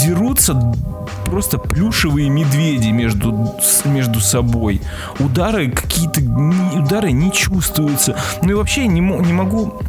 Дерутся 0.01 0.55
просто 1.27 1.59
плюшевые 1.59 2.31
медведи 2.31 2.89
между, 2.89 3.55
между 3.85 4.21
собой. 4.21 4.81
Удары 5.19 5.71
какие-то... 5.71 6.21
Удары 6.79 7.13
не 7.13 7.31
чувствуются. 7.33 8.17
Ну 8.43 8.51
и 8.51 8.55
вообще 8.55 8.87
не, 8.87 9.01
не 9.01 9.33
могу 9.33 9.81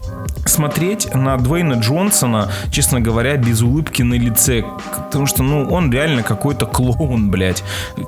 смотреть 0.49 1.13
на 1.13 1.37
Дуэйна 1.37 1.75
Джонсона, 1.75 2.51
честно 2.71 2.99
говоря, 2.99 3.37
без 3.37 3.61
улыбки 3.61 4.01
на 4.01 4.15
лице. 4.15 4.65
Потому 5.05 5.25
что, 5.25 5.43
ну, 5.43 5.69
он 5.69 5.91
реально 5.91 6.23
какой-то 6.23 6.65
клоун, 6.65 7.29
блядь. 7.29 7.63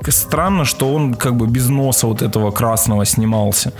Странно, 0.08 0.64
что 0.64 0.92
он 0.92 1.14
как 1.14 1.36
бы 1.36 1.46
без 1.46 1.68
носа 1.68 2.06
вот 2.06 2.22
этого 2.22 2.50
красного 2.50 3.04
снимался. 3.04 3.72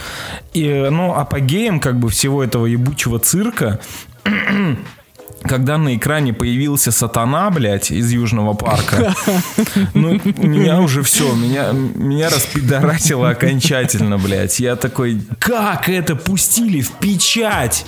И, 0.52 0.88
ну, 0.90 1.14
апогеем 1.14 1.80
как 1.80 1.98
бы 1.98 2.08
всего 2.08 2.42
этого 2.42 2.66
ебучего 2.66 3.18
цирка 3.18 3.80
когда 5.42 5.78
на 5.78 5.96
экране 5.96 6.32
появился 6.32 6.92
сатана, 6.92 7.50
блядь, 7.50 7.90
из 7.90 8.10
Южного 8.10 8.54
парка, 8.54 9.14
ну, 9.94 10.20
меня 10.36 10.80
уже 10.80 11.02
все, 11.02 11.34
меня, 11.34 11.72
меня 11.72 12.28
распидорасило 12.30 13.30
окончательно, 13.30 14.18
блядь. 14.18 14.60
Я 14.60 14.76
такой, 14.76 15.20
как 15.38 15.88
это 15.88 16.16
пустили 16.16 16.80
в 16.80 16.92
печать? 16.92 17.84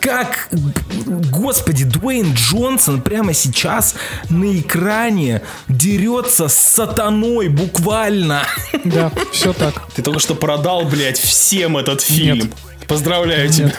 Как, 0.00 0.48
господи, 1.30 1.84
Дуэйн 1.84 2.32
Джонсон 2.32 3.02
прямо 3.02 3.34
сейчас 3.34 3.94
на 4.30 4.58
экране 4.58 5.42
дерется 5.68 6.48
с 6.48 6.54
сатаной 6.54 7.48
буквально. 7.48 8.46
Да, 8.84 9.12
все 9.32 9.52
так. 9.52 9.92
Ты 9.94 10.02
только 10.02 10.20
что 10.20 10.34
продал, 10.34 10.84
блядь, 10.86 11.18
всем 11.18 11.76
этот 11.76 12.00
фильм. 12.00 12.38
Нет. 12.38 12.69
Поздравляю 12.86 13.48
тебя. 13.50 13.72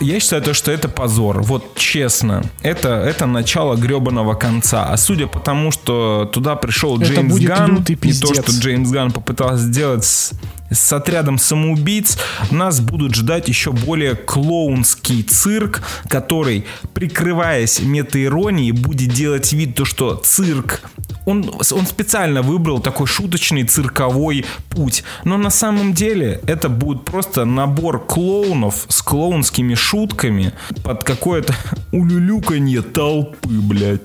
Я 0.00 0.20
считаю, 0.20 0.42
то, 0.42 0.54
что 0.54 0.70
это 0.70 0.88
позор. 0.88 1.42
Вот 1.42 1.76
честно. 1.76 2.42
Это, 2.62 2.88
это 2.88 3.26
начало 3.26 3.76
гребаного 3.76 4.34
конца. 4.34 4.86
А 4.86 4.96
судя 4.96 5.26
по 5.26 5.40
тому, 5.40 5.70
что 5.70 6.28
туда 6.32 6.56
пришел 6.56 7.00
Это 7.00 7.12
Джеймс 7.12 7.38
лютый 7.38 7.94
и 7.94 8.12
то, 8.12 8.34
что 8.34 8.52
Джеймс 8.52 8.90
Ганн 8.90 9.12
попытался 9.12 9.64
сделать 9.64 10.04
с, 10.04 10.32
с 10.70 10.92
отрядом 10.92 11.38
самоубийц, 11.38 12.18
нас 12.50 12.80
будут 12.80 13.14
ждать 13.14 13.48
еще 13.48 13.72
более 13.72 14.14
клоунский 14.14 15.22
цирк, 15.22 15.82
который, 16.08 16.66
прикрываясь 16.94 17.80
метаиронией, 17.80 18.72
будет 18.72 19.12
делать 19.12 19.52
вид, 19.52 19.74
то, 19.74 19.84
что 19.84 20.14
цирк 20.14 20.82
он, 21.26 21.50
он 21.72 21.86
специально 21.86 22.40
выбрал 22.40 22.80
такой 22.80 23.06
шуточный 23.06 23.64
цирковой 23.64 24.46
путь. 24.70 25.04
Но 25.24 25.36
на 25.36 25.50
самом 25.50 25.92
деле 25.92 26.40
это 26.46 26.68
будет 26.68 27.04
просто 27.04 27.44
набор 27.44 28.04
клоунов 28.06 28.86
с 28.88 29.02
клоунскими 29.02 29.74
шутками 29.74 30.52
под 30.82 31.04
какое-то 31.04 31.54
улюлюканье 31.92 32.80
толпы, 32.80 33.50
блядь. 33.50 34.02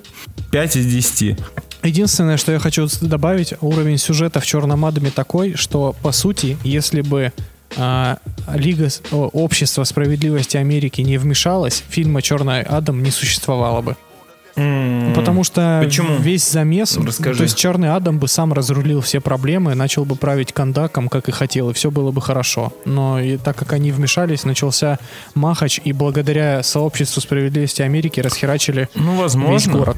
5 0.52 0.76
из 0.76 0.86
10. 0.86 1.40
Единственное, 1.84 2.38
что 2.38 2.52
я 2.52 2.60
хочу 2.60 2.88
добавить, 3.02 3.54
уровень 3.62 3.98
сюжета 3.98 4.40
в 4.40 4.46
Черном 4.46 4.84
Адаме 4.84 5.12
такой, 5.12 5.56
что, 5.56 5.96
по 6.02 6.12
сути, 6.12 6.58
если 6.64 7.02
бы 7.02 7.32
а, 7.78 8.18
Лига 8.54 8.90
Общества 9.12 9.84
Справедливости 9.84 10.58
Америки 10.58 11.02
не 11.02 11.18
вмешалась, 11.18 11.84
фильма 11.90 12.22
Черный 12.22 12.62
Адам 12.62 13.02
не 13.02 13.12
существовало 13.12 13.82
бы. 13.82 13.96
Потому 14.56 15.44
что 15.44 15.82
Почему? 15.84 16.18
весь 16.18 16.50
замес, 16.50 16.98
Расскажи. 16.98 17.38
то 17.38 17.44
есть 17.44 17.58
Черный 17.58 17.94
Адам 17.94 18.20
бы 18.20 18.28
сам 18.28 18.54
разрулил 18.54 19.02
все 19.02 19.20
проблемы, 19.22 19.76
начал 19.76 20.06
бы 20.06 20.16
править 20.16 20.54
кондаком, 20.54 21.10
как 21.10 21.30
и 21.30 21.32
хотел, 21.32 21.70
и 21.70 21.74
все 21.74 21.92
было 21.92 22.12
бы 22.12 22.22
хорошо. 22.22 22.74
Но 22.86 23.20
и 23.20 23.38
так 23.38 23.56
как 23.56 23.74
они 23.74 23.92
вмешались, 23.92 24.44
начался 24.44 25.00
махач, 25.36 25.80
и 25.84 25.94
благодаря 25.94 26.64
сообществу 26.64 27.22
справедливости 27.22 27.82
Америки 27.82 28.20
расхерачили 28.20 28.90
Ну, 28.96 29.12
весь 29.14 29.22
возможно. 29.22 29.74
город. 29.74 29.98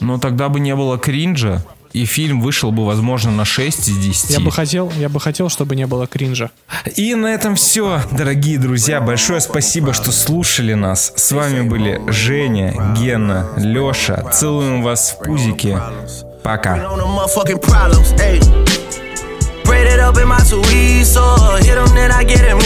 Но 0.00 0.18
тогда 0.18 0.48
бы 0.48 0.60
не 0.60 0.74
было 0.74 0.98
кринжа, 0.98 1.64
и 1.92 2.04
фильм 2.04 2.40
вышел 2.40 2.72
бы, 2.72 2.86
возможно, 2.86 3.30
на 3.30 3.44
6 3.44 3.88
из 3.88 3.96
10. 3.96 4.30
Я 4.30 4.40
бы 4.40 4.52
хотел, 4.52 4.92
я 4.96 5.08
бы 5.08 5.20
хотел, 5.20 5.48
чтобы 5.48 5.76
не 5.76 5.86
было 5.86 6.06
кринжа. 6.06 6.50
И 6.96 7.14
на 7.14 7.26
этом 7.28 7.56
все, 7.56 8.02
дорогие 8.12 8.58
друзья. 8.58 9.00
Большое 9.00 9.40
спасибо, 9.40 9.92
что 9.92 10.12
слушали 10.12 10.74
нас. 10.74 11.12
С 11.16 11.32
вами 11.32 11.62
были 11.62 12.00
Женя, 12.08 12.94
Гена, 12.96 13.50
Леша. 13.56 14.30
Целуем 14.30 14.82
вас 14.82 15.16
в 15.18 15.24
пузики. 15.24 15.78
Пока. 16.42 16.76
Braid 19.70 19.86
it 19.86 20.00
up 20.00 20.18
in 20.18 20.26
my 20.26 20.36
Suizo. 20.38 21.56
Hit 21.60 21.76
them, 21.76 21.94
then 21.94 22.10
I 22.10 22.24
get 22.24 22.40
amnesia. 22.40 22.59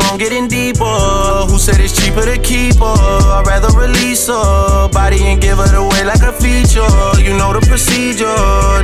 Keep 0.00 0.12
on 0.12 0.18
getting 0.18 0.48
deeper? 0.48 0.84
Who 1.48 1.58
said 1.58 1.80
it's 1.80 1.92
cheaper 1.92 2.22
to 2.22 2.38
keep 2.38 2.76
her? 2.76 2.84
I'd 2.84 3.44
rather 3.46 3.68
release 3.76 4.26
her 4.28 4.88
body 4.88 5.22
and 5.24 5.40
give 5.40 5.58
it 5.58 5.74
away 5.74 6.04
like 6.04 6.22
a 6.22 6.32
feature. 6.32 6.86
You 7.20 7.36
know 7.36 7.52
the 7.52 7.64
procedure. 7.66 8.26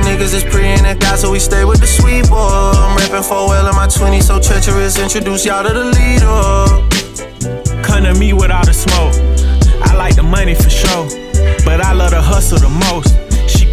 Niggas 0.05 0.33
is 0.33 0.43
in 0.43 0.83
the 0.83 0.97
guy, 0.99 1.15
so 1.15 1.31
we 1.31 1.39
stay 1.39 1.65
with 1.65 1.79
the 1.79 1.87
sweeper. 1.87 2.35
I'm 2.35 2.97
rapping 2.97 3.23
for 3.23 3.47
well 3.47 3.67
in 3.67 3.75
my 3.75 3.87
20s, 3.87 4.23
so 4.23 4.39
treacherous. 4.39 4.97
Introduce 4.99 5.45
y'all 5.45 5.63
to 5.63 5.73
the 5.73 5.85
leader. 5.85 7.83
Come 7.83 8.03
to 8.03 8.13
me 8.19 8.33
without 8.33 8.67
a 8.67 8.73
smoke. 8.73 9.13
I 9.81 9.95
like 9.95 10.15
the 10.15 10.23
money 10.23 10.55
for 10.55 10.69
sure, 10.69 11.07
but 11.65 11.81
I 11.81 11.93
love 11.93 12.11
the 12.11 12.21
hustle 12.21 12.59
the 12.59 12.69
most. 12.69 13.26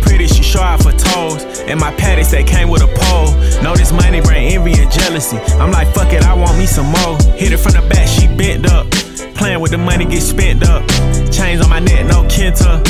Pretty, 0.05 0.27
she 0.29 0.43
show 0.43 0.61
off 0.61 0.85
her 0.85 0.93
toes. 0.93 1.43
And 1.67 1.81
my 1.81 1.93
panties 1.97 2.31
that 2.31 2.47
came 2.47 2.69
with 2.69 2.83
a 2.83 2.91
pole. 2.93 3.33
Know 3.63 3.75
this 3.75 3.93
money 3.93 4.21
bring 4.21 4.53
envy 4.53 4.77
and 4.77 4.91
jealousy. 4.93 5.39
I'm 5.57 5.73
like, 5.73 5.89
fuck 5.95 6.13
it, 6.13 6.23
I 6.23 6.35
want 6.35 6.59
me 6.59 6.67
some 6.67 6.87
more. 6.87 7.17
Hit 7.33 7.53
it 7.53 7.59
from 7.59 7.73
the 7.73 7.85
back, 7.89 8.07
she 8.07 8.29
bent 8.29 8.71
up. 8.71 8.91
Playing 9.35 9.61
with 9.61 9.73
the 9.73 9.79
money, 9.79 10.05
get 10.05 10.23
spent 10.23 10.63
up. 10.69 10.87
Chains 11.33 11.61
on 11.65 11.71
my 11.71 11.81
neck, 11.81 12.07
no 12.07 12.23
Kenta. 12.25 12.85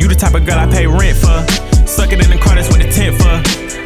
You 0.00 0.08
the 0.08 0.14
type 0.14 0.34
of 0.34 0.46
girl 0.46 0.58
I 0.58 0.66
pay 0.66 0.86
rent 0.86 1.18
for. 1.18 1.44
Suck 1.86 2.12
it 2.12 2.22
in 2.24 2.30
the 2.30 2.38
car, 2.38 2.54
that's 2.54 2.68
what 2.70 2.80
the 2.80 2.88
tent 2.88 3.18
for. 3.18 3.36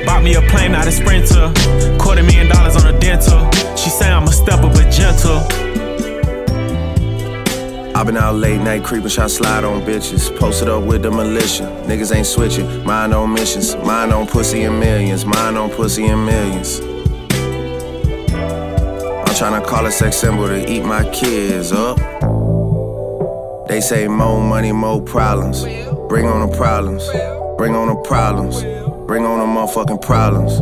Bought 0.06 0.22
me 0.22 0.34
a 0.34 0.42
plane, 0.52 0.72
not 0.72 0.86
a 0.86 0.92
sprinter. 0.92 1.50
Quarter 1.98 2.22
million 2.22 2.48
dollars 2.48 2.76
on 2.76 2.86
a 2.86 2.98
dental. 3.00 3.50
She 3.74 3.90
say 3.90 4.10
I'm 4.10 4.24
a 4.24 4.32
stepper, 4.32 4.68
but 4.68 4.92
gentle. 4.92 5.40
I've 7.96 8.06
been 8.06 8.16
out 8.16 8.34
late 8.34 8.60
night 8.60 8.82
creeping, 8.82 9.08
shot 9.08 9.30
slide 9.30 9.62
on 9.62 9.82
bitches. 9.82 10.36
Posted 10.36 10.68
up 10.68 10.82
with 10.82 11.02
the 11.02 11.12
militia. 11.12 11.62
Niggas 11.86 12.14
ain't 12.14 12.26
switching. 12.26 12.84
Mind 12.84 13.14
on 13.14 13.32
missions. 13.32 13.76
Mind 13.76 14.12
on 14.12 14.26
pussy 14.26 14.64
and 14.64 14.80
millions. 14.80 15.24
Mind 15.24 15.56
on 15.56 15.70
pussy 15.70 16.06
and 16.06 16.26
millions. 16.26 16.80
I'm 19.26 19.34
tryna 19.38 19.64
call 19.64 19.86
a 19.86 19.92
sex 19.92 20.16
symbol 20.16 20.48
to 20.48 20.68
eat 20.68 20.82
my 20.82 21.08
kids 21.10 21.70
up. 21.70 21.98
They 23.68 23.80
say 23.80 24.08
more 24.08 24.40
money, 24.40 24.72
more 24.72 25.00
problems. 25.00 25.62
Bring 26.08 26.26
on 26.26 26.50
the 26.50 26.56
problems. 26.56 27.08
Bring 27.56 27.76
on 27.76 27.86
the 27.86 28.02
problems. 28.02 28.62
Bring 29.06 29.24
on 29.24 29.38
the 29.38 29.46
motherfucking 29.46 30.02
problems. 30.02 30.60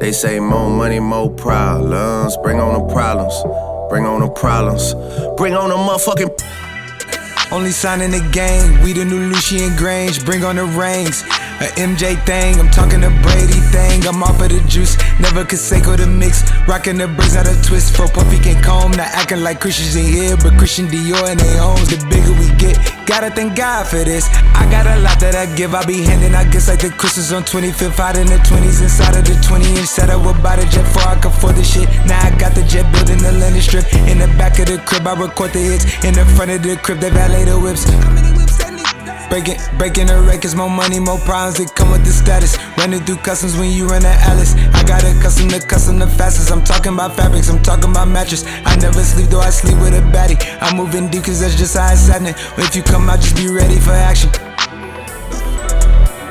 They 0.00 0.12
say 0.12 0.38
more 0.38 0.70
money, 0.70 1.00
more 1.00 1.30
problems. 1.30 2.36
Bring 2.44 2.60
on 2.60 2.74
the 2.78 2.94
problems. 2.94 3.34
Bring 3.88 4.04
on 4.04 4.20
the 4.20 4.28
problems. 4.28 4.94
Bring 5.36 5.54
on 5.54 5.70
the 5.70 5.76
motherfucking. 5.76 6.30
Only 7.50 7.70
sign 7.70 8.02
in 8.02 8.10
the 8.10 8.20
game, 8.30 8.82
we 8.82 8.92
the 8.92 9.06
new 9.06 9.20
Lucian 9.32 9.74
Grange, 9.76 10.22
bring 10.24 10.44
on 10.44 10.56
the 10.56 10.66
rings. 10.66 11.22
A 11.60 11.68
MJ 11.80 12.14
thing, 12.26 12.60
I'm 12.60 12.68
talking 12.68 13.00
to 13.00 13.08
Brady 13.22 13.57
thing. 13.70 14.06
I'm 14.06 14.22
off 14.22 14.40
of 14.40 14.48
the 14.48 14.60
juice, 14.68 14.96
never 15.20 15.44
Conseco 15.44 15.96
the 15.96 16.06
mix. 16.06 16.42
Rocking 16.66 16.98
the 16.98 17.08
braids 17.08 17.36
out 17.36 17.48
of 17.48 17.56
twist 17.64 17.96
for 17.96 18.08
Puffy 18.08 18.38
can 18.38 18.62
comb. 18.62 18.92
Not 18.92 19.08
acting 19.12 19.42
like 19.42 19.60
Christians 19.60 19.96
in 19.96 20.06
here, 20.06 20.36
but 20.36 20.56
Christian 20.58 20.86
Dior 20.86 21.28
and 21.28 21.38
they 21.40 21.56
homes. 21.56 21.88
The 21.88 21.98
bigger 22.08 22.32
we 22.36 22.48
get, 22.56 22.76
gotta 23.06 23.30
thank 23.30 23.56
God 23.56 23.86
for 23.86 24.02
this. 24.04 24.28
I 24.54 24.68
got 24.70 24.86
a 24.86 25.00
lot 25.00 25.20
that 25.20 25.34
I 25.34 25.46
give, 25.54 25.74
I 25.74 25.84
be 25.84 26.02
handing. 26.02 26.34
I 26.34 26.44
guess 26.44 26.68
like 26.68 26.80
the 26.80 26.90
Christmas 26.90 27.32
on 27.32 27.42
25th, 27.42 27.98
out 28.00 28.16
in 28.16 28.26
the 28.26 28.40
20s, 28.44 28.82
inside 28.82 29.16
of 29.16 29.24
the 29.24 29.36
20 29.46 29.64
inch 29.76 29.88
setup. 29.88 30.24
Would 30.24 30.42
buy 30.42 30.56
the 30.56 30.66
jet 30.66 30.86
for 30.92 31.04
I 31.06 31.14
can 31.20 31.32
afford 31.32 31.56
the 31.56 31.64
shit. 31.64 31.88
Now 32.06 32.18
I 32.20 32.30
got 32.38 32.54
the 32.54 32.62
jet 32.64 32.90
building 32.92 33.18
the 33.18 33.32
landing 33.32 33.62
strip. 33.62 33.86
In 34.08 34.18
the 34.18 34.28
back 34.38 34.58
of 34.58 34.66
the 34.66 34.78
crib, 34.78 35.06
I 35.06 35.14
record 35.14 35.52
the 35.52 35.60
hits. 35.60 35.84
In 36.04 36.14
the 36.14 36.26
front 36.36 36.50
of 36.50 36.62
the 36.62 36.76
crib, 36.76 37.00
they 37.00 37.10
valet 37.10 37.44
the 37.44 37.58
whips. 37.58 38.37
Breaking, 39.28 39.60
breaking 39.76 40.06
the 40.06 40.22
records, 40.22 40.54
more 40.54 40.70
money, 40.70 40.98
more 40.98 41.18
problems 41.20 41.58
that 41.58 41.74
come 41.76 41.92
with 41.92 42.02
the 42.04 42.12
status. 42.12 42.56
Running 42.78 43.04
through 43.04 43.20
customs 43.20 43.56
when 43.58 43.70
you 43.70 43.86
run 43.86 44.00
the 44.00 44.14
Alice. 44.24 44.56
I 44.72 44.82
got 44.88 45.04
a 45.04 45.12
custom 45.20 45.48
to 45.50 45.60
custom 45.60 45.98
the 45.98 46.08
fastest. 46.08 46.50
I'm 46.50 46.64
talking 46.64 46.94
about 46.94 47.14
fabrics, 47.14 47.50
I'm 47.50 47.62
talking 47.62 47.90
about 47.90 48.08
mattress. 48.08 48.44
I 48.64 48.76
never 48.76 49.04
sleep, 49.04 49.28
though 49.28 49.44
I 49.44 49.50
sleep 49.50 49.76
with 49.84 49.92
a 49.92 50.00
baddie. 50.00 50.40
I'm 50.62 50.76
moving 50.76 51.10
deep, 51.10 51.24
cause 51.24 51.40
that's 51.40 51.56
just 51.56 51.76
how 51.76 51.92
it's 51.92 52.08
happening. 52.08 52.34
If 52.56 52.74
you 52.74 52.82
come 52.82 53.10
out, 53.10 53.20
just 53.20 53.36
be 53.36 53.52
ready 53.52 53.76
for 53.76 53.92
action. 53.92 54.30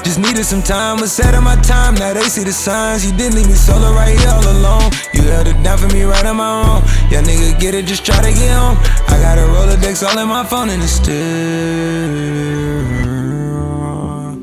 Just 0.02 0.18
needed 0.18 0.46
some 0.46 0.64
time, 0.64 1.00
was 1.00 1.12
set 1.12 1.36
on 1.36 1.44
my 1.44 1.56
time. 1.62 1.94
Now 1.94 2.14
they 2.14 2.26
see 2.34 2.44
the 2.44 2.54
signs. 2.54 3.06
You 3.06 3.16
didn't 3.16 3.36
leave 3.36 3.48
me 3.48 3.54
solo 3.54 3.94
right 3.94 4.18
here 4.18 4.30
all 4.34 4.42
alone. 4.42 4.90
You 5.14 5.22
held 5.22 5.46
it 5.46 5.62
down 5.62 5.78
for 5.78 5.88
me 5.94 6.02
right 6.02 6.26
on 6.26 6.38
my 6.38 6.50
own. 6.66 6.82
Yeah, 7.12 7.22
nigga, 7.22 7.60
get 7.60 7.76
it, 7.76 7.86
just 7.86 8.06
try 8.06 8.18
to 8.26 8.34
get 8.34 8.58
home. 8.58 8.78
I 9.06 9.22
got 9.22 9.38
a 9.38 9.46
Rolodex 9.46 10.02
all 10.02 10.18
in 10.18 10.28
my 10.28 10.44
phone 10.46 10.70
and 10.70 10.82
it's 10.82 10.94
still. 10.94 12.57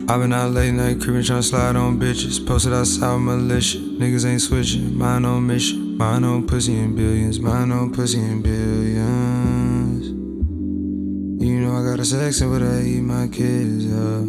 I've 0.07 0.21
been 0.21 0.35
out 0.35 0.51
late 0.51 0.73
night, 0.73 1.01
creeping, 1.01 1.23
trying 1.23 1.41
to 1.41 1.43
slide 1.43 1.77
on 1.77 1.99
bitches. 1.99 2.47
Posted 2.47 2.75
outside 2.75 3.15
with 3.15 3.23
militia. 3.23 3.79
Niggas 3.79 4.27
ain't 4.27 4.43
switching. 4.43 4.99
Mine 4.99 5.25
on 5.25 5.47
mission. 5.47 5.97
Mine 5.97 6.25
on 6.25 6.47
pussy 6.47 6.79
in 6.79 6.95
billions. 6.95 7.41
Mine 7.41 7.73
on 7.73 7.91
pussy 7.91 8.19
in 8.19 8.43
billions. 8.43 10.09
You 11.43 11.61
know 11.61 11.77
I 11.77 11.85
got 11.91 12.01
a 12.01 12.05
section, 12.05 12.51
but 12.51 12.63
I 12.63 12.83
eat 12.83 13.01
my 13.01 13.29
kids 13.29 13.87
up. 13.95 14.29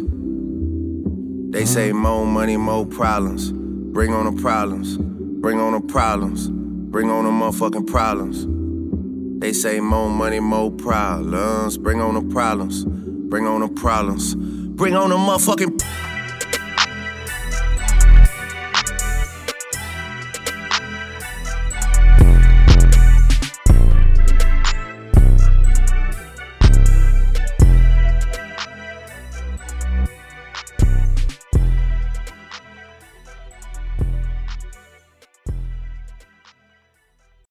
They 1.52 1.66
say 1.66 1.92
more 1.92 2.24
money, 2.24 2.56
more 2.56 2.86
problems. 2.86 3.52
Bring 3.52 4.14
on 4.14 4.34
the 4.34 4.40
problems. 4.40 4.96
Bring 4.96 5.60
on 5.60 5.74
the 5.74 5.80
problems. 5.92 6.48
Bring 6.48 7.10
on 7.10 7.24
the 7.24 7.30
motherfucking 7.30 7.86
problems. 7.86 8.46
They 9.42 9.52
say 9.52 9.80
more 9.80 10.08
money, 10.08 10.40
more 10.40 10.70
problems. 10.70 11.76
Bring 11.76 12.00
on 12.00 12.14
the 12.14 12.22
problems. 12.32 12.86
Bring 12.86 13.46
on 13.46 13.60
the 13.60 13.68
problems. 13.68 14.34
Bring 14.76 14.94
on 14.94 15.08
the 15.08 15.16
motherfucking. 15.16 16.15